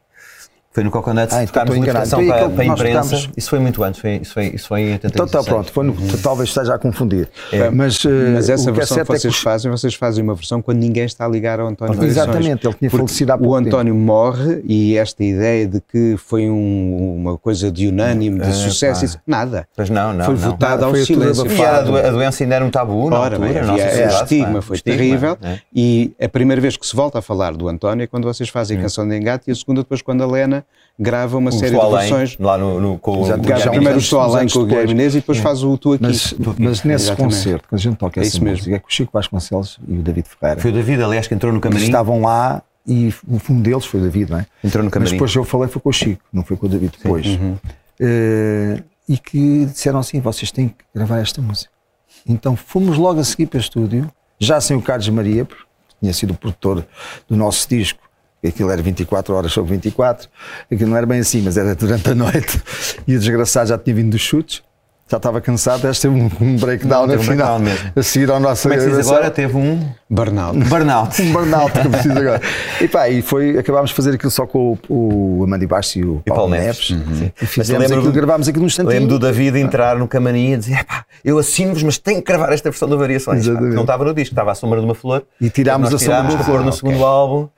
Foi 0.72 0.85
no 0.85 0.90
Coconut, 0.92 1.35
Ah, 1.35 1.42
então 1.42 1.52
tocámos 1.64 1.74
ligação 1.85 2.22
Então, 2.22 2.37
para, 2.38 2.48
para 2.50 2.62
a 2.62 2.64
que 2.64 2.70
imprensa. 2.72 3.28
Isso 3.37 3.50
foi 3.50 3.59
muito 3.59 3.83
antes, 3.83 4.00
foi, 4.00 4.16
isso, 4.22 4.33
foi, 4.33 4.46
isso 4.54 4.68
foi 4.68 4.80
em 4.83 4.92
86. 4.92 5.12
Então 5.14 5.26
está 5.26 5.42
pronto, 5.42 5.72
foi 5.72 5.85
no, 5.85 5.94
talvez 6.22 6.48
esteja 6.50 6.76
a 6.76 6.78
confundir. 6.78 7.28
É. 7.52 7.68
Mas, 7.70 8.04
eh, 8.04 8.09
Mas 8.35 8.48
essa 8.48 8.62
o 8.70 8.72
que 8.72 8.78
é 8.78 8.85
versão 8.85 8.98
que 8.98 9.04
certo 9.04 9.12
é 9.14 9.18
vocês 9.18 9.35
os- 9.35 9.40
fazem, 9.40 9.68
vocês 9.68 9.94
fazem 9.94 10.22
uma 10.22 10.35
versão 10.37 10.62
quando 10.62 10.78
ninguém 10.78 11.04
está 11.06 11.24
a 11.24 11.28
ligar 11.28 11.59
ao 11.59 11.66
António 11.66 11.94
Variações. 11.94 12.16
Exatamente, 12.24 12.64
ele 12.68 12.74
tinha 12.74 12.88
falecido 12.88 13.33
há 13.33 13.37
pouco 13.38 13.52
O 13.52 13.56
tempo. 13.59 13.68
António 13.68 13.94
morre 13.96 14.62
e 14.64 14.96
esta 14.96 15.24
ideia 15.24 15.66
de 15.66 15.80
que 15.80 16.14
foi 16.16 16.48
um- 16.48 17.16
uma 17.16 17.37
coisa 17.37 17.68
de 17.68 17.88
unânime, 17.88 18.38
de 18.38 18.52
sucesso, 18.52 19.04
isso, 19.04 19.18
nada. 19.26 19.66
Pois 19.74 19.90
não, 19.90 20.12
não. 20.12 20.24
foi 20.24 20.35
não. 20.35 20.40
votado 20.52 20.85
ao 20.85 20.92
Foi 20.92 21.04
silêncio. 21.04 21.50
E 21.50 21.64
a, 21.64 21.80
do- 21.80 21.96
a 21.96 22.11
doença 22.11 22.44
ainda 22.44 22.54
era 22.54 22.64
um 22.64 22.70
tabu 22.70 23.11
na 23.11 23.18
Ora, 23.18 23.35
altura. 23.35 23.54
bem, 23.54 23.62
nossa 23.62 23.72
havia- 23.72 23.88
sociedade, 23.88 24.14
o 24.14 24.22
estigma 24.22 24.62
foi 24.62 24.78
terrível 24.78 25.37
é. 25.42 25.59
e 25.74 26.12
a 26.22 26.28
primeira 26.28 26.62
vez 26.62 26.76
que 26.76 26.87
se 26.87 26.94
volta 26.94 27.18
a 27.18 27.22
falar 27.22 27.54
do 27.54 27.68
António 27.68 28.04
é 28.04 28.06
quando 28.06 28.22
vocês 28.22 28.48
fazem 28.48 28.78
a 28.78 28.83
canção 28.83 29.09
de 29.09 29.16
engate 29.16 29.48
e 29.48 29.50
a 29.50 29.54
segunda 29.56 29.80
depois 29.80 30.00
quando 30.00 30.22
a 30.22 30.26
Lena 30.28 30.60
grava 30.99 31.38
uma 31.38 31.49
O 31.51 31.53
série 31.53 31.79
de 31.79 31.87
versões. 31.90 32.37
lá 32.38 32.59
no, 32.59 32.81
no, 32.81 32.99
com 32.99 33.18
o- 33.23 33.25
Exato, 33.25 33.40
o 33.40 33.70
primeiro 33.70 33.96
o 33.96 33.99
Estou 33.99 34.20
Além 34.20 34.49
com 34.49 34.59
o. 34.61 34.66
Guilherme 34.66 34.92
Inês 34.92 35.14
e 35.14 35.18
depois 35.20 35.38
faz 35.38 35.62
o 35.62 35.77
Tu 35.79 35.94
Aqui. 35.94 36.03
Mas, 36.03 36.35
mas 36.59 36.83
nesse 36.85 37.05
Exatamente. 37.07 37.35
concerto, 37.37 37.68
quando 37.68 37.79
a 37.79 37.83
gente 37.83 37.96
toca 37.96 38.20
É 38.20 38.23
essa 38.23 38.29
isso 38.37 38.44
mesmo. 38.44 38.57
música, 38.59 38.77
é 38.77 38.79
que 38.79 38.87
o 38.87 38.90
Chico 38.92 39.11
Vasconcelos 39.12 39.79
e 39.88 39.99
o 39.99 40.03
David 40.03 40.29
Ferreira 40.29 40.61
Foi 40.61 40.70
o 40.70 40.75
David, 40.75 41.03
aliás, 41.03 41.27
que 41.27 41.35
entrou 41.35 41.53
no 41.53 41.61
camarim. 41.61 41.85
estavam 41.85 42.20
lá 42.23 42.62
e 42.87 43.14
um 43.49 43.61
deles 43.61 43.85
foi 43.85 44.01
o 44.01 44.03
David, 44.03 44.31
não 44.31 44.38
é? 44.38 44.46
Entrou 44.64 44.83
no 44.83 44.87
Mas 44.88 44.92
camarim. 44.94 45.12
depois 45.12 45.35
eu 45.35 45.44
falei 45.44 45.68
foi 45.68 45.81
com 45.83 45.88
o 45.88 45.92
Chico, 45.92 46.23
não 46.33 46.42
foi 46.44 46.57
com 46.57 46.66
o 46.66 46.68
David 46.68 46.92
depois. 47.03 47.27
Uhum. 47.27 47.57
Eh, 47.99 48.83
e 49.09 49.18
que 49.18 49.66
disseram 49.66 49.99
assim: 49.99 50.20
vocês 50.20 50.51
têm 50.51 50.68
que 50.68 50.77
gravar 50.94 51.18
esta 51.18 51.40
música. 51.42 51.70
Então 52.27 52.57
fomos 52.57 52.96
logo 52.96 53.20
a 53.20 53.25
seguir 53.25 53.46
para 53.46 53.59
o 53.59 53.61
estúdio, 53.61 54.11
já 54.38 54.61
sem 54.61 54.77
o 54.77 54.83
Carlos 54.83 55.09
Maria, 55.09 55.44
porque 55.44 55.62
tinha 56.01 56.12
sido 56.12 56.33
o 56.33 56.37
produtor 56.37 56.87
do 57.29 57.37
nosso 57.37 57.68
disco. 57.68 58.01
Aquilo 58.42 58.70
era 58.70 58.81
24 58.81 59.35
horas 59.35 59.53
sobre 59.53 59.72
24, 59.72 60.29
aquilo 60.72 60.90
não 60.90 60.96
era 60.96 61.07
bem 61.07 61.20
assim, 61.20 61.42
mas 61.42 61.57
era 61.59 61.74
durante 61.74 62.11
a 62.11 62.14
noite. 62.16 62.62
E 63.07 63.14
o 63.14 63.18
desgraçado 63.18 63.68
já 63.68 63.79
tinha 63.79 63.94
vindo 63.94 64.11
dos 64.11 64.20
chutes, 64.20 64.62
já 65.11 65.16
estava 65.16 65.40
cansado, 65.40 65.88
este 65.88 66.03
teve 66.09 66.14
um, 66.40 66.57
breakdown 66.57 67.01
Não, 67.01 67.07
na 67.09 67.12
teve 67.14 67.29
um 67.29 67.33
final. 67.33 67.59
breakdown. 67.59 67.92
A 67.96 68.03
seguir 68.03 68.31
ao 68.31 68.38
nosso 68.38 68.62
Como 68.62 68.75
é 68.75 68.77
que 68.79 68.85
se 68.90 68.96
diz 68.96 69.09
agora? 69.11 69.31
Teve 69.31 69.57
um 69.57 69.81
Burnout. 70.09 70.59
burnout. 70.68 71.20
Um 71.23 71.33
burnout 71.33 71.73
que 71.73 71.87
eu 71.87 71.90
preciso 71.90 72.18
agora. 72.18 72.40
E 72.81 72.88
pá, 72.88 73.09
e 73.09 73.20
foi, 73.23 73.59
acabámos 73.59 73.90
de 73.90 73.96
fazer 73.96 74.14
aquilo 74.14 74.31
só 74.31 74.46
com 74.46 74.79
o, 74.88 75.38
o 75.40 75.44
Amanda 75.44 75.66
Baixo 75.66 75.99
e 75.99 76.05
o 76.05 76.23
E 76.25 76.31
Paulo, 76.31 76.51
Neves. 76.51 76.90
Neves. 76.90 77.18
Sim. 77.18 77.25
E 77.27 77.33
Mas 77.40 77.51
fizemos 77.51 77.83
lembro 77.83 77.96
aquilo, 77.99 78.12
do- 78.12 78.16
gravámos 78.16 78.49
aquilo 78.49 78.62
num 78.62 78.66
instantinho. 78.68 78.92
Lembro 79.01 79.18
do 79.18 79.27
David 79.27 79.59
entrar 79.59 79.96
no 79.96 80.07
camarim 80.09 80.53
e 80.53 80.57
dizer: 80.57 80.79
"Epá, 80.81 81.05
eu 81.25 81.38
assino-vos, 81.38 81.83
mas 81.83 81.99
tenho 81.99 82.23
que 82.23 82.27
gravar 82.33 82.53
esta 82.53 82.70
versão 82.70 82.88
da 82.88 82.96
Variações. 82.96 83.44
Pá, 83.46 83.51
Exatamente. 83.51 83.75
Não 83.75 83.83
estava 83.83 84.05
no 84.05 84.14
disco, 84.14 84.33
estava 84.33 84.53
à 84.53 84.55
sombra 84.55 84.79
de 84.81 84.85
uma 84.85 84.94
flor. 84.94 85.23
E 85.40 85.51
tirámos 85.51 85.88
a 85.88 85.99
sombra 85.99 86.05
tirámos 86.05 86.29
de 86.31 86.35
uma 86.37 86.42
a 86.42 86.44
flor 86.46 86.64
no 86.64 86.73
segundo 86.73 87.05
álbum. 87.05 87.49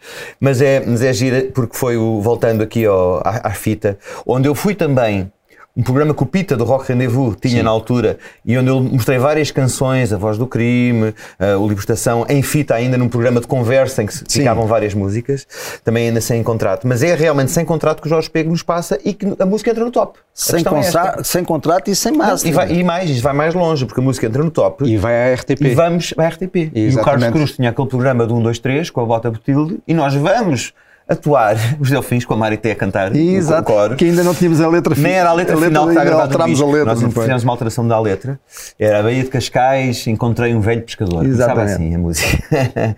Mas 0.41 0.61
é, 0.61 0.83
mas 0.87 1.03
é 1.03 1.13
gira, 1.13 1.47
porque 1.55 1.77
foi 1.77 1.97
o, 1.97 2.21
voltando 2.21 2.63
aqui 2.63 2.85
ao- 2.87 3.19
à, 3.25 3.41
à 3.49 3.51
fita, 3.51 3.99
onde 4.27 4.49
eu 4.49 4.55
fui 4.55 4.75
também. 4.75 5.31
Um 5.75 5.83
programa 5.83 6.13
que 6.13 6.23
o 6.23 6.27
Pita 6.27 6.55
do 6.55 6.65
Rock 6.65 6.93
Rendezvous 6.93 7.35
tinha 7.41 7.63
na 7.63 7.71
altura 7.71 8.19
e 8.45 8.59
onde 8.59 8.69
eu 8.69 8.79
mostrei 8.83 9.17
várias 9.17 9.51
canções, 9.51 10.13
A 10.13 10.19
Voz 10.19 10.37
do 10.37 10.47
Crime, 10.47 11.15
eh, 11.39 11.57
o 11.57 11.67
Libertação, 11.67 12.27
em 12.29 12.43
fita 12.43 12.75
ainda 12.75 12.99
num 12.99 13.09
programa 13.09 13.41
de 13.41 13.47
conversa 13.47 14.03
em 14.03 14.07
que 14.07 14.13
se 14.13 14.25
ficavam 14.29 14.67
várias 14.67 14.93
músicas, 14.93 15.47
também 15.83 16.09
ainda 16.09 16.21
sem 16.21 16.43
contrato. 16.43 16.87
Mas 16.87 17.03
é 17.03 17.15
realmente 17.15 17.53
sem 17.53 17.65
contrato 17.65 18.03
que 18.03 18.07
o 18.07 18.11
Jorge 18.11 18.29
Pego 18.29 18.51
nos 18.51 18.63
passa 18.63 18.99
e 19.03 19.15
que 19.15 19.27
a 19.39 19.47
música 19.47 19.71
entra 19.71 19.83
no 19.83 19.91
top. 19.91 20.19
Sem, 20.35 20.63
é 20.63 21.23
sem 21.25 21.43
contrato 21.43 21.91
e 21.91 21.97
sem 21.97 22.13
massa. 22.13 22.47
E, 22.47 22.53
vai, 22.53 22.71
e 22.71 22.85
mais, 22.85 23.09
isto 23.09 23.23
vai 23.23 23.33
mais 23.33 23.55
longe, 23.55 23.87
porque 23.87 24.01
a 24.01 24.05
música 24.05 24.27
entra 24.27 24.43
no 24.43 24.51
top 24.51 24.85
E 24.87 24.99
vai 24.99 25.33
à 25.33 25.35
RTP. 25.35 25.63
e 25.63 25.75
vamos 25.75 26.13
à 26.19 26.29
RTP. 26.29 26.57
E 26.75 26.85
o 26.85 26.89
Exatamente. 26.89 27.05
Carlos 27.05 27.29
Cruz 27.31 27.53
tinha 27.53 27.71
aquele 27.71 27.89
programa 27.89 28.27
do 28.27 28.35
1, 28.35 28.43
2, 28.43 28.59
3 28.59 28.91
com 28.91 29.01
a 29.01 29.07
Bota 29.07 29.31
Botilde 29.31 29.79
e 29.89 29.95
nós 29.95 30.15
vamos 30.15 30.75
atuar 31.13 31.57
os 31.81 31.91
Delfins 31.91 32.25
com 32.25 32.35
a 32.35 32.37
Marité 32.37 32.73
a 32.73 32.75
cantar 32.75 33.15
Exato, 33.15 33.63
o 33.63 33.65
coro. 33.75 33.97
que 33.97 34.05
ainda 34.05 34.23
não 34.25 34.35
tínhamos 34.35 34.61
a 34.61 34.69
letra 34.69 34.95
Nem 34.97 35.13
era 35.13 35.31
a 35.31 35.33
letra 35.33 35.57
final 35.57 35.85
que 35.85 35.91
está 35.93 36.05
gravada 36.05 36.39
no 36.39 36.43
a 36.43 36.47
letra, 36.73 36.85
Nós 36.95 37.13
fizemos 37.15 37.43
uma 37.45 37.53
alteração 37.53 37.87
da 37.87 37.99
letra. 38.01 38.39
Era 38.79 39.01
a 39.01 39.03
Baía 39.03 39.23
de 39.23 39.29
Cascais, 39.31 40.07
encontrei 40.07 40.55
um 40.55 40.61
velho 40.61 40.83
pescador. 40.83 41.25
Exatamente. 41.25 41.73
assim 41.73 41.95
a 41.95 41.99
música. 41.99 42.39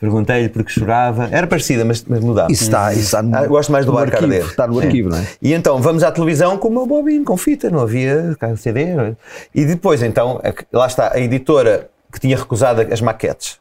Perguntei-lhe 0.00 0.48
porque 0.48 0.70
chorava. 0.70 1.28
Era 1.30 1.46
parecida, 1.46 1.84
mas, 1.84 2.04
mas 2.06 2.20
mudava. 2.20 2.50
Isso 2.52 2.64
está, 2.64 2.92
isso 2.92 3.02
está 3.02 3.22
no, 3.22 3.36
Ah, 3.36 3.46
gosto 3.46 3.72
mais 3.72 3.84
do 3.86 3.92
no 3.92 3.98
arquivo, 3.98 4.24
Arder. 4.24 4.44
Está 4.46 4.66
no 4.66 4.80
É. 4.80 4.84
arquivo, 4.86 5.08
não 5.10 5.18
é? 5.18 5.26
E 5.42 5.52
então 5.52 5.80
vamos 5.80 6.02
à 6.02 6.10
televisão 6.12 6.56
com 6.58 6.68
uma 6.68 6.86
bobina, 6.86 7.24
com 7.24 7.36
fita, 7.36 7.70
não 7.70 7.80
havia 7.80 8.36
CD. 8.56 8.94
não 8.94 9.04
é? 9.04 9.16
E 9.54 9.64
depois, 9.64 10.02
então, 10.02 10.40
a- 10.44 10.76
lá 10.76 10.86
está 10.86 11.12
a 11.14 11.18
editora 11.20 11.88
que 12.12 12.20
tinha 12.20 12.36
recusado 12.36 12.80
as 12.92 13.00
maquetes 13.00 13.58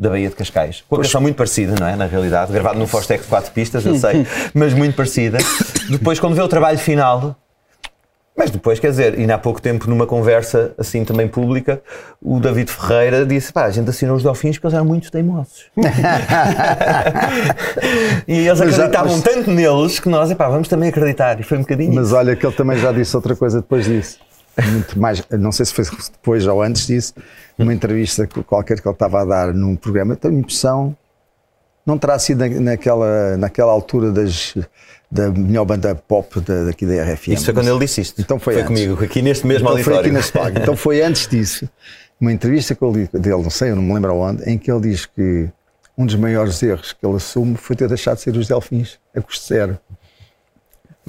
da 0.00 0.08
Baía 0.08 0.30
de 0.30 0.34
Cascais. 0.34 0.82
Com 0.88 0.96
a 0.96 1.02
canção 1.02 1.20
muito 1.20 1.36
parecida, 1.36 1.74
não 1.78 1.86
é? 1.86 1.94
Na 1.94 2.06
realidade, 2.06 2.50
gravado 2.50 2.78
num 2.78 2.86
Fostex 2.86 3.22
de 3.24 3.28
quatro 3.28 3.52
pistas, 3.52 3.84
eu 3.84 3.94
sei, 3.96 4.26
mas 4.54 4.72
muito 4.72 4.96
parecida. 4.96 5.36
Depois, 5.90 6.18
quando 6.18 6.34
vê 6.34 6.40
o 6.42 6.48
trabalho 6.48 6.78
final. 6.78 7.36
Mas 8.36 8.50
depois, 8.50 8.78
quer 8.80 8.88
dizer, 8.90 9.14
ainda 9.18 9.34
há 9.34 9.38
pouco 9.38 9.60
tempo, 9.60 9.90
numa 9.90 10.06
conversa 10.06 10.72
assim 10.78 11.04
também 11.04 11.28
pública, 11.28 11.82
o 12.22 12.40
David 12.40 12.70
Ferreira 12.70 13.26
disse: 13.26 13.52
pá, 13.52 13.64
a 13.64 13.70
gente 13.70 13.90
assinou 13.90 14.16
os 14.16 14.22
Delfins 14.22 14.56
porque 14.56 14.68
eles 14.68 14.74
eram 14.76 14.86
muito 14.86 15.10
teimosos. 15.10 15.64
e 18.26 18.46
eles 18.46 18.58
Mas 18.58 18.74
já- 18.74 18.84
acreditavam 18.86 19.12
mas- 19.12 19.22
tanto 19.22 19.50
neles 19.50 19.98
que 20.00 20.08
nós, 20.08 20.30
epá, 20.30 20.48
vamos 20.48 20.68
também 20.68 20.88
acreditar. 20.88 21.38
E 21.38 21.42
foi 21.42 21.58
um 21.58 21.62
bocadinho. 21.62 21.92
Mas 21.94 22.12
olha 22.14 22.34
que 22.34 22.46
ele 22.46 22.54
também 22.54 22.78
já 22.78 22.92
disse 22.92 23.14
outra 23.14 23.36
coisa 23.36 23.60
depois 23.60 23.84
disso. 23.84 24.18
Muito 24.70 24.98
mais, 24.98 25.22
não 25.30 25.52
sei 25.52 25.64
se 25.66 25.72
foi 25.74 25.84
depois 26.12 26.46
ou 26.46 26.60
antes 26.62 26.86
disso, 26.86 27.14
numa 27.60 27.74
entrevista 27.74 28.26
qualquer 28.46 28.80
que 28.80 28.86
ele 28.88 28.94
estava 28.94 29.22
a 29.22 29.24
dar 29.24 29.54
num 29.54 29.76
programa, 29.76 30.16
tenho 30.16 30.34
a 30.34 30.38
impressão, 30.38 30.96
não 31.86 31.98
terá 31.98 32.18
sido 32.18 32.38
na- 32.46 32.60
naquela, 32.60 33.36
naquela 33.36 33.70
altura 33.72 34.10
das, 34.12 34.54
da 35.10 35.30
melhor 35.30 35.64
banda 35.64 35.94
pop 35.94 36.40
da, 36.40 36.64
daqui 36.64 36.86
da 36.86 37.02
RFM. 37.04 37.28
Isso 37.32 37.44
foi 37.44 37.54
quando 37.54 37.68
ele 37.68 37.78
disse 37.78 38.00
isto. 38.00 38.20
Então 38.20 38.38
foi 38.38 38.54
antes. 38.56 38.66
comigo, 38.66 39.02
aqui 39.04 39.22
neste 39.22 39.46
mesmo 39.46 39.68
então 39.68 39.82
foi 39.82 39.94
auditório. 39.94 40.00
aqui 40.10 40.16
nesse 40.16 40.32
palco. 40.32 40.58
Então 40.58 40.76
foi 40.76 41.02
antes 41.02 41.26
disso, 41.26 41.68
uma 42.20 42.32
entrevista 42.32 42.74
que 42.74 42.82
eu 42.82 42.92
li 42.92 43.08
dele, 43.12 43.42
não 43.42 43.50
sei, 43.50 43.70
eu 43.70 43.76
não 43.76 43.82
me 43.82 43.94
lembro 43.94 44.14
onde, 44.16 44.42
em 44.48 44.58
que 44.58 44.70
ele 44.70 44.80
diz 44.80 45.06
que 45.06 45.48
um 45.96 46.06
dos 46.06 46.14
maiores 46.16 46.62
erros 46.62 46.92
que 46.92 47.04
ele 47.06 47.16
assume 47.16 47.56
foi 47.56 47.76
ter 47.76 47.88
deixado 47.88 48.16
de 48.16 48.22
ser 48.22 48.36
os 48.36 48.48
Delfins 48.48 48.98
a 49.14 49.20
custo 49.20 49.46
zero. 49.48 49.78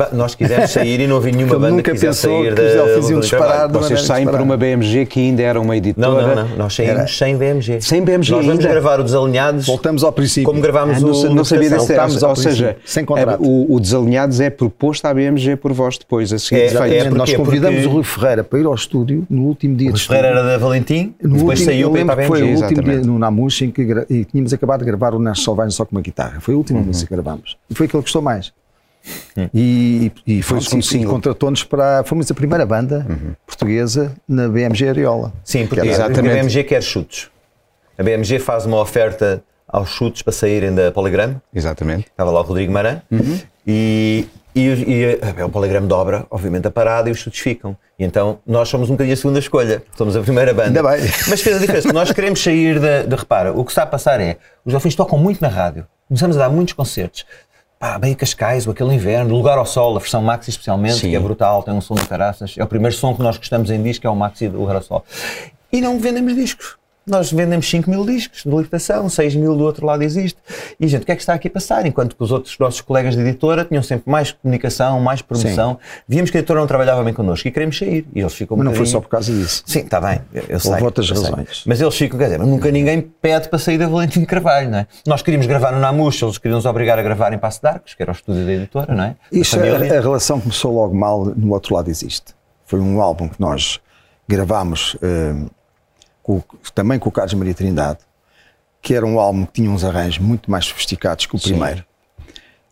Bah, 0.01 0.09
Nós 0.13 0.33
quisemos 0.35 0.71
sair 0.71 0.99
e 1.01 1.07
não 1.07 1.17
havia 1.17 1.31
nenhuma 1.31 1.55
banda 1.59 1.69
nunca 1.71 1.83
que 1.83 1.91
quisesse 1.91 2.27
pensou 2.27 2.43
sair 2.43 2.55
que 2.55 2.61
da 2.61 2.83
Delfins 2.85 3.09
iam 3.09 3.19
do 3.19 3.21
disparar 3.21 3.47
trabalho. 3.47 3.71
de 3.71 3.77
Vocês 3.77 4.01
saem 4.01 4.25
disparada. 4.25 4.43
uma 4.43 4.57
BMG 4.57 5.05
que 5.05 5.19
ainda 5.19 5.41
era 5.43 5.59
uma 5.59 5.67
Não, 5.67 5.73
editora. 5.75 6.35
não, 6.35 6.47
não. 6.47 6.57
Nós 6.57 6.73
saímos 6.75 6.95
Era- 6.97 7.07
sem 7.07 7.37
BMG. 7.37 7.81
Sem 7.81 8.01
BMG 8.03 8.31
Nós 8.31 8.45
vamos 8.45 8.59
ainda? 8.65 8.73
gravar 8.73 8.99
o 8.99 9.03
Desalinhados 9.03 9.65
Voltamos 9.67 10.03
ao 10.03 10.11
princípio. 10.11 10.49
como 10.49 10.61
gravámos 10.61 10.97
Ah, 10.97 10.99
não, 11.01 11.09
o 11.09 11.13
sa- 11.13 11.29
não 11.29 11.43
sabia 11.45 11.69
desse 11.69 11.87
Voltámos 11.87 12.23
ou, 12.23 12.29
ao 12.29 12.35
seja, 12.35 12.77
sem 12.85 13.05
contrato. 13.05 13.43
é- 13.43 13.47
o, 13.47 13.73
o 13.75 13.79
Desalinhados 13.79 14.39
é 14.39 14.49
proposto 14.49 15.05
à 15.05 15.13
BMG 15.13 15.55
por 15.55 15.73
vós 15.73 15.97
depois, 15.97 16.31
a 16.33 16.39
seguir 16.39 16.61
É, 16.61 16.63
é 16.63 16.65
Exatamente, 16.67 17.09
nós 17.09 17.33
convidamos 17.33 17.75
Porque- 17.81 17.87
o 17.89 17.91
Rui 17.93 18.03
Ferreira 18.03 18.43
para 18.43 18.59
ir 18.59 18.65
ao 18.65 18.73
estúdio 18.75 19.25
no 19.29 19.43
último 19.43 19.75
dia 19.75 19.89
O 19.89 19.93
de 19.93 20.07
Ferreira 20.07 20.27
era 20.29 20.43
da 20.43 20.57
Valentim, 20.57 21.13
No 21.21 21.35
depois 21.37 21.59
último, 21.59 21.65
saiu 21.65 21.91
para 21.91 22.05
para 22.05 22.13
a 22.13 22.17
que 22.17 22.27
foi 22.27 22.41
o 22.41 22.45
BMG. 22.45 22.63
último 22.63 22.81
dia 22.83 22.97
no 23.01 23.19
Namush 23.19 23.61
em 23.63 23.71
que 23.71 23.81
e 24.09 24.25
tínhamos 24.25 24.53
acabado 24.53 24.79
de 24.79 24.85
gravar 24.85 25.13
o 25.13 25.19
Nas 25.19 25.43
Selvagem 25.43 25.71
só 25.71 25.85
com 25.85 25.95
uma 25.95 26.01
guitarra. 26.01 26.39
Foi 26.39 26.53
a 26.53 26.57
última 26.57 26.79
Uhum. 26.79 26.85
música 26.85 27.07
que 27.07 27.13
gravámos. 27.13 27.57
E 27.69 27.75
foi 27.75 27.85
aquele 27.85 28.01
que 28.01 28.07
gostou 28.07 28.21
mais. 28.21 28.51
E, 29.53 30.11
e, 30.27 30.41
Foi 30.41 30.57
o 30.57 30.61
pronto, 30.61 30.63
segundo 30.69 30.83
e- 30.83 30.85
e 30.85 30.89
single. 30.89 31.11
contratou-nos 31.11 31.63
para. 31.63 32.03
Fomos 32.03 32.29
a 32.29 32.33
primeira 32.33 32.65
banda 32.65 33.05
portuguesa 33.45 34.13
na 34.27 34.47
BMG 34.47 34.89
Ariola. 34.89 35.33
Sim, 35.43 35.65
porque 35.67 35.81
Que 35.81 35.89
era- 35.89 36.03
a 36.03 36.07
Exatamente. 36.07 36.33
BMG 36.35 36.63
quer 36.63 36.83
chutes. 36.83 37.29
A 37.97 38.03
BMG 38.03 38.39
faz 38.39 38.65
uma 38.65 38.79
oferta 38.79 39.43
aos 39.67 39.89
chutes 39.89 40.21
para 40.21 40.33
saírem 40.33 40.73
da 40.73 40.91
Poligrama. 40.91 41.41
Exatamente. 41.53 42.07
Estava 42.07 42.29
lá 42.31 42.39
o 42.41 42.43
Rodrigo 42.43 42.71
Maran 42.73 43.01
e, 43.65 44.27
e, 44.53 44.61
e 44.61 45.19
é, 45.39 45.45
o 45.45 45.49
Poligrama 45.49 45.87
dobra, 45.87 46.25
obviamente, 46.29 46.67
a 46.67 46.71
parada 46.71 47.07
e 47.09 47.11
os 47.11 47.19
chutes 47.19 47.39
ficam. 47.39 47.77
E 47.97 48.03
então 48.03 48.39
nós 48.45 48.67
somos 48.69 48.89
um 48.89 48.93
bocadinho 48.93 49.13
a 49.13 49.17
segunda 49.17 49.39
escolha, 49.39 49.81
somos 49.95 50.15
a 50.15 50.21
primeira 50.21 50.53
banda. 50.53 50.79
Ainda 50.79 50.83
bem. 50.83 51.09
Mas 51.29 51.41
fez 51.41 51.55
a 51.55 51.59
diferença, 51.59 51.93
nós 51.93 52.11
queremos 52.11 52.41
sair 52.43 52.79
da. 52.79 53.03
De, 53.03 53.15
repara, 53.15 53.53
o 53.53 53.63
que 53.63 53.71
está 53.71 53.83
a 53.83 53.87
passar 53.87 54.19
é 54.19 54.37
os 54.65 54.73
Delfins 54.73 54.95
tocam 54.95 55.17
muito 55.17 55.39
na 55.41 55.47
rádio, 55.47 55.85
começamos 56.07 56.35
a 56.35 56.39
dar 56.39 56.49
muitos 56.49 56.73
concertos. 56.73 57.25
Pá, 57.81 57.97
bem 57.97 58.13
Cascais, 58.13 58.67
o 58.67 58.69
aquele 58.69 58.93
inverno, 58.93 59.33
Lugar 59.33 59.57
ao 59.57 59.65
Sol, 59.65 59.95
a 59.95 59.99
versão 59.99 60.21
Maxi 60.21 60.51
especialmente, 60.51 60.97
Sim. 60.97 61.09
que 61.09 61.15
é 61.15 61.19
brutal, 61.19 61.63
tem 61.63 61.73
um 61.73 61.81
som 61.81 61.95
de 61.95 62.05
caraças. 62.05 62.53
É 62.55 62.63
o 62.63 62.67
primeiro 62.67 62.95
som 62.95 63.15
que 63.15 63.23
nós 63.23 63.37
gostamos 63.37 63.71
em 63.71 63.81
disco, 63.81 64.05
é 64.05 64.09
o 64.11 64.15
Maxi 64.15 64.47
do 64.47 64.59
Lugar 64.59 64.75
ao 64.75 64.83
Sol. 64.83 65.03
E 65.73 65.81
não 65.81 65.99
vendemos 65.99 66.35
discos. 66.35 66.77
Nós 67.05 67.31
vendemos 67.31 67.67
5 67.69 67.89
mil 67.89 68.05
discos 68.05 68.43
de 68.43 68.49
libertação, 68.49 69.09
6 69.09 69.35
mil 69.35 69.55
do 69.57 69.63
outro 69.63 69.85
lado 69.85 70.03
existe. 70.03 70.37
E, 70.79 70.87
gente, 70.87 71.01
o 71.01 71.05
que 71.05 71.11
é 71.11 71.15
que 71.15 71.21
está 71.21 71.33
aqui 71.33 71.47
a 71.47 71.51
passar? 71.51 71.85
Enquanto 71.85 72.15
que 72.15 72.23
os 72.23 72.31
outros 72.31 72.57
nossos 72.59 72.79
colegas 72.81 73.15
de 73.15 73.21
editora 73.21 73.65
tinham 73.65 73.81
sempre 73.81 74.09
mais 74.11 74.31
comunicação, 74.31 74.99
mais 74.99 75.21
promoção, 75.21 75.79
víamos 76.07 76.29
que 76.29 76.37
a 76.37 76.39
editora 76.39 76.59
não 76.59 76.67
trabalhava 76.67 77.03
bem 77.03 77.13
connosco 77.13 77.47
e 77.47 77.51
queremos 77.51 77.77
sair. 77.77 78.05
E 78.13 78.19
eles 78.19 78.33
ficam 78.33 78.55
um 78.55 78.59
Mas 78.59 78.65
não 78.65 78.71
foi 78.73 78.79
bocadinho- 78.85 78.91
só 78.93 79.01
por 79.01 79.09
causa 79.09 79.31
disso. 79.33 79.63
Sim, 79.65 79.79
está 79.79 79.99
bem. 79.99 80.21
Eu, 80.33 80.43
eu 80.47 80.59
sei, 80.59 80.73
outras 80.83 81.09
eu 81.09 81.15
sei. 81.15 81.29
razões. 81.29 81.63
Mas 81.65 81.81
eles 81.81 81.95
ficam, 81.95 82.19
quer 82.19 82.25
dizer, 82.25 82.39
nunca 82.39 82.69
ninguém 82.71 83.01
pede 83.01 83.49
para 83.49 83.57
sair 83.59 83.77
da 83.79 83.87
Valentim 83.87 84.23
Carvalho, 84.23 84.69
não 84.69 84.77
é? 84.79 84.87
Nós 85.07 85.21
queríamos 85.23 85.47
gravar 85.47 85.71
no 85.71 85.79
Namush, 85.79 86.21
eles 86.21 86.37
queriam 86.37 86.57
nos 86.57 86.65
obrigar 86.65 86.99
a 86.99 87.01
gravar 87.01 87.33
em 87.33 87.37
Passo 87.39 87.61
de 87.61 87.67
Arcos, 87.67 87.93
que 87.95 88.01
era 88.03 88.11
o 88.11 88.15
estúdio 88.15 88.45
da 88.45 88.51
editora, 88.53 88.93
não 88.93 89.03
é? 89.03 89.07
Da 89.31 89.39
Isto, 89.39 89.57
a, 89.59 89.63
a 89.97 90.01
relação 90.01 90.39
começou 90.39 90.73
logo 90.75 90.95
mal, 90.95 91.25
no 91.25 91.51
outro 91.53 91.73
lado 91.73 91.89
existe. 91.89 92.35
Foi 92.65 92.79
um 92.79 93.01
álbum 93.01 93.27
que 93.27 93.41
nós 93.41 93.79
gravámos 94.27 94.95
eh, 95.01 95.33
com- 96.23 96.41
também 96.73 96.97
com 96.99 97.09
o 97.09 97.11
Carlos 97.11 97.33
Maria 97.33 97.53
Trindade, 97.53 97.99
que 98.81 98.93
era 98.93 99.05
um 99.05 99.19
álbum 99.19 99.45
que 99.45 99.53
tinha 99.53 99.69
uns 99.69 99.83
arranjos 99.83 100.17
muito 100.19 100.49
mais 100.49 100.65
sofisticados 100.65 101.25
que 101.25 101.35
o 101.35 101.39
primeiro. 101.39 101.85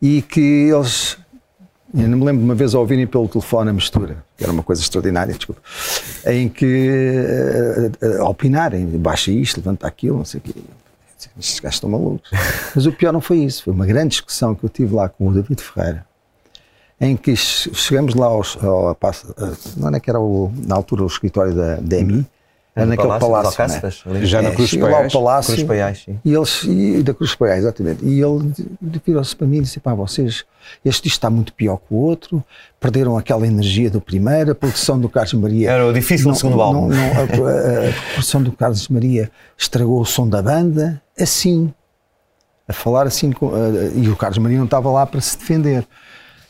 E 0.01 0.21
que 0.21 0.39
eles, 0.39 1.17
eu 1.93 2.07
não 2.07 2.17
me 2.17 2.25
lembro 2.25 2.39
de 2.39 2.45
uma 2.45 2.55
vez 2.55 2.73
a 2.73 2.79
ouvirem 2.79 3.05
pelo 3.05 3.27
telefone 3.27 3.69
a 3.69 3.73
mistura, 3.73 4.23
que 4.38 4.43
era 4.43 4.51
uma 4.53 4.63
coisa 4.63 4.81
extraordinária, 4.81 5.33
desculpa, 5.35 5.62
em 6.25 6.47
que 6.49 6.65
eh, 6.89 7.91
eh, 8.01 8.17
a 8.19 8.29
opinarem, 8.29 8.85
baixa 8.97 9.31
isto, 9.31 9.57
levanta 9.57 9.88
aquilo, 9.88 10.17
não 10.17 10.25
sei 10.25 10.39
o 10.39 10.41
quê. 10.43 10.53
Estes 11.38 11.59
gajos 11.59 11.75
estão 11.75 11.89
malucos. 11.89 12.31
Mas 12.73 12.85
o 12.85 12.91
pior 12.93 13.12
não 13.12 13.19
foi 13.21 13.39
isso, 13.39 13.63
foi 13.65 13.73
uma 13.73 13.85
grande 13.85 14.09
discussão 14.09 14.55
que 14.55 14.63
eu 14.63 14.69
tive 14.69 14.95
lá 14.95 15.09
com 15.09 15.27
o 15.27 15.33
David 15.33 15.62
Ferreira, 15.62 16.05
em 17.01 17.17
que 17.17 17.35
che- 17.35 17.73
chegamos 17.73 18.15
lá 18.15 18.27
aos, 18.27 18.57
ao, 18.63 18.95
passo- 18.95 19.33
a- 19.38 19.51
não 19.77 19.89
é 19.89 19.99
que 19.99 20.09
era 20.09 20.19
o, 20.19 20.51
na 20.65 20.75
altura 20.75 21.03
o 21.03 21.07
escritório 21.07 21.53
da 21.53 21.75
DMI, 21.75 22.25
No 22.86 22.89
naquele 22.92 23.08
Palácio 23.20 23.56
palácio. 23.58 24.12
Né? 24.13 24.26
Já 24.26 24.42
na 24.42 24.50
É, 24.50 24.56
Cruz 24.56 24.70
chega 24.70 24.86
lá 24.86 24.92
Paiais. 24.92 25.13
palácio 25.13 25.54
Cruz 25.54 25.68
Paiais, 25.68 26.02
sim. 26.06 26.20
e 26.26 26.34
eles 26.34 26.63
e 26.63 27.04
da 27.04 27.13
Cruz 27.13 27.36
Paiais, 27.36 27.60
exatamente. 27.63 28.04
E 28.06 28.22
ele 28.22 28.54
virou-se 29.06 29.36
para 29.36 29.48
mim 29.48 29.58
e 29.58 29.62
disse: 29.62 29.80
pá, 29.80 29.94
vocês, 29.94 30.46
este 30.86 31.04
disco 31.04 31.15
está 31.18 31.30
muito 31.30 31.54
pior 31.54 31.78
que 31.78 31.94
o 31.94 31.98
outro, 31.98 32.44
perderam 32.80 33.18
aquela 33.18 33.46
energia 33.48 33.89
do 33.89 34.00
primeiro, 34.02 34.52
a 34.52 34.56
produção 34.56 35.00
do 35.00 35.08
Carlos 35.10 35.34
Maria. 35.34 35.72
Era 35.72 35.86
o 35.88 35.94
difícil 35.94 36.32
do 36.32 36.36
segundo 36.38 36.62
álbum. 36.62 36.88
não, 36.89 36.98
a, 36.98 37.20
a- 37.86 37.89
a 37.89 38.13
produção 38.13 38.42
do 38.44 38.52
Carlos 38.52 38.88
Maria 38.89 39.32
estragou 39.58 40.02
o 40.02 40.06
som 40.06 40.28
da 40.28 40.42
banda, 40.42 41.02
assim. 41.20 41.74
A 42.68 42.74
falar 42.74 43.08
assim, 43.08 43.32
com- 43.32 43.52
e 43.96 44.08
o 44.10 44.15
Carlos 44.15 44.38
Maria 44.38 44.58
não 44.60 44.65
estava 44.65 44.92
lá 44.92 45.06
para 45.06 45.20
se 45.22 45.38
defender. 45.38 45.88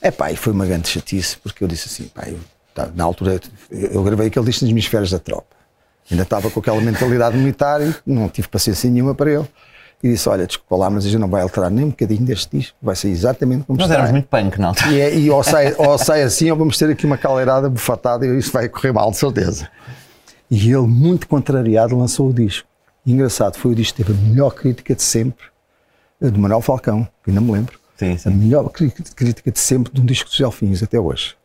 É 0.02 0.12
pá, 0.12 0.32
e 0.32 0.36
foi 0.36 0.52
uma 0.54 0.66
grande 0.66 0.88
chatice, 0.90 1.38
porque 1.38 1.64
eu 1.64 1.68
disse 1.68 1.88
assim, 1.88 2.10
pá, 2.14 2.24
eu, 2.28 2.38
tá, 2.74 2.90
na 2.94 3.04
altura 3.06 3.40
eu, 3.72 3.80
eu 3.92 4.04
gravei 4.04 4.28
aquele 4.28 4.46
disco 4.46 4.66
nas 4.66 4.74
minhas 4.74 4.86
férias 4.86 5.12
da 5.12 5.20
tropa. 5.20 5.56
Ainda 6.12 6.24
estava 6.24 6.50
com 6.50 6.60
aquela 6.60 6.82
mentalidade 6.82 7.38
militar 7.38 7.82
e 7.82 7.94
não 8.06 8.28
tive 8.30 8.48
paciência 8.48 8.90
nenhuma 8.90 9.14
para 9.14 9.32
ele. 9.32 9.48
E 10.02 10.10
disse: 10.10 10.28
Olha, 10.30 10.48
desculpa 10.48 10.76
lá, 10.78 10.90
mas 10.90 11.06
a 11.06 11.10
gente 11.10 11.20
não 11.20 11.28
vai 11.28 11.42
alterar 11.42 11.70
nem 11.70 11.86
um 11.86 11.90
bocadinho 11.90 12.22
deste 12.22 12.58
disco, 12.58 12.76
vai 12.82 12.96
ser 12.96 13.10
exatamente 13.10 13.66
como 13.66 13.78
Nós 13.78 13.86
está. 13.88 13.96
éramos 13.96 14.12
muito 14.14 14.28
punk 14.28 14.62
altura. 14.62 14.90
E, 14.92 15.00
é- 15.02 15.16
e 15.18 15.30
ou, 15.30 15.44
sai, 15.44 15.76
ou 15.78 15.98
sai 15.98 16.24
assim, 16.24 16.50
ou 16.50 16.58
vamos 16.58 16.78
ter 16.78 16.90
aqui 16.90 17.06
uma 17.06 17.18
caldeirada 17.18 17.70
bufatada 17.70 18.26
e 18.26 18.38
isso 18.38 18.52
vai 18.52 18.68
correr 18.70 18.92
mal, 18.94 19.12
de 19.12 19.18
certeza. 19.18 19.70
E 20.50 20.72
ele, 20.72 20.88
muito 20.88 21.28
contrariado, 21.28 21.98
lançou 21.98 22.30
o 22.30 22.34
disco. 22.34 22.68
E 23.06 23.12
engraçado, 23.12 23.58
foi 23.58 23.72
o 23.72 23.76
disco 23.76 23.98
que 23.98 24.04
teve 24.04 24.18
a 24.18 24.22
melhor 24.30 24.52
crítica 24.56 24.96
de 24.96 25.04
sempre, 25.04 25.46
a 26.24 26.28
do 26.28 26.40
Manuel 26.40 26.62
Falcão, 26.62 27.08
que 27.24 27.30
ainda 27.30 27.42
me 27.42 27.52
lembro. 27.52 27.78
Sim, 27.98 28.14
A 28.14 28.18
sim. 28.18 28.30
melhor 28.32 28.70
cri- 28.70 28.92
crítica 29.16 29.52
de 29.52 29.60
sempre 29.60 29.92
de 29.94 30.02
um 30.02 30.06
disco 30.06 30.30
dos 30.30 30.40
Elfins, 30.40 30.82
até 30.82 30.98
hoje. 31.00 31.36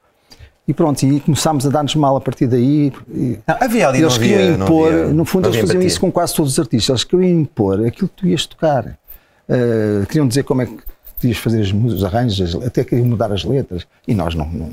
E 0.67 0.73
pronto, 0.73 1.03
e 1.03 1.21
começámos 1.21 1.67
a 1.67 1.71
dar-nos 1.71 1.95
mal 1.95 2.17
a 2.17 2.21
partir 2.21 2.47
daí. 2.47 2.91
e- 3.13 3.39
Não, 3.47 3.57
havia 3.61 3.89
ali, 3.89 4.01
eles 4.01 4.17
queriam 4.17 4.39
havia- 4.55 4.65
impor, 4.65 4.89
havia- 4.93 5.07
no 5.09 5.25
fundo 5.25 5.49
eles 5.49 5.61
faziam 5.61 5.83
isso 5.83 6.01
com 6.01 6.11
quase 6.11 6.35
todos 6.35 6.53
os 6.53 6.59
artistas, 6.59 6.89
eles 6.89 7.05
queriam 7.05 7.41
impor 7.41 7.85
aquilo 7.87 8.09
que 8.09 8.15
tu 8.23 8.27
ias 8.27 8.47
tocar. 8.47 8.99
Uh, 9.47 10.07
queriam 10.07 10.27
dizer 10.27 10.43
como 10.45 10.63
é 10.63 10.67
que 10.67 10.73
tu 11.21 11.27
ias 11.27 11.37
fazer 11.37 11.61
os 11.61 12.03
arranjos, 12.03 12.55
até 12.65 12.83
queriam 12.83 13.07
mudar 13.07 13.31
as 13.31 13.45
letras. 13.45 13.87
E 14.09 14.15
nós 14.15 14.35
não, 14.35 14.47
não, 14.49 14.71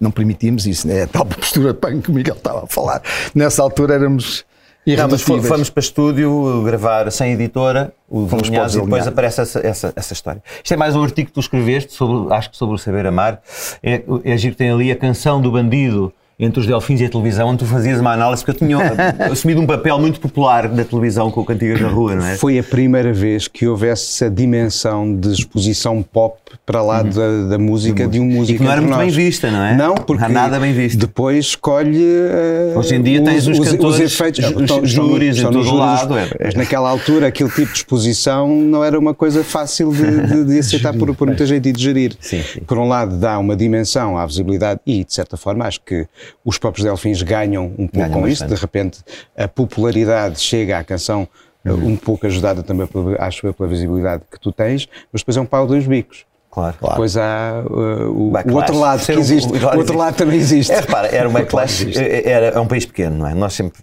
não 0.00 0.10
permitimos 0.10 0.66
isso, 0.66 0.88
né? 0.88 1.02
a 1.04 1.06
tal 1.06 1.24
postura 1.24 1.72
punk 1.72 2.02
que 2.02 2.10
o 2.10 2.14
Miguel 2.14 2.34
estava 2.34 2.64
a 2.64 2.66
falar. 2.66 3.00
Nessa 3.32 3.62
altura 3.62 3.94
éramos 3.94 4.44
Não, 4.84 5.08
mas 5.08 5.22
fomos 5.22 5.70
para 5.70 5.80
estúdio 5.80 6.62
gravar 6.64 7.10
sem 7.12 7.32
editora, 7.32 7.92
o 8.08 8.26
Fomos 8.26 8.48
e 8.48 8.80
depois 8.80 9.06
aparece 9.06 9.40
essa, 9.40 9.66
essa, 9.66 9.92
essa 9.94 10.12
história. 10.12 10.42
Isto 10.62 10.74
é 10.74 10.76
mais 10.76 10.96
um 10.96 11.02
artigo 11.02 11.28
que 11.28 11.34
tu 11.34 11.40
escreveste, 11.40 11.92
sobre, 11.92 12.34
acho 12.34 12.50
que 12.50 12.56
sobre 12.56 12.74
o 12.74 12.78
Saber 12.78 13.06
Amar. 13.06 13.40
É, 13.82 14.02
é 14.24 14.36
giro 14.36 14.54
que 14.54 14.58
tem 14.58 14.70
ali 14.70 14.90
a 14.90 14.96
canção 14.96 15.40
do 15.40 15.52
bandido 15.52 16.12
entre 16.38 16.60
os 16.60 16.66
Delfins 16.66 17.00
e 17.00 17.04
a 17.04 17.08
televisão, 17.08 17.48
onde 17.48 17.58
tu 17.58 17.66
fazias 17.66 18.00
uma 18.00 18.12
análise, 18.12 18.44
porque 18.44 18.62
eu 18.64 18.66
tinha 18.68 18.78
assumido 19.30 19.60
um 19.60 19.66
papel 19.66 19.98
muito 19.98 20.18
popular 20.20 20.66
da 20.68 20.84
televisão 20.84 21.30
com 21.30 21.40
o 21.40 21.44
Cantigas 21.44 21.80
na 21.80 21.88
Rua, 21.88 22.14
não 22.16 22.26
é? 22.26 22.36
Foi 22.36 22.58
a 22.58 22.62
primeira 22.64 23.12
vez 23.12 23.46
que 23.48 23.66
houve 23.66 23.86
essa 23.86 24.28
dimensão 24.30 25.14
de 25.14 25.32
exposição 25.32 26.02
pop 26.02 26.36
para 26.66 26.82
lá 26.82 27.02
da, 27.02 27.44
da 27.48 27.58
música 27.58 28.06
de 28.06 28.18
um 28.20 28.24
músico. 28.24 28.42
Uhum. 28.42 28.54
E 28.54 28.58
que 28.58 28.64
não 28.64 28.72
era 28.72 28.80
muito 28.80 28.94
nós. 28.94 29.00
bem 29.04 29.10
vista, 29.24 29.50
não 29.50 29.62
é? 29.62 29.76
Não, 29.76 29.94
porque 29.94 30.26
nada 30.28 30.58
bem 30.58 30.72
visto. 30.72 30.98
depois 30.98 31.46
escolhe. 31.46 32.02
eh, 32.02 32.74
Hoje 32.76 32.94
em 32.96 33.02
dia 33.02 33.22
tens 33.22 33.46
os 33.46 33.58
cantores, 33.58 34.00
efeitos, 34.00 34.44
os- 34.44 34.50
estão- 34.62 34.80
os 34.80 34.90
estão 34.90 35.04
no- 35.04 35.10
júris 35.12 35.28
em 35.28 35.38
estão 35.38 35.52
todo 35.52 35.62
júris, 35.64 35.78
lado, 35.78 36.18
é. 36.18 36.28
Mas 36.44 36.54
naquela 36.54 36.88
altura, 36.90 37.28
aquele 37.28 37.50
tipo 37.50 37.70
de 37.72 37.78
exposição 37.78 38.48
não 38.48 38.82
era 38.84 38.98
uma 38.98 39.14
coisa 39.14 39.44
fácil 39.44 39.92
de, 39.92 40.26
de- 40.26 40.44
de 40.44 40.58
aceitar 40.60 40.92
por, 40.94 41.14
por 41.14 41.26
muita 41.26 41.46
gente 41.46 41.68
e 41.68 41.72
de 41.72 41.82
gerir. 41.82 42.14
Sim, 42.20 42.42
sim. 42.42 42.60
Por 42.66 42.78
um 42.78 42.88
lado, 42.88 43.16
dá 43.16 43.38
uma 43.38 43.54
dimensão 43.56 44.16
à 44.18 44.26
visibilidade 44.26 44.80
e, 44.86 45.04
de 45.04 45.12
certa 45.14 45.36
forma, 45.36 45.64
acho 45.66 45.80
que 45.84 46.06
os 46.44 46.58
próprios 46.58 46.84
Delfins 46.84 47.22
ganham 47.22 47.66
um 47.78 47.86
pouco 47.86 48.08
Ganham 48.08 48.12
com 48.12 48.28
isso. 48.28 48.42
bastante. 48.42 48.54
De 48.54 48.60
repente, 48.60 48.98
a 49.36 49.48
popularidade 49.48 50.40
chega 50.40 50.78
à 50.78 50.84
canção. 50.84 51.28
Uhum. 51.64 51.90
Um 51.90 51.96
pouco 51.96 52.26
ajudada 52.26 52.60
também, 52.60 52.88
pela, 52.88 53.16
acho 53.24 53.46
eu, 53.46 53.54
pela 53.54 53.68
visibilidade 53.68 54.24
que 54.28 54.40
tu 54.40 54.50
tens, 54.50 54.88
mas 55.12 55.22
depois 55.22 55.36
é 55.36 55.40
um 55.40 55.46
pau 55.46 55.64
dois 55.64 55.86
bicos. 55.86 56.24
Claro. 56.52 56.76
Depois 56.82 57.16
há 57.16 57.62
uh, 57.66 58.10
o, 58.10 58.30
o 58.30 58.54
outro 58.54 58.78
lado 58.78 59.04
que 59.06 59.12
existe. 59.12 59.50
o- 59.50 59.56
O, 59.74 59.78
outro 59.78 59.96
lado 59.96 60.14
também 60.16 60.36
existe. 60.38 60.70
É, 60.70 60.80
repara, 60.80 61.08
era 61.08 61.26
uma 61.28 61.40
classe, 61.46 61.82
existe. 61.84 62.28
era, 62.28 62.48
é 62.48 62.60
um 62.60 62.66
país 62.66 62.84
pequeno, 62.84 63.16
não 63.18 63.26
é? 63.26 63.32
Nós 63.34 63.54
sempre. 63.54 63.80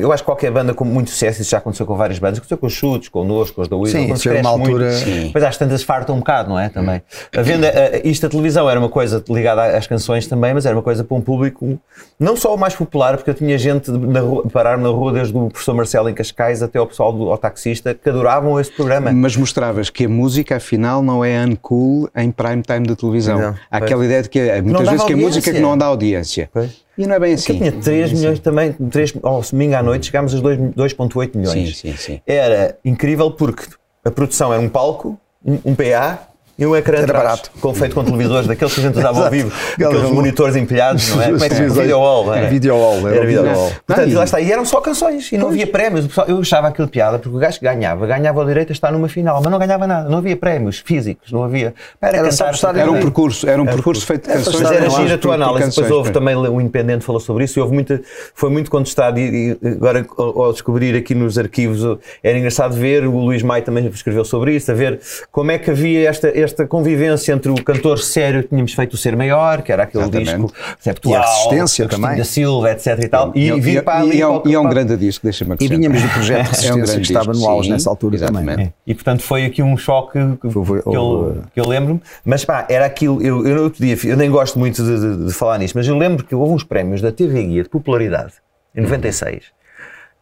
Eu 0.00 0.12
acho 0.12 0.22
que 0.22 0.26
qualquer 0.26 0.50
banda 0.50 0.74
com 0.74 0.84
muito 0.84 1.10
sucesso, 1.10 1.40
isso 1.42 1.50
já 1.50 1.58
aconteceu 1.58 1.86
com 1.86 1.96
várias 1.96 2.18
bandas, 2.18 2.38
aconteceu 2.38 2.58
com 2.58 2.66
os 2.66 2.72
Chutes, 2.72 3.08
connosco, 3.08 3.56
com 3.56 3.62
os 3.62 3.68
da 3.68 3.76
Weasel, 3.76 4.02
Sim, 4.08 4.16
chega 4.16 4.40
uma 4.40 4.50
altura- 4.50 4.92
Sim. 4.92 5.26
Depois 5.26 5.44
às 5.44 5.56
tantas 5.56 5.82
farta 5.82 6.12
um 6.12 6.18
bocado, 6.18 6.48
não 6.50 6.58
é? 6.58 6.68
Também. 6.68 7.02
A 7.36 7.42
venda, 7.42 7.68
a- 7.68 7.98
isto 8.08 8.26
a 8.26 8.28
televisão 8.28 8.68
era 8.68 8.78
uma 8.78 8.88
coisa 8.88 9.22
ligada 9.28 9.76
às 9.76 9.86
canções 9.86 10.26
também, 10.26 10.52
mas 10.54 10.66
era 10.66 10.74
uma 10.74 10.82
coisa 10.82 11.04
para 11.04 11.16
um 11.16 11.20
público 11.20 11.78
não 12.18 12.36
só 12.36 12.54
o 12.54 12.58
mais 12.58 12.74
popular, 12.74 13.16
porque 13.16 13.30
eu 13.30 13.34
tinha 13.34 13.56
gente 13.58 13.90
na 13.90 14.20
rua, 14.20 14.44
parar 14.52 14.76
na 14.78 14.88
rua, 14.88 15.12
desde 15.12 15.36
o 15.36 15.48
professor 15.48 15.74
Marcelo 15.74 16.08
em 16.08 16.14
Cascais 16.14 16.62
até 16.62 16.78
ao 16.78 16.86
pessoal 16.86 17.12
do 17.12 17.30
ao 17.30 17.38
taxista, 17.38 17.94
que 17.94 18.08
adoravam 18.08 18.58
esse 18.60 18.70
programa. 18.72 19.10
Mas 19.12 19.36
mostravas 19.36 19.90
que 19.90 20.04
a 20.04 20.08
música, 20.08 20.56
afinal, 20.56 21.02
não 21.02 21.24
é 21.24 21.36
uncool 21.44 22.08
em 22.16 22.30
prime 22.30 22.62
time 22.62 22.86
da 22.86 22.94
televisão. 22.96 23.38
Não, 23.38 23.48
Há 23.48 23.54
pois. 23.78 23.82
aquela 23.82 24.04
ideia 24.04 24.22
de 24.22 24.28
que 24.28 24.38
é, 24.38 24.62
muitas 24.62 24.88
vezes 24.88 25.04
que 25.04 25.12
a 25.12 25.16
música 25.16 25.36
audiência. 25.36 25.52
que 25.52 25.60
não 25.60 25.78
dá 25.78 25.86
audiência. 25.86 26.50
Pois. 26.52 26.70
E 26.96 27.06
não 27.06 27.14
é 27.14 27.18
bem 27.18 27.30
Eu 27.30 27.34
assim. 27.36 27.58
tinha 27.58 27.72
3 27.72 28.12
milhões 28.12 28.38
também, 28.40 28.72
3, 28.72 29.14
ao 29.22 29.40
domingo 29.42 29.74
à 29.74 29.82
noite 29.82 30.06
chegámos 30.06 30.34
a 30.34 30.40
2 30.40 30.58
2,8 30.58 31.36
milhões. 31.36 31.78
Sim, 31.78 31.92
sim, 31.92 31.96
sim. 31.96 32.20
Era 32.26 32.76
incrível 32.84 33.30
porque 33.30 33.64
a 34.04 34.10
produção 34.10 34.52
era 34.52 34.60
um 34.60 34.68
palco, 34.68 35.18
um, 35.44 35.58
um 35.64 35.74
PA 35.74 36.29
e 36.60 36.66
um 36.66 36.76
ecrã 36.76 36.98
Era 36.98 37.12
barato. 37.12 37.50
com 37.58 37.72
feito 37.72 37.94
com 37.94 38.04
televisores, 38.04 38.46
daqueles 38.46 38.74
que 38.74 38.80
a 38.80 38.82
gente 38.84 38.98
usava 38.98 39.24
ao 39.24 39.30
vivo, 39.30 39.50
aqueles 39.74 40.10
monitores 40.10 40.54
empilhados, 40.56 41.08
não 41.08 41.22
é? 41.22 41.24
Como 41.26 41.44
é 41.44 41.48
que? 41.48 41.54
Televisões. 41.54 41.82
Video 41.86 41.98
wall, 41.98 42.34
era? 42.34 42.48
Video 42.48 42.76
wall, 42.76 43.08
era 43.08 43.16
Era 43.16 43.26
video 43.26 43.44
wall. 43.46 43.72
Portanto, 43.86 44.14
lá 44.14 44.24
está, 44.24 44.40
e 44.40 44.52
eram 44.52 44.64
só 44.66 44.80
canções 44.82 45.32
e 45.32 45.38
não 45.38 45.48
havia 45.48 45.66
prémios. 45.66 46.06
Eu 46.28 46.40
achava 46.40 46.68
aquilo 46.68 46.86
piada 46.86 47.18
porque 47.18 47.34
o 47.34 47.40
gajo 47.40 47.58
que 47.58 47.64
ganhava, 47.64 48.06
ganhava 48.06 48.40
o 48.40 48.44
direito 48.44 48.70
a 48.70 48.72
estar 48.72 48.92
numa 48.92 49.08
final, 49.08 49.40
mas 49.42 49.50
não 49.50 49.58
ganhava 49.58 49.86
nada, 49.86 50.08
não 50.08 50.18
havia 50.18 50.36
prémios 50.36 50.82
físicos, 50.84 51.32
não 51.32 51.42
havia. 51.42 51.74
Era, 52.00 52.18
Era 52.18 52.28
cantar, 52.28 52.52
estar 52.52 52.76
Era 52.76 52.90
um 52.90 53.00
percurso, 53.00 53.48
era 53.48 53.62
um 53.62 53.66
percurso 53.66 54.04
feito 54.04 54.28
de 54.28 54.34
canções. 54.34 54.60
mas 54.60 54.72
era 54.72 54.90
gira 54.90 55.14
a 55.14 55.18
tua 55.18 55.36
por 55.36 55.42
análise. 55.42 55.70
Depois 55.70 55.90
houve 55.90 56.10
também 56.10 56.36
o 56.36 56.60
Independente 56.60 57.04
falou 57.04 57.20
sobre 57.20 57.44
isso 57.44 57.58
e 57.58 57.62
houve 57.62 57.72
muita, 57.72 58.02
foi 58.34 58.50
muito 58.50 58.70
contestado. 58.70 59.18
E, 59.18 59.56
agora, 59.64 60.06
ao, 60.16 60.52
descobrir 60.52 60.94
aqui 60.94 61.14
nos 61.14 61.38
arquivos, 61.38 61.98
era 62.22 62.36
engraçado 62.36 62.74
ver. 62.74 63.06
O 63.06 63.18
Luís 63.18 63.42
Maia 63.42 63.62
também 63.62 63.86
escreveu 63.86 64.24
sobre 64.24 64.54
isso, 64.54 64.70
a 64.70 64.74
ver 64.74 65.00
como 65.32 65.50
é 65.50 65.58
que 65.58 65.70
havia 65.70 66.08
esta, 66.08 66.28
esta 66.50 66.66
convivência 66.66 67.32
entre 67.32 67.50
o 67.50 67.62
cantor 67.62 67.98
sério 67.98 68.42
que 68.42 68.48
tínhamos 68.48 68.72
feito 68.72 68.94
o 68.94 68.96
Ser 68.96 69.16
Maior, 69.16 69.62
que 69.62 69.70
era 69.72 69.84
aquele 69.84 70.02
Exatamente. 70.04 70.34
disco 70.36 70.52
conceptual, 70.76 71.14
E 71.14 71.16
a 71.16 71.20
Resistência 71.26 71.88
também. 71.88 72.16
da 72.16 72.24
Silva, 72.24 72.70
etc. 72.72 72.98
e 73.04 73.08
tal, 73.08 73.32
e, 73.34 73.48
E, 73.48 73.60
vir 73.60 73.76
e- 73.78 73.82
para 73.82 74.04
e 74.04 74.10
ali. 74.10 74.20
é 74.22 74.26
um, 74.28 74.40
para- 74.40 74.50
e 74.50 74.54
é 74.54 74.58
um 74.60 74.68
grande 74.68 74.96
disco, 74.96 75.22
deixa-me 75.24 75.52
E 75.52 75.54
acrescentar. 75.54 75.78
vínhamos 75.78 76.02
do 76.02 76.08
projeto 76.14 76.50
de 76.60 76.66
É 76.66 76.72
um 76.72 76.76
resistência 76.76 77.00
que 77.00 77.06
estava 77.06 77.32
no 77.32 77.48
auge 77.48 77.70
nessa 77.70 77.88
altura 77.90 78.18
também. 78.18 78.42
exatamente. 78.42 78.74
E 78.86 78.94
portanto 78.94 79.22
foi 79.22 79.44
aqui 79.44 79.62
um 79.62 79.76
choque 79.76 80.18
que, 80.40 80.50
Foi- 80.50 80.64
foi- 80.64 80.82
que 80.82 80.88
eu, 80.88 81.42
eu 81.56 81.66
lembro-me. 81.68 82.00
Mas 82.24 82.44
pá, 82.44 82.66
era 82.68 82.84
aquilo. 82.86 83.22
Eu, 83.22 83.46
eu 83.46 83.62
outro 83.64 83.84
dia, 83.84 83.96
eu 84.04 84.16
nem 84.16 84.30
gosto 84.30 84.58
muito 84.58 84.82
de, 84.82 84.98
de- 85.18 85.26
de 85.26 85.32
falar 85.32 85.58
nisto, 85.58 85.74
mas 85.76 85.86
eu 85.86 85.96
lembro 85.96 86.24
que 86.24 86.34
houve 86.34 86.52
uns 86.52 86.64
prémios 86.64 87.00
da 87.00 87.12
TV 87.12 87.42
Guia 87.44 87.62
de 87.62 87.68
popularidade 87.68 88.32
em 88.74 88.82
96, 88.82 89.44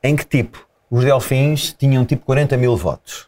em 0.03 0.15
que 0.17 0.25
tipo, 0.27 0.67
os 0.91 1.05
Delfins 1.05 1.75
tinham 1.79 2.05
tipo 2.05 2.25
40 2.25 2.57
mil 2.57 2.77
votos. 2.77 3.28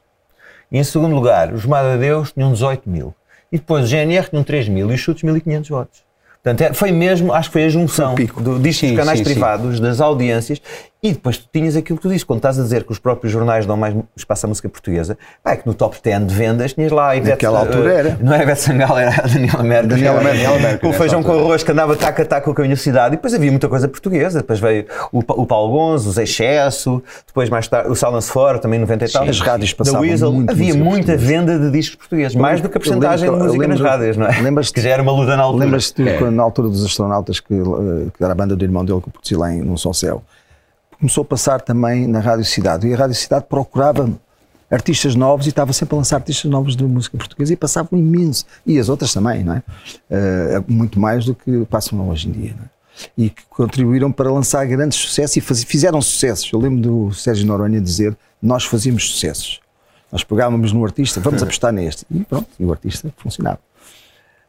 E 0.71 0.79
em 0.79 0.85
segundo 0.85 1.15
lugar, 1.15 1.53
os 1.53 1.65
Mada 1.67 1.97
Deus 1.99 2.33
tinham 2.33 2.53
18 2.53 2.89
mil. 2.89 3.15
E 3.51 3.59
depois 3.59 3.85
o 3.85 3.89
GNR 3.89 4.29
tinham 4.31 4.45
3 4.45 4.69
mil 4.69 4.91
e 4.91 4.95
os 4.95 5.01
Chutes 5.01 5.23
1500 5.25 5.69
votos. 5.69 6.03
Portanto, 6.43 6.61
é- 6.63 6.73
foi 6.73 6.91
mesmo, 6.93 7.33
acho 7.35 7.49
que 7.51 7.53
foi 7.55 7.65
a 7.65 7.69
junção 7.69 8.15
do, 8.15 8.59
discos 8.59 8.77
Sim, 8.89 8.95
dos 8.95 8.97
canais 8.97 9.19
sim, 9.19 9.25
sim. 9.25 9.31
privados, 9.33 9.79
das 9.81 10.01
audiências, 10.01 10.61
E 11.03 11.13
depois 11.15 11.39
tu 11.39 11.47
tinhas 11.51 11.77
aquilo 11.77 11.97
que 11.97 12.03
tu 12.03 12.09
dizes, 12.09 12.25
quando 12.25 12.41
estás 12.41 12.59
a 12.59 12.63
dizer 12.63 12.85
que 12.85 12.93
os 12.93 12.99
próprios 12.99 13.33
jornais 13.33 13.65
dão 13.65 13.75
mais 13.75 13.95
espaço 14.15 14.45
à 14.45 14.49
música 14.51 14.69
portuguesa, 14.69 15.17
pá, 15.43 15.53
é 15.53 15.57
que 15.57 15.67
no 15.67 15.73
top 15.73 15.97
10 16.03 16.27
de 16.27 16.35
vendas 16.35 16.75
tinhas 16.75 16.93
lá 16.93 17.09
a 17.09 17.17
Ivete, 17.17 17.31
Naquela 17.31 17.61
altura 17.61 17.91
eh, 17.95 17.99
era. 17.99 18.19
Não 18.21 18.35
era 18.35 18.43
Ivete 18.43 18.61
Sangalo, 18.61 18.99
era 18.99 19.11
a 19.25 19.27
Daniela 19.27 19.63
Mercury. 19.63 20.03
Daniela. 20.03 20.79
Com 20.79 20.91
o 20.91 20.93
feijão 20.93 21.23
com 21.23 21.33
arroz 21.33 21.63
que 21.63 21.73
andava 21.73 21.97
taca 21.97 22.23
taca 22.27 22.53
com 22.53 22.63
a 22.63 22.67
da 22.67 22.77
cidade. 22.77 23.15
E 23.15 23.17
depois 23.17 23.33
havia 23.33 23.51
muita 23.51 23.67
coisa 23.67 23.89
portuguesa. 23.89 24.41
Depois 24.41 24.61
veio 24.61 24.85
o, 25.11 25.21
o 25.21 25.47
Paulo 25.47 25.73
Gonzo, 25.73 26.19
o 26.19 26.23
Excesso, 26.23 27.03
depois 27.27 27.49
mais 27.49 27.67
tarde 27.67 27.89
o 27.91 27.95
Silence 27.95 28.31
For, 28.31 28.59
também 28.59 28.77
em 28.77 28.83
90 28.83 29.05
e 29.07 29.09
tal. 29.11 29.25
As 29.27 29.41
rádios 29.41 29.73
passavam 29.73 30.03
Weasel. 30.03 30.33
muito 30.33 30.51
Havia 30.51 30.75
muita 30.75 31.17
venda 31.17 31.59
de 31.59 31.71
discos 31.71 31.97
portugueses, 31.97 32.35
mais 32.37 32.61
do 32.61 32.69
que 32.69 32.77
a 32.77 32.81
porcentagem 32.81 33.31
de 33.31 33.37
música 33.39 33.67
nas 33.69 33.81
rádios, 33.81 34.17
não 34.19 34.27
é? 34.27 34.39
lembras-te- 34.41 34.75
Que 34.81 34.81
já 34.83 34.91
era 34.91 35.03
uma 35.03 35.13
luta 35.13 35.35
na 35.35 35.43
altura. 35.45 35.65
Lembras-te 35.65 36.07
É. 36.07 36.31
na 36.31 36.43
altura 36.43 36.69
dos 36.69 36.85
astronautas, 36.85 37.41
que, 37.41 37.55
eh, 37.55 38.07
que 38.17 38.23
era 38.23 38.33
a 38.33 38.37
banda 38.37 38.55
do 38.55 38.63
irmão 38.63 38.85
dele 38.85 39.01
que 39.01 39.09
produziu 39.11 39.39
lá 39.39 39.51
em, 39.51 39.63
no 39.63 39.79
São 39.79 39.93
Céu, 39.95 40.23
começou 41.01 41.23
a 41.23 41.25
passar 41.25 41.61
também 41.61 42.07
na 42.07 42.21
Rádio 42.21 42.45
Cidade. 42.45 42.87
E 42.87 42.95
a 42.95 42.97
Rádio 42.97 43.17
Cidade 43.17 43.47
procurava 43.49 44.09
artistas 44.71 45.17
novos 45.17 45.47
e 45.47 45.49
estava 45.49 45.73
sempre 45.73 45.95
a 45.97 45.99
lançar 45.99 46.17
artistas 46.17 46.49
novos 46.49 46.77
de 46.77 46.85
música 46.85 47.17
portuguesa 47.19 47.53
e 47.53 47.57
passavam 47.57 47.99
imenso. 47.99 48.45
E 48.65 48.79
as 48.79 48.89
outras 48.89 49.13
também, 49.13 49.43
não 49.43 49.55
é? 49.55 49.63
Eh, 50.09 50.63
muito 50.69 51.01
mais 51.01 51.25
do 51.25 51.35
que 51.35 51.65
passam 51.69 52.09
hoje 52.09 52.29
em 52.29 52.33
dia, 52.33 52.55
não 52.57 52.65
é? 52.65 52.69
E 53.17 53.31
que 53.31 53.43
contribuíram 53.49 54.13
para 54.13 54.31
lançar 54.31 54.65
grandes 54.67 54.99
sucessos 54.99 55.37
e 55.37 55.41
faz- 55.41 55.65
fizeram 55.65 56.01
sucessos. 56.03 56.53
Eu 56.53 56.61
lembro 56.61 56.81
do 57.09 57.13
Sérgio 57.15 57.47
Noronha 57.47 57.81
dizer: 57.81 58.17
Nós 58.43 58.65
fazíamos 58.65 59.11
sucessos. 59.11 59.61
Nós 60.13 60.23
pegávamos 60.23 60.73
no 60.73 60.85
artista, 60.85 61.19
vamos 61.21 61.43
apostar 61.43 61.73
neste. 61.73 62.05
E 62.11 62.21
pronto, 62.25 62.49
e 62.59 62.65
o 62.65 62.71
artista 62.71 63.11
funcionava. 63.17 63.59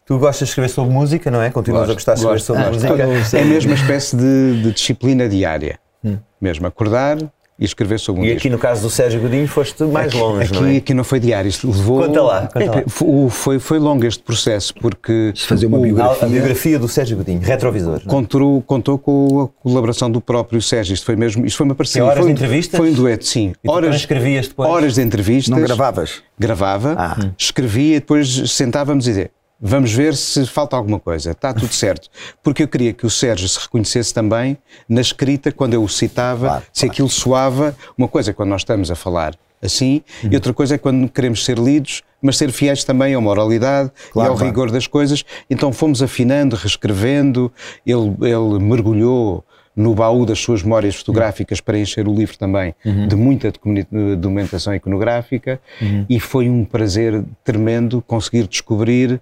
Tu 0.05 0.17
gostas 0.19 0.47
de 0.47 0.51
escrever 0.51 0.69
sobre 0.69 0.91
música, 0.93 1.31
não 1.31 1.41
é? 1.41 1.49
Continuas 1.49 1.89
a 1.89 1.93
gostar 1.93 2.13
de 2.15 2.19
escrever 2.19 2.35
Gosto. 2.39 2.47
sobre 2.47 2.63
Ah, 2.63 2.71
música. 2.71 3.37
É 3.37 3.43
mesmo 3.45 3.71
uma 3.71 3.75
espécie 3.79 4.17
de, 4.17 4.63
de 4.63 4.71
disciplina 4.73 5.29
diária. 5.29 5.79
Mesmo 6.39 6.65
acordar 6.67 7.17
e 7.59 7.63
escrever 7.65 7.99
sobre 7.99 8.21
um 8.21 8.25
E 8.25 8.27
disco. 8.29 8.39
aqui 8.39 8.49
no 8.49 8.57
caso 8.57 8.81
do 8.81 8.89
Sérgio 8.89 9.21
Godinho 9.21 9.47
foste 9.47 9.83
mais 9.83 10.11
longe, 10.15 10.45
aqui, 10.45 10.59
não 10.59 10.67
é? 10.67 10.77
aqui 10.77 10.93
não 10.95 11.03
foi 11.03 11.19
diário, 11.19 11.47
isto 11.47 11.67
levou. 11.67 12.01
Conta 12.07 12.21
lá, 12.23 12.49
conta 12.51 12.71
lá. 12.71 12.77
É, 12.79 12.83
Foi, 12.87 13.29
foi, 13.29 13.59
foi 13.59 13.77
longo 13.77 14.03
este 14.03 14.23
processo, 14.23 14.73
porque 14.81 15.31
fazer 15.47 15.67
uma 15.67 15.77
o- 15.77 15.81
biografia. 15.81 16.23
A, 16.23 16.25
a 16.25 16.29
biografia 16.29 16.79
do 16.79 16.87
Sérgio 16.87 17.17
Godinho, 17.17 17.39
retrovisor. 17.41 18.01
é? 18.03 18.09
contou, 18.09 18.63
contou 18.63 18.97
com 18.97 19.41
a 19.41 19.61
colaboração 19.61 20.09
do 20.09 20.19
próprio 20.19 20.59
Sérgio. 20.59 20.95
Isto 20.95 21.05
foi 21.05 21.15
mesmo, 21.15 21.45
isto 21.45 21.55
foi 21.57 21.65
uma 21.67 21.75
parceria. 21.75 22.03
Horas 22.07 22.17
foi, 22.17 22.25
de 22.27 22.31
entrevistas? 22.31 22.77
Foi 22.79 22.89
um 22.89 22.93
dueto, 22.93 23.25
sim. 23.25 23.53
E 23.63 23.67
tu 23.67 23.81
transcrevias 23.81 24.47
depois? 24.47 24.67
Horas 24.67 24.95
de 24.95 25.01
entrevistas. 25.03 25.49
Não 25.55 25.61
gravavas? 25.61 26.23
Gravava, 26.39 26.95
Ah. 26.97 27.17
escrevia 27.37 27.97
e 27.97 27.99
depois 27.99 28.49
sentávamos 28.51 29.05
e 29.05 29.09
dizia. 29.11 29.31
Vamos 29.61 29.93
ver 29.93 30.15
se 30.15 30.45
falta 30.47 30.75
alguma 30.75 30.99
coisa. 30.99 31.31
Está 31.31 31.53
tudo 31.53 31.71
certo. 31.71 32.09
Porque 32.41 32.63
eu 32.63 32.67
queria 32.67 32.93
que 32.93 33.05
o 33.05 33.09
Sérgio 33.09 33.47
se 33.47 33.59
reconhecesse 33.59 34.11
também 34.13 34.57
na 34.89 35.01
escrita, 35.01 35.51
quando 35.51 35.75
eu 35.75 35.83
o 35.83 35.89
citava, 35.89 36.47
Claro, 36.47 36.63
se 36.73 36.85
aquilo 36.87 37.09
soava. 37.09 37.75
Uma 37.97 38.07
coisa 38.07 38.31
é 38.31 38.33
quando 38.33 38.49
nós 38.49 38.61
estamos 38.61 38.89
a 38.89 38.95
falar 38.95 39.35
assim, 39.63 40.01
e 40.23 40.33
outra 40.33 40.51
coisa 40.55 40.73
é 40.73 40.77
quando 40.79 41.07
queremos 41.07 41.45
ser 41.45 41.59
lidos, 41.59 42.01
mas 42.19 42.35
ser 42.35 42.51
fiéis 42.51 42.83
também 42.83 43.13
à 43.13 43.21
moralidade 43.21 43.91
Claro, 44.11 44.29
e 44.29 44.31
ao 44.31 44.35
claro. 44.35 44.49
rigor 44.49 44.71
das 44.71 44.87
coisas. 44.87 45.23
Então 45.47 45.71
fomos 45.71 46.01
afinando, 46.01 46.55
reescrevendo. 46.55 47.51
Ele, 47.85 48.15
ele 48.21 48.59
mergulhou 48.59 49.45
no 49.75 49.93
baú 49.93 50.25
das 50.25 50.39
suas 50.39 50.63
memórias 50.63 50.95
fotográficas 50.95 51.61
para 51.61 51.77
encher 51.77 52.07
o 52.07 52.13
livro 52.13 52.37
também 52.37 52.75
de 53.07 53.15
muita 53.15 53.53
documentação 54.17 54.75
iconográfica 54.75 55.61
e 56.09 56.19
foi 56.19 56.49
um 56.49 56.65
prazer 56.65 57.23
tremendo 57.43 58.01
conseguir 58.05 58.47
descobrir 58.47 59.21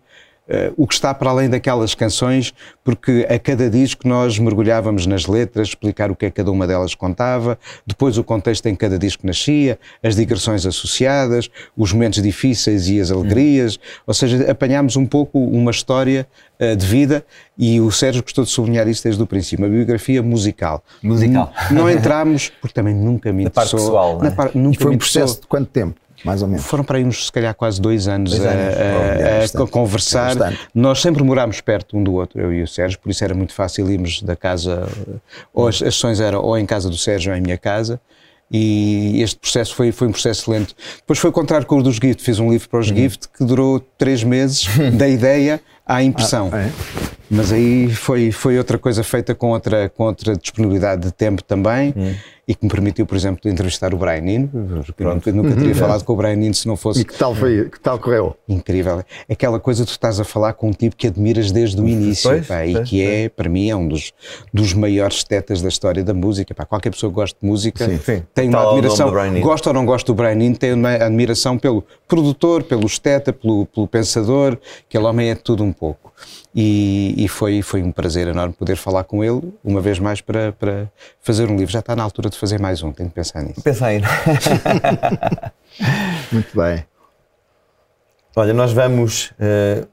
eh, 0.49 0.71
o 0.75 0.87
que 0.87 0.93
está 0.95 1.13
para 1.13 1.29
além 1.29 1.47
daquelas 1.49 1.93
canções, 1.95 2.53
porque 2.83 3.25
a 3.29 3.37
cada 3.37 3.69
disco 3.69 4.07
nós 4.07 4.37
mergulhávamos 4.39 5.05
nas 5.05 5.27
letras, 5.27 5.69
explicar 5.69 6.09
o 6.11 6.15
que 6.15 6.25
é 6.25 6.29
que 6.29 6.37
cada 6.37 6.51
uma 6.51 6.65
delas 6.65 6.95
contava, 6.95 7.57
depois 7.85 8.17
o 8.17 8.23
contexto 8.23 8.65
em 8.65 8.71
que 8.73 8.79
cada 8.79 8.97
disco 8.97 9.25
nascia, 9.27 9.77
as 10.03 10.15
digressões 10.15 10.65
associadas, 10.65 11.49
os 11.77 11.93
momentos 11.93 12.21
difíceis 12.21 12.89
e 12.89 12.99
as 12.99 13.11
alegrias, 13.11 13.79
ou 14.07 14.13
seja, 14.13 14.49
apanhámos 14.51 14.95
um 14.97 15.05
pouco 15.05 15.37
uma 15.39 15.71
história 15.71 16.27
eh, 16.57 16.75
de 16.75 16.85
vida 16.85 17.23
e 17.57 17.79
o 17.79 17.91
Sérgio 17.91 18.23
gostou 18.23 18.43
de 18.43 18.49
sublinhar 18.49 18.87
isso 18.87 19.03
desde 19.03 19.21
o 19.21 19.27
princípio, 19.27 19.63
uma 19.65 19.71
biografia 19.71 20.23
musical. 20.23 20.83
Musical. 21.03 21.53
N- 21.69 21.77
Não 21.79 21.89
entramos, 21.89 22.51
porque 22.59 22.73
também 22.73 22.95
nunca 22.95 23.31
me 23.31 23.43
Na 23.45 23.49
parte 23.49 23.67
interessou. 23.67 23.89
pessoal, 23.91 24.17
não 24.17 24.25
é? 24.25 24.29
na 24.29 24.35
par- 24.35 24.51
E 24.55 24.57
nunca 24.57 24.77
foi 24.79 24.87
me 24.87 24.93
um 24.93 24.95
interessou. 24.95 25.21
processo 25.21 25.41
de 25.41 25.47
quanto 25.47 25.67
tempo? 25.69 25.99
Mais 26.25 26.41
ou 26.41 26.47
menos. 26.47 26.65
Foram 26.65 26.83
para 26.83 26.97
aí 26.97 27.03
uns, 27.05 27.25
se 27.27 27.31
calhar, 27.31 27.53
quase 27.55 27.79
dois 27.81 28.07
anos, 28.07 28.31
Dois 28.31 28.45
a- 28.45 28.49
anos. 28.51 28.75
a, 28.77 28.79
É 28.81 29.37
a- 29.37 29.39
bastante. 29.41 29.63
a 29.63 29.67
conversar. 29.67 30.51
É. 30.51 30.57
Nós 30.73 30.99
sempre 31.01 31.23
morámos 31.23 31.61
perto 31.61 31.97
um 31.97 32.03
do 32.03 32.13
outro, 32.13 32.39
eu 32.41 32.53
e 32.53 32.61
o 32.63 32.67
Sérgio, 32.67 32.99
por 32.99 33.09
isso 33.09 33.23
era 33.23 33.33
muito 33.33 33.53
fácil 33.53 33.89
irmos 33.89 34.21
da 34.21 34.35
casa, 34.35 34.87
ou 35.53 35.67
as, 35.67 35.75
as 35.81 35.95
sessões 35.95 36.19
eram 36.19 36.41
ou 36.41 36.57
em 36.57 36.65
casa 36.65 36.89
do 36.89 36.97
Sérgio 36.97 37.31
ou 37.31 37.37
em 37.37 37.41
minha 37.41 37.57
casa. 37.57 37.99
E 38.51 39.21
este 39.21 39.37
processo 39.37 39.75
foi, 39.75 39.91
foi 39.91 40.07
um 40.07 40.11
processo 40.11 40.49
lento. 40.49 40.73
Depois 40.97 41.19
foi 41.19 41.29
o 41.29 41.33
contrário 41.33 41.67
com 41.67 41.77
o 41.77 41.83
dos 41.83 41.97
Gift. 41.97 42.23
Fiz 42.23 42.39
um 42.39 42.49
livro 42.49 42.67
para 42.67 42.79
os 42.79 42.87
Gift 42.87 43.27
que 43.29 43.43
durou 43.45 43.79
três 43.79 44.23
meses, 44.23 44.65
da 44.97 45.07
ideia 45.07 45.61
à 45.85 46.01
impressão. 46.01 46.49
Ah, 46.51 46.61
é? 46.63 46.71
Mas 47.29 47.51
aí 47.51 47.91
foi, 47.93 48.31
foi 48.31 48.57
outra 48.57 48.79
coisa 48.79 49.03
feita 49.03 49.35
com 49.35 49.51
outra, 49.51 49.87
com 49.89 50.03
outra 50.05 50.35
disponibilidade 50.35 51.03
de 51.03 51.11
tempo 51.11 51.43
também 51.43 51.93
e 52.49 52.55
que 52.55 52.65
me 52.65 52.71
permitiu, 52.71 53.05
por 53.05 53.15
exemplo, 53.15 53.47
entrevistar 53.47 53.93
o 53.93 53.97
Brian 53.97 54.27
Eno. 54.27 54.83
Pronto, 54.97 55.29
eu 55.29 55.35
nunca 55.35 55.55
teria 55.55 55.75
falado 55.75 56.03
com 56.03 56.13
o 56.13 56.15
Brian 56.15 56.33
Eno 56.33 56.53
se 56.55 56.67
não 56.67 56.75
fosse 56.75 57.01
E 57.01 57.05
que 57.05 57.13
tal 57.13 57.35
foi? 57.35 57.69
Que 57.69 57.79
tal 57.79 57.99
correu? 57.99 58.35
incrível. 58.47 59.03
Aquela 59.29 59.59
coisa 59.59 59.83
de 59.83 59.89
tu 59.89 59.91
estás 59.91 60.19
a 60.19 60.23
falar 60.23 60.53
com 60.53 60.69
um 60.69 60.71
tipo 60.71 60.95
que 60.95 61.05
admiras 61.05 61.51
desde 61.51 61.79
o 61.79 61.87
início 61.87 62.27
Pois, 62.27 62.47
pá, 62.47 62.65
e 62.65 62.73
pois, 62.73 62.89
que 62.89 63.05
é, 63.05 63.29
para 63.29 63.47
mim, 63.47 63.69
é 63.69 63.75
um 63.75 63.87
dos, 63.87 64.11
dos 64.51 64.73
maiores 64.73 65.17
estetas 65.17 65.61
da 65.61 65.69
história 65.69 66.03
da 66.03 66.11
música. 66.11 66.55
Pá, 66.55 66.65
qualquer 66.65 66.89
pessoa 66.89 67.11
que 67.11 67.15
gosta 67.15 67.37
de 67.39 67.47
música 67.47 67.85
Sim, 67.85 67.99
sim. 67.99 68.23
tem 68.33 68.49
uma 68.49 68.57
Tal 68.57 68.65
nome 68.65 68.79
admiração. 68.79 69.41
Gosta 69.41 69.69
ou 69.69 69.73
não 69.75 69.85
gosta 69.85 70.11
do 70.11 70.15
Brian 70.15 70.31
Eno, 70.31 70.57
tem 70.57 70.73
uma 70.73 70.95
admiração 70.95 71.55
pelo 71.55 71.83
produtor, 72.07 72.63
pelo 72.63 72.87
esteta, 72.87 73.31
pelo, 73.31 73.67
pelo 73.67 73.87
pensador. 73.87 74.57
Aquele 74.87 75.03
homem 75.03 75.29
é 75.29 75.35
tudo 75.35 75.63
um 75.63 75.71
pouco. 75.71 76.11
E, 76.53 77.13
e 77.15 77.27
foi, 77.27 77.61
foi 77.61 77.83
um 77.83 77.91
prazer 77.91 78.27
enorme 78.27 78.53
poder 78.53 78.75
falar 78.75 79.03
com 79.03 79.23
ele, 79.23 79.53
uma 79.63 79.79
vez 79.79 79.99
mais, 79.99 80.19
para, 80.19 80.51
para 80.53 80.91
fazer 81.21 81.49
um 81.49 81.55
livro. 81.55 81.71
Já 81.71 81.79
está 81.79 81.95
na 81.95 82.03
altura 82.03 82.29
de 82.29 82.37
fazer 82.39 82.59
mais 82.59 82.81
um, 82.83 82.91
tenho 82.91 83.09
que 83.09 83.15
pensar 83.15 83.41
nisso. 83.43 83.61
Pensa 83.61 83.87
aí. 83.87 84.01
Muito 86.31 86.55
bem. 86.59 86.85
Olha, 88.35 88.53
nós 88.53 88.71
vamos. 88.71 89.33
eh, 89.39 89.85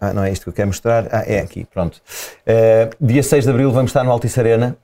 Ah, 0.00 0.12
não 0.12 0.24
é 0.24 0.30
isto 0.32 0.44
que 0.44 0.48
eu 0.48 0.52
quero 0.52 0.68
mostrar. 0.68 1.06
Ah, 1.12 1.22
é 1.26 1.40
aqui, 1.40 1.64
pronto. 1.64 2.00
Eh, 2.46 2.90
dia 3.00 3.22
6 3.22 3.44
de 3.44 3.50
Abril 3.50 3.70
vamos 3.70 3.90
estar 3.90 4.04
no 4.04 4.10
Altice 4.10 4.40
Arena. 4.40 4.76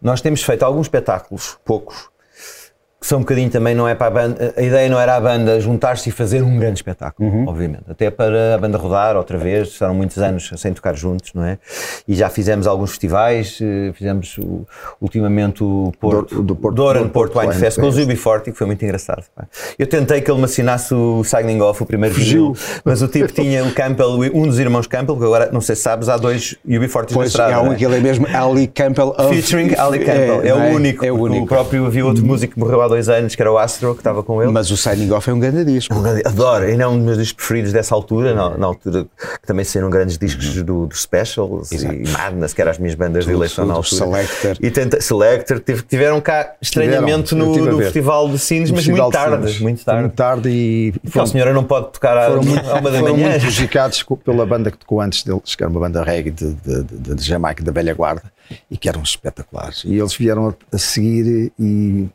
Nós 0.00 0.20
temos 0.20 0.42
feito 0.42 0.62
alguns 0.64 0.86
espetáculos, 0.86 1.58
poucos, 1.64 2.08
que 3.00 3.06
são 3.06 3.18
um 3.18 3.22
bocadinho 3.22 3.48
também, 3.48 3.74
não 3.76 3.86
é 3.88 3.94
para 3.94 4.06
a 4.08 4.10
banda. 4.10 4.54
A 4.56 4.60
ideia 4.62 4.88
não 4.90 4.98
era 4.98 5.14
a 5.14 5.20
banda 5.20 5.60
juntar-se 5.60 6.08
e 6.08 6.12
fazer 6.12 6.42
um 6.42 6.58
grande 6.58 6.78
espetáculo, 6.80 7.48
obviamente. 7.48 7.84
Até 7.88 8.10
para 8.10 8.56
a 8.56 8.58
banda 8.58 8.76
rodar 8.76 9.16
outra 9.16 9.38
vez, 9.38 9.68
estaram 9.68 9.94
muitos 9.94 10.18
anos 10.18 10.50
sem 10.56 10.72
tocar 10.72 10.96
juntos, 10.96 11.32
não 11.32 11.44
é? 11.44 11.58
E 12.08 12.14
já 12.14 12.28
fizemos 12.28 12.66
alguns 12.66 12.90
festivais, 12.90 13.58
eh, 13.62 13.92
fizemos 13.94 14.36
o- 14.38 14.66
ultimamente 15.00 15.62
o 15.62 15.92
Porto, 16.00 16.34
Do- 16.36 16.42
do 16.42 16.56
Porto- 16.56 16.74
Doran 16.74 17.02
do 17.02 17.08
Porto, 17.10 17.32
Porto 17.34 17.46
Wine 17.48 17.60
Fest, 17.60 17.78
com 17.80 17.86
o. 17.86 17.92
Zubi 17.92 18.16
Forte, 18.16 18.50
que 18.50 18.58
foi 18.58 18.66
muito 18.66 18.84
engraçado. 18.84 19.22
Eu 19.78 19.86
tentei 19.86 20.20
que 20.20 20.30
ele 20.30 20.38
me 20.38 20.44
assinasse 20.46 20.92
o 20.92 21.22
Signing 21.22 21.60
Off, 21.60 21.82
o 21.82 21.86
primeiro 21.86 22.14
Fugiu. 22.14 22.52
vinil, 22.52 22.80
mas 22.84 23.00
o 23.00 23.06
tipo 23.08 23.32
tinha 23.32 23.64
o 23.64 23.72
Campbell, 23.72 24.08
um 24.34 24.46
dos 24.46 24.58
irmãos 24.58 24.86
Campbell, 24.88 25.16
que 25.16 25.24
agora, 25.24 25.50
não 25.52 25.60
sei 25.60 25.76
se 25.76 25.82
sabes, 25.82 26.08
há 26.08 26.16
dois 26.16 26.56
UB40 26.66 27.10
na 27.10 27.14
Pois, 27.14 27.28
estrada. 27.30 27.54
há 27.54 27.60
um 27.62 27.66
não 27.66 27.72
é? 27.72 27.76
que 27.76 27.84
ele 27.84 27.96
é 27.96 28.00
mesmo 28.00 28.26
Ali 28.34 28.66
Campbell 28.66 29.14
of... 29.16 29.28
Featuring 29.40 29.74
Ali 29.78 30.00
Campbell, 30.00 30.42
é, 30.42 30.48
não 30.48 30.72
o 30.72 30.74
único. 30.74 31.04
É 31.04 31.12
o 31.12 31.16
único. 31.20 31.44
O 31.44 31.46
próprio 31.46 31.86
havia 31.86 32.04
outro 32.04 32.24
músico 32.24 32.54
que 32.54 32.58
morreu 32.60 32.82
há 32.82 32.87
dois 32.88 33.08
anos, 33.08 33.34
que 33.34 33.42
era 33.42 33.52
o 33.52 33.58
Astro, 33.58 33.94
que 33.94 34.00
estava 34.00 34.22
com 34.22 34.42
ele. 34.42 34.50
Mas 34.50 34.70
o 34.70 34.76
Signing 34.76 35.10
Off 35.12 35.28
é 35.28 35.32
um 35.32 35.38
grande 35.38 35.64
disco. 35.64 35.94
Um 35.94 36.02
grande- 36.02 36.22
Adoro, 36.26 36.64
ainda 36.64 36.84
é 36.84 36.86
um 36.88 36.96
dos 36.96 37.04
meus 37.04 37.18
discos 37.18 37.34
preferidos 37.36 37.72
dessa 37.72 37.94
altura, 37.94 38.34
na, 38.34 38.56
na 38.56 38.66
altura 38.66 39.04
que 39.04 39.46
também 39.46 39.64
saíram 39.64 39.90
grandes 39.90 40.16
discos 40.18 40.62
do, 40.62 40.86
do 40.86 40.96
Specials 40.96 41.70
e 41.72 42.08
Madness, 42.10 42.52
que 42.54 42.60
eram 42.60 42.70
as 42.70 42.78
minhas 42.78 42.94
bandas 42.94 43.24
de 43.24 43.30
Tudo, 43.30 43.40
eleição 43.40 43.66
na 43.66 43.74
tudo, 43.74 44.02
altura. 44.04 44.26
Selector. 44.28 44.56
E 44.66 44.70
tenta, 44.70 45.00
Selector, 45.00 45.60
tive- 45.60 45.82
tiveram 45.82 46.20
cá 46.20 46.54
estranhamente 46.60 47.28
Tiveram, 47.34 47.54
no, 47.54 47.68
a 47.68 47.72
no. 47.72 47.78
Festival 47.78 48.28
de 48.28 48.38
Sines, 48.38 48.70
No 48.70 48.76
mas 48.76 48.86
muito 48.86 49.04
de 49.04 49.10
tarde, 49.12 49.62
muito 49.62 49.84
tarde. 49.84 50.00
Muito 50.02 50.14
tarde 50.14 50.48
e 50.48 50.92
Porque 51.02 51.18
a 51.20 51.26
senhora 51.26 51.52
não 51.52 51.64
pode 51.64 51.92
tocar 51.92 52.16
à, 52.16 52.26
foram 52.28 52.42
muito, 52.42 52.68
à 52.68 52.74
uma 52.74 52.90
da 52.90 52.98
foram 52.98 53.14
manhã. 53.16 53.28
muito 53.30 53.40
prejudicados 53.42 54.04
pela 54.24 54.46
banda 54.46 54.70
que 54.70 54.78
tocou 54.78 55.00
antes 55.00 55.22
deles, 55.22 55.54
que 55.54 55.62
era 55.62 55.70
uma 55.70 55.80
banda 55.80 56.02
reggae 56.02 56.30
de, 56.30 56.52
de, 56.54 56.82
de, 56.84 57.14
de 57.14 57.22
Jamaica, 57.24 57.62
da 57.62 57.72
velha 57.72 57.94
guarda, 57.94 58.22
e 58.70 58.76
que 58.76 58.88
eram 58.88 59.02
espetaculares. 59.02 59.82
E 59.84 59.96
eles 59.98 60.14
vieram 60.14 60.48
a, 60.48 60.54
a 60.74 60.78
seguir 60.78 61.52
e 61.58 62.06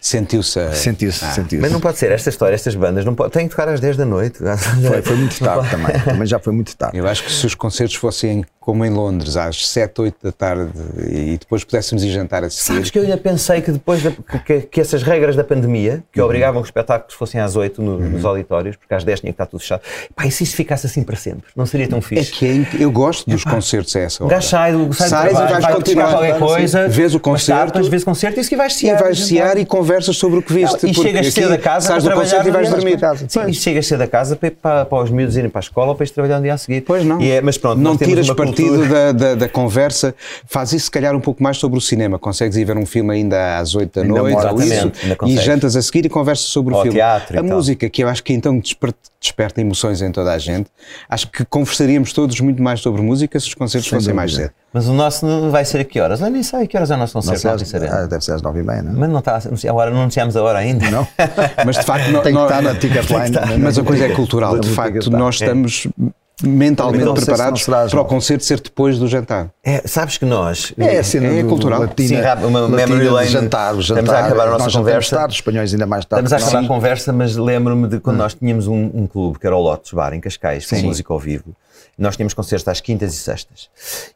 Sentiu-se. 0.00 0.58
a- 0.60 0.72
sentiu-se, 0.72 1.24
Ah. 1.24 1.30
sentiu-se. 1.32 1.60
Mas 1.62 1.72
não 1.72 1.80
pode 1.80 1.98
ser, 1.98 2.10
esta 2.12 2.28
história, 2.30 2.54
estas 2.54 2.74
bandas, 2.74 3.04
não 3.04 3.14
pode, 3.14 3.32
têm 3.32 3.44
que 3.48 3.50
tocar 3.50 3.68
às 3.68 3.80
10 3.80 3.96
da 3.96 4.04
noite. 4.04 4.38
Foi, 4.86 5.02
foi 5.02 5.16
muito 5.16 5.38
tarde 5.42 5.68
também, 5.70 6.00
também 6.00 6.26
já 6.26 6.38
foi 6.38 6.52
muito 6.52 6.76
tarde. 6.76 6.96
Eu 6.98 7.06
acho 7.08 7.24
que 7.24 7.32
se 7.32 7.44
os 7.46 7.54
concertos 7.54 7.96
fossem 7.96 8.44
como 8.68 8.84
em 8.84 8.90
Londres, 8.90 9.34
às 9.38 9.66
7, 9.66 9.98
8 10.02 10.16
da 10.24 10.30
tarde 10.30 10.70
e 11.10 11.38
depois 11.38 11.64
pudéssemos 11.64 12.04
ir 12.04 12.10
jantar 12.10 12.44
a 12.44 12.50
seguir. 12.50 12.74
Sabes 12.74 12.90
que 12.90 12.98
eu 12.98 13.02
ainda 13.02 13.16
pensei 13.16 13.62
que 13.62 13.72
depois 13.72 14.02
da, 14.02 14.10
que, 14.44 14.60
que, 14.60 14.78
essas 14.78 15.02
regras 15.02 15.34
da 15.34 15.42
pandemia, 15.42 16.04
que 16.12 16.20
obrigavam 16.20 16.60
que 16.60 16.64
os 16.64 16.68
espetáculos 16.68 17.14
fossem 17.14 17.40
às 17.40 17.56
8 17.56 17.80
no, 17.80 17.98
nos 17.98 18.26
auditórios, 18.26 18.76
porque 18.76 18.92
às 18.92 19.04
10 19.04 19.20
tinha 19.20 19.32
que 19.32 19.34
estar 19.34 19.46
tudo 19.46 19.60
fechado, 19.60 19.80
pá, 20.14 20.26
e 20.26 20.30
se 20.30 20.44
isso 20.44 20.54
ficasse 20.54 20.86
assim 20.86 21.02
para 21.02 21.16
sempre? 21.16 21.44
Não 21.56 21.64
seria 21.64 21.88
tão 21.88 21.96
É 21.98 22.02
fixe? 22.02 22.30
que 22.32 22.46
é 22.46 22.84
eu 22.84 22.90
gosto 22.92 23.30
dos 23.30 23.42
concertos 23.42 23.96
a 23.96 24.00
essa 24.00 24.22
hora. 24.22 24.34
gajo 24.34 24.46
sai 24.48 24.72
sai 24.92 25.28
e 25.28 25.30
trabalho, 25.30 25.48
vais 25.50 25.64
vai 25.64 25.74
continuar. 25.74 26.10
qualquer 26.10 26.38
coisa, 26.38 26.88
Vês 26.90 27.14
o 27.14 27.20
concerto. 27.20 27.72
tapas, 27.72 27.88
vês 27.88 28.02
o 28.02 28.04
concerto 28.04 28.38
e 28.38 28.40
isso 28.42 28.50
que 28.50 28.56
vais 28.56 28.74
E 28.74 28.80
cear. 28.80 29.00
vais 29.02 29.18
cear 29.26 29.56
e 29.56 29.64
conversas 29.64 30.14
sobre 30.14 30.40
o 30.40 30.42
que 30.42 30.52
viste. 30.52 30.82
Não, 30.82 30.90
e 30.90 30.94
porque 30.94 31.08
chegas 31.08 31.32
cedo 31.32 31.52
a 31.54 31.58
casa 31.58 31.86
sais 31.86 32.04
para 32.04 32.14
do 32.14 32.20
concerto 32.20 32.48
e 32.48 32.50
vais 32.50 32.68
dormir. 32.68 33.00
casa. 33.00 33.24
Sim, 33.26 33.46
e 33.48 33.54
chegas 33.54 33.86
cedo 33.86 34.02
a 34.02 34.06
casa 34.06 34.36
para, 34.36 34.50
para, 34.50 34.84
para 34.84 35.02
os 35.04 35.10
miúdos 35.10 35.38
irem 35.38 35.48
para 35.48 35.60
a 35.60 35.62
escola 35.62 35.88
ou 35.88 35.94
para 35.94 36.04
ir 36.04 36.10
trabalhar 36.10 36.36
no 36.36 36.42
dia 36.42 36.52
a 36.52 36.58
seguir. 36.58 36.82
Pois 36.82 37.02
não. 37.02 37.18
E 37.18 37.30
é- 37.30 37.40
mas 37.40 37.56
pronto, 37.56 37.80
não 37.80 37.96
tiras 37.96 38.26
partido 38.28 38.57
cultura- 38.62 38.88
da, 39.12 39.12
da, 39.12 39.34
da 39.34 39.48
conversa. 39.48 40.14
Faz 40.46 40.72
isso, 40.72 40.86
se 40.86 40.90
calhar, 40.90 41.14
um 41.14 41.20
pouco 41.20 41.42
mais 41.42 41.56
sobre 41.58 41.78
o 41.78 41.80
cinema. 41.80 42.18
Consegues 42.18 42.56
ir 42.56 42.64
ver 42.64 42.76
um 42.76 42.86
filme 42.86 43.12
ainda 43.14 43.58
às 43.58 43.74
8 43.74 43.94
da 43.94 44.02
Ainda 44.02 44.18
noite 44.20 44.46
ou 44.46 44.60
isso, 44.62 44.92
e 45.26 45.36
jantas 45.36 45.76
a 45.76 45.82
seguir 45.82 46.06
e 46.06 46.08
conversas 46.08 46.46
sobre 46.46 46.74
Ou 46.74 46.80
o 46.80 46.82
filme. 46.82 46.96
teatro 46.98 47.36
e 47.36 47.38
a 47.38 47.42
tal. 47.42 47.56
música, 47.56 47.88
que 47.88 48.02
eu 48.02 48.08
acho 48.08 48.22
que 48.22 48.32
então 48.32 48.58
desper- 48.58 48.94
desperta 49.20 49.60
emoções 49.60 50.00
em 50.02 50.12
toda 50.12 50.32
a 50.32 50.38
gente. 50.38 50.68
Acho 51.08 51.28
que 51.30 51.44
conversaríamos 51.44 52.12
todos 52.12 52.38
muito 52.40 52.62
mais 52.62 52.80
sobre 52.80 53.02
música 53.02 53.38
se 53.40 53.48
os 53.48 53.54
concertos 53.54 53.88
Sem 53.90 53.98
fossem 53.98 54.14
mais 54.14 54.34
cedo. 54.34 54.50
Mas 54.72 54.86
o 54.86 54.92
nosso 54.92 55.26
não 55.26 55.50
vai 55.50 55.64
ser 55.64 55.80
a 55.80 55.84
que 55.84 55.98
horas? 55.98 56.20
Eu 56.20 56.30
nem 56.30 56.42
sei 56.42 56.62
a 56.62 56.66
que 56.66 56.76
horas 56.76 56.90
é 56.90 56.94
o 56.94 56.98
nosso 56.98 57.16
Não 57.16 57.22
concerto. 57.22 57.46
Não, 57.46 57.54
às- 57.54 57.68
sei 57.68 57.88
ah, 57.88 58.06
deve 58.06 58.24
ser 58.24 58.32
às 58.32 58.42
9h30, 58.42 58.82
não 58.82 58.90
é? 58.92 58.94
Mas 58.94 59.10
não 59.10 59.18
está 59.18 59.36
a 59.38 59.72
hora, 59.74 59.90
não 59.90 60.00
anunciamos 60.02 60.36
a 60.36 60.42
hora 60.42 60.58
ainda. 60.58 60.90
Não? 60.90 61.06
Mas 61.64 61.76
de 61.78 61.84
facto, 61.84 62.08
no- 62.10 62.20
Tem 62.22 62.34
que 62.34 62.40
estar 62.42 62.62
na 62.62 62.74
Ticketline. 62.74 63.30
né? 63.30 63.56
Mas 63.58 63.78
a 63.78 63.82
coisa 63.82 64.04
é 64.04 64.10
cultural. 64.10 64.58
De 64.58 64.68
facto, 64.68 65.10
nós 65.10 65.36
estamos 65.36 65.88
mentalmente 66.42 67.04
Não 67.04 67.16
se 67.16 67.24
preparados 67.24 67.68
às 67.68 67.90
para 67.90 68.00
o 68.00 68.04
concerto 68.04 68.44
ser 68.44 68.60
depois 68.60 68.98
do 68.98 69.08
jantar. 69.08 69.50
É, 69.64 69.86
sabes 69.86 70.18
que 70.18 70.24
nós. 70.24 70.72
É 70.78 70.98
a 70.98 71.04
cena 71.04 71.26
É 71.28 71.42
do 71.42 71.48
cultural. 71.48 71.80
Latina, 71.80 72.08
Sim, 72.08 72.20
rápido, 72.20 72.48
uma 72.48 72.60
latina 72.60 72.86
memory 72.86 73.08
lane. 73.08 73.28
jantar, 73.28 73.74
o 73.74 73.80
Estamos 73.80 74.04
jantar. 74.04 74.22
a 74.22 74.26
acabar 74.26 74.46
a 74.48 74.50
nossa 74.52 74.64
nós 74.64 74.76
conversa. 74.76 75.16
tarde, 75.16 75.32
os 75.32 75.38
espanhóis 75.38 75.72
ainda 75.72 75.86
mais 75.86 76.04
tarde. 76.04 76.24
Estamos 76.26 76.44
a 76.44 76.48
acabar 76.48 76.64
a 76.64 76.68
conversa, 76.68 77.12
mas 77.12 77.36
lembro-me 77.36 77.88
de 77.88 77.98
quando 78.00 78.18
nós 78.18 78.34
tínhamos 78.34 78.66
um, 78.68 78.90
um 78.94 79.06
clube, 79.06 79.38
que 79.38 79.46
era 79.46 79.56
o 79.56 79.60
Lotus 79.60 79.92
Bar, 79.92 80.14
em 80.14 80.20
Cascais, 80.20 80.66
com 80.66 80.76
Sim. 80.76 80.82
música 80.86 81.12
ao 81.12 81.18
vivo. 81.18 81.56
Nós 81.98 82.14
tínhamos 82.16 82.34
concertos 82.34 82.68
às 82.68 82.80
quintas 82.80 83.12
e 83.12 83.16
sextas. 83.18 83.68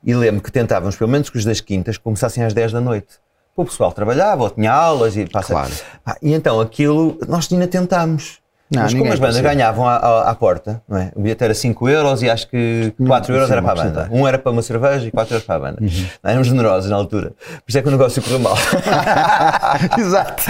E 0.04 0.14
lembro 0.14 0.40
que 0.40 0.52
tentávamos, 0.52 0.94
pelo 0.94 1.10
menos 1.10 1.28
que 1.28 1.36
os 1.36 1.44
das 1.44 1.60
quintas, 1.60 1.98
começassem 1.98 2.44
às 2.44 2.54
10 2.54 2.70
da 2.72 2.80
noite. 2.80 3.08
O 3.56 3.64
pessoal 3.64 3.90
trabalhava, 3.92 4.44
ou 4.44 4.50
tinha 4.50 4.72
aulas 4.72 5.16
e 5.16 5.26
passa. 5.26 5.52
Claro. 5.52 5.72
Pá, 6.04 6.16
e 6.22 6.32
então 6.32 6.60
aquilo, 6.60 7.18
nós 7.28 7.48
ainda 7.52 7.66
tentámos. 7.66 8.40
Não, 8.74 8.82
Mas 8.82 8.94
como 8.94 9.12
as 9.12 9.18
bandas 9.18 9.36
consegue. 9.36 9.54
ganhavam 9.56 9.86
à, 9.86 9.96
à- 9.96 10.30
à 10.30 10.34
porta, 10.34 10.80
não 10.88 10.96
é? 10.98 11.10
o 11.14 11.20
bilhete 11.20 11.44
era 11.44 11.52
5 11.54 11.88
euros 11.88 12.22
e 12.22 12.30
acho 12.30 12.48
que 12.48 12.92
4 13.06 13.34
euros 13.34 13.50
era 13.50 13.60
para 13.62 13.72
a 13.72 13.84
banda. 13.84 14.08
Um 14.10 14.26
era 14.26 14.38
para 14.38 14.50
uma 14.50 14.62
cerveja 14.62 15.06
e 15.06 15.10
4 15.10 15.34
euros 15.34 15.46
para 15.46 15.56
a 15.56 15.58
banda. 15.58 15.78
Uhum. 15.82 16.06
Não, 16.22 16.30
éramos 16.30 16.48
generosos 16.48 16.90
na 16.90 16.96
altura. 16.96 17.28
Por 17.30 17.62
isso 17.68 17.78
é 17.78 17.82
que 17.82 17.88
o 17.88 17.90
negócio 17.90 18.22
correu 18.22 18.38
mal. 18.40 18.56
Exato. 19.98 20.42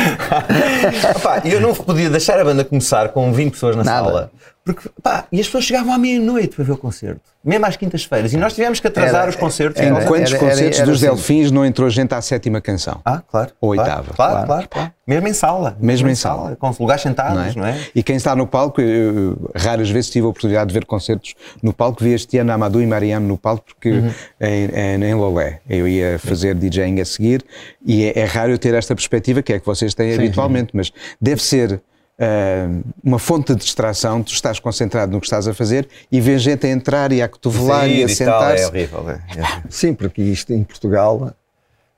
E 1.44 1.52
eu 1.52 1.60
não 1.60 1.74
podia 1.74 2.08
deixar 2.10 2.38
a 2.38 2.44
banda 2.44 2.64
começar 2.64 3.08
com 3.08 3.32
20 3.32 3.52
pessoas 3.52 3.76
na 3.76 3.84
Nada. 3.84 4.06
sala. 4.06 4.30
Porque, 4.64 4.88
pá, 5.02 5.26
e 5.32 5.40
as 5.40 5.46
pessoas 5.46 5.64
chegavam 5.64 5.92
à 5.92 5.98
meia-noite 5.98 6.54
para 6.54 6.64
ver 6.64 6.72
o 6.72 6.76
concerto. 6.76 7.20
Mesmo 7.44 7.66
às 7.66 7.76
quintas-feiras. 7.76 8.32
E 8.32 8.36
nós 8.36 8.54
tivemos 8.54 8.78
que 8.78 8.86
atrasar 8.86 9.22
Era- 9.22 9.30
os 9.30 9.34
concertos. 9.34 9.80
era- 9.82 9.90
Não- 9.90 10.00
Em 10.00 10.06
quantos 10.06 10.32
era- 10.32 10.40
era- 10.40 10.50
concertos 10.50 10.78
era 10.78 10.86
dos 10.88 11.02
assim. 11.02 11.06
Delfins 11.12 11.50
não 11.50 11.66
entrou 11.66 11.90
gente 11.90 12.14
à 12.14 12.22
sétima 12.22 12.60
canção? 12.60 13.00
Ah, 13.04 13.20
claro. 13.28 13.50
Ou 13.60 13.74
claro, 13.74 13.90
oitava. 13.90 14.14
Claro, 14.14 14.32
Claro. 14.32 14.46
claro, 14.46 14.68
claro. 14.68 14.92
Mesmo 15.04 15.26
em 15.26 15.32
sala. 15.32 15.76
Mesmo 15.80 16.08
em 16.08 16.14
sala. 16.14 16.54
Com 16.54 16.72
lugares 16.78 17.02
sentados, 17.02 17.56
não 17.56 17.66
é? 17.66 17.76
E 17.92 18.04
quem 18.04 18.14
está 18.14 18.36
no 18.36 18.46
palco, 18.46 18.80
eu, 18.80 19.50
raras 19.56 19.90
vezes 19.90 20.10
tive 20.10 20.26
a 20.26 20.28
oportunidade 20.28 20.68
de 20.68 20.74
ver 20.74 20.84
concertos 20.86 21.34
no 21.60 21.72
palco. 21.72 22.04
Vi 22.04 22.12
este 22.12 22.38
ano 22.38 22.52
Amadou 22.52 22.80
e 22.80 22.86
Mariam 22.86 23.18
no 23.18 23.36
palco, 23.36 23.64
porque 23.66 23.90
Uhum. 23.90 24.10
em, 24.40 24.64
em, 25.02 25.04
em 25.10 25.14
Lolé 25.14 25.58
eu 25.68 25.88
ia 25.88 26.20
fazer 26.20 26.54
DJing 26.54 27.00
a 27.00 27.04
seguir. 27.04 27.44
E 27.84 28.04
é, 28.04 28.20
é 28.20 28.24
raro 28.24 28.52
eu 28.52 28.58
ter 28.58 28.74
esta 28.74 28.94
perspectiva, 28.94 29.42
que 29.42 29.52
é 29.52 29.58
que 29.58 29.66
vocês 29.66 29.92
têm 29.92 30.14
habitualmente, 30.14 30.70
mas 30.72 30.92
deve 31.20 31.42
ser. 31.42 31.80
Ah, 32.22 32.68
uma 33.02 33.18
fonte 33.18 33.52
de 33.52 33.64
distração, 33.64 34.22
tu 34.22 34.32
estás 34.32 34.60
concentrado 34.60 35.10
no 35.10 35.20
que 35.20 35.26
estás 35.26 35.48
a 35.48 35.52
fazer 35.52 35.88
e 36.10 36.20
vês 36.20 36.40
gente 36.40 36.64
a 36.64 36.70
entrar 36.70 37.10
e 37.10 37.20
a 37.20 37.28
cotovelar 37.28 37.88
e 37.88 38.04
a 38.04 38.08
Sair 38.08 38.14
e 38.14 38.30
tal, 38.30 38.42
é 38.44 38.56
sentar-se. 38.56 38.66
horrível. 38.66 39.10
é. 39.10 39.14
É. 39.14 39.62
Sim, 39.68 39.92
porque 39.92 40.22
isto 40.22 40.52
em 40.52 40.62
Portugal, 40.62 41.34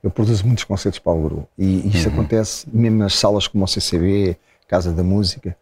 eu 0.01 0.09
produzo 0.09 0.43
muitos 0.47 0.63
concertos 0.63 0.97
para 0.97 1.13
o 1.13 1.21
Guru. 1.21 1.47
E 1.55 1.87
isto 1.95 2.09
acontece 2.09 2.65
mesmo 2.73 2.97
nas 2.97 3.13
salas 3.13 3.47
como 3.47 3.63
o 3.65 3.67
CCB, 3.67 4.35
Casa 4.67 4.91
da 4.91 5.03
Música. 5.03 5.55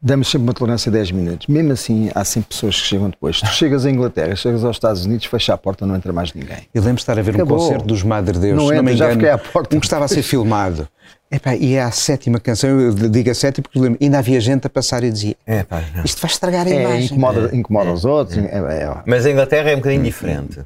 Damos 0.00 0.28
sempre 0.30 0.46
uma 0.46 0.52
tolerância 0.52 0.90
de 0.90 0.98
10 0.98 1.10
minutos. 1.12 1.46
Mesmo 1.46 1.72
assim, 1.72 2.10
há 2.14 2.22
sempre 2.24 2.50
pessoas 2.50 2.78
que 2.78 2.86
chegam 2.86 3.08
depois. 3.08 3.40
Tu 3.40 3.46
chegas 3.48 3.86
à 3.86 3.90
Inglaterra, 3.90 4.36
chegas 4.36 4.62
aos 4.62 4.76
Estados 4.76 5.04
Unidos, 5.06 5.24
fecha 5.26 5.54
a 5.54 5.58
porta, 5.58 5.86
não 5.86 5.96
entra 5.96 6.12
mais 6.12 6.32
ninguém. 6.34 6.58
Eu 6.74 6.82
lembro 6.82 6.96
de 6.96 7.00
estar 7.02 7.18
a 7.18 7.22
ver 7.22 7.34
Acabou. 7.34 7.56
um 7.56 7.60
concerto 7.60 7.86
dos 7.86 8.02
Madre 8.02 8.38
Deus, 8.38 8.56
Não 8.56 8.68
se 8.68 8.74
não 8.74 8.82
me 8.82 8.92
entra, 8.92 8.96
já 8.98 9.04
engano, 9.06 9.20
fiquei 9.20 9.30
à 9.30 9.38
porta. 9.38 9.74
um 9.76 9.80
que 9.80 9.86
estava 9.86 10.04
a 10.04 10.08
ser 10.08 10.22
filmado. 10.22 10.86
Epá, 11.30 11.56
e 11.56 11.74
é 11.74 11.82
a 11.82 11.90
sétima 11.90 12.38
canção, 12.38 12.68
eu 12.78 12.92
digo 12.94 13.30
a 13.30 13.34
sétima 13.34 13.62
porque 13.64 13.80
lembro, 13.80 13.98
ainda 14.00 14.18
havia 14.18 14.40
gente 14.40 14.66
a 14.66 14.70
passar 14.70 15.02
e 15.02 15.10
dizia 15.10 15.34
É, 15.44 15.64
pá, 15.64 15.82
não. 15.94 16.04
isto 16.04 16.20
vai 16.20 16.30
estragar 16.30 16.66
a 16.66 16.70
É, 16.70 16.80
imagem. 16.82 17.04
incomoda, 17.06 17.56
incomoda 17.56 17.92
os 17.92 18.04
outros. 18.04 18.36
É, 18.38 18.42
é, 18.42 18.82
é. 18.84 19.02
Mas 19.06 19.26
a 19.26 19.30
Inglaterra 19.30 19.70
é 19.70 19.74
um 19.74 19.78
bocadinho 19.78 20.04
diferente. 20.04 20.60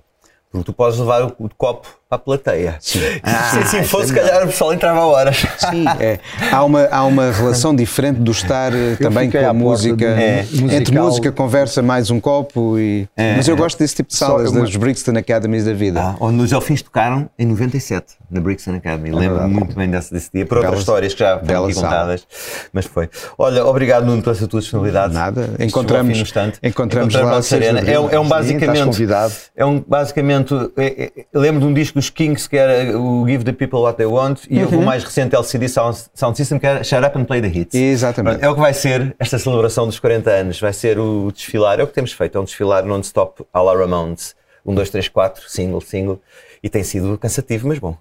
Porque 0.51 0.65
tu 0.65 0.73
podes 0.73 0.99
levar 0.99 1.23
o, 1.23 1.35
o 1.39 1.49
copo 1.57 1.89
para 2.11 2.17
a 2.17 2.19
plateia. 2.19 2.77
Sim. 2.81 2.99
se 2.99 3.59
assim 3.59 3.85
fosse, 3.85 4.09
se 4.09 4.15
calhar 4.15 4.43
o 4.43 4.47
pessoal 4.49 4.75
entrava 4.75 4.99
a 4.99 5.07
horas. 5.07 5.47
Sim, 5.59 5.85
é. 6.01 6.19
há, 6.51 6.65
uma, 6.65 6.89
há 6.91 7.05
uma 7.05 7.31
relação 7.31 7.75
diferente 7.75 8.19
do 8.19 8.33
estar 8.33 8.75
eh, 8.75 8.97
também 9.01 9.31
com 9.31 9.39
a 9.39 9.53
música. 9.53 9.95
de 9.97 10.05
É. 10.05 10.45
Entre 10.77 10.99
música, 10.99 11.31
conversa, 11.31 11.81
mais 11.83 12.11
um 12.11 12.19
copo. 12.19 12.77
E... 12.81 13.09
Mas 13.37 13.47
eu 13.47 13.57
gosto 13.57 13.79
desse 13.79 13.95
tipo 13.95 14.09
de 14.11 14.17
Só 14.17 14.27
salas, 14.27 14.51
uma- 14.51 14.63
das 14.63 14.75
Brixton 14.75 15.13
Academies 15.17 15.65
da 15.67 15.73
vida. 15.73 16.01
Ah, 16.03 16.17
onde 16.19 16.43
os 16.43 16.51
Elfins 16.51 16.83
tocaram 16.83 17.31
em 17.39 17.47
97, 17.47 18.15
na 18.29 18.41
Brixton 18.41 18.75
Academy. 18.75 19.11
Lembro-me 19.11 19.29
verdade. 19.29 19.53
muito 19.55 19.77
bem 19.77 19.89
desse, 19.89 20.13
desse 20.13 20.31
dia, 20.35 20.45
por 20.45 20.57
outras 20.59 20.73
Bela- 20.73 20.81
histórias 20.81 21.15
que 21.15 21.21
já 21.21 21.39
foram 21.39 21.65
aqui 21.67 21.75
contadas. 21.75 22.27
Mas 22.73 22.87
foi. 22.87 23.09
Olha, 23.39 23.65
obrigado, 23.65 24.05
Nuno, 24.05 24.21
pela 24.21 24.35
tua 24.35 24.59
disponibilidade. 24.61 25.15
Nada. 25.15 25.51
Encontramos- 25.61 26.19
instante. 26.19 26.59
encontramos 26.61 27.15
lá 27.15 27.41
seis 27.41 27.63
de 27.63 27.69
Arena. 27.69 27.89
É, 27.89 28.01
um- 28.01 28.11
é 28.11 28.19
um 28.19 28.25
Sim, 28.25 28.29
basicamente. 28.31 28.63
estás 28.71 28.85
convidado. 28.85 29.33
É 29.57 29.65
um 29.65 29.85
basicamente. 29.87 30.55
é- 30.77 31.05
é- 31.05 31.11
lembro 31.33 31.61
de 31.61 31.67
um 31.67 31.73
disco 31.73 32.00
dos 32.01 32.11
Kings 32.11 32.49
que 32.49 32.57
era 32.57 32.99
o 32.99 33.27
Give 33.27 33.45
the 33.45 33.53
People 33.53 33.81
What 33.81 33.97
They 33.99 34.07
Want 34.07 34.41
e 34.49 34.63
Uhum. 34.63 34.81
o 34.81 34.83
mais 34.85 35.05
recente 35.05 35.35
LCD 35.37 35.69
Sound, 35.69 35.99
Sound 36.15 36.37
System 36.37 36.59
que 36.59 36.67
era 36.67 36.83
Shut 36.83 37.05
Up 37.05 37.19
and 37.19 37.25
Play 37.25 37.41
the 37.43 37.49
Hits. 37.49 37.75
Exatamente. 37.75 38.43
É 38.45 38.49
o 38.49 38.55
que 38.55 38.61
vai 38.61 38.73
ser 38.75 39.15
esta 39.19 39.39
celebração 39.39 39.87
dos 39.87 39.99
40 39.99 40.31
anos. 40.31 40.59
Vai 40.61 40.73
ser 40.73 40.99
o 40.99 41.31
desfilar, 41.33 41.79
é 41.79 41.83
o 41.83 41.87
que 41.87 41.93
temos 41.95 42.13
feito, 42.13 42.37
é 42.37 42.41
um 42.41 42.45
desfilar 42.45 42.85
non-stop 42.85 43.45
à 43.53 43.61
la 43.63 43.77
Ramones. 43.77 44.35
1, 44.65 44.75
2, 44.75 44.91
3, 44.91 45.09
4, 45.09 45.49
single, 45.49 45.81
single. 45.81 46.21
E 46.63 46.69
tem 46.69 46.83
sido 46.83 47.17
cansativo, 47.17 47.67
mas 47.69 47.79
bom. 47.79 47.97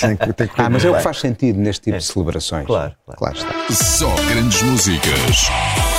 Tem 0.00 0.16
que- 0.16 0.32
tem 0.32 0.46
que 0.48 0.54
Ah, 0.56 0.70
mas 0.70 0.82
é 0.84 0.90
o 0.90 0.94
que 0.94 1.02
faz 1.02 1.18
sentido 1.20 1.58
neste 1.58 1.82
tipo 1.84 1.98
de 1.98 2.04
celebrações. 2.04 2.64
Claro, 2.66 2.94
claro. 3.04 3.18
Claro 3.18 3.36
está. 3.36 3.74
Só 3.74 4.08
grandes 4.30 4.62
músicas. 4.62 5.89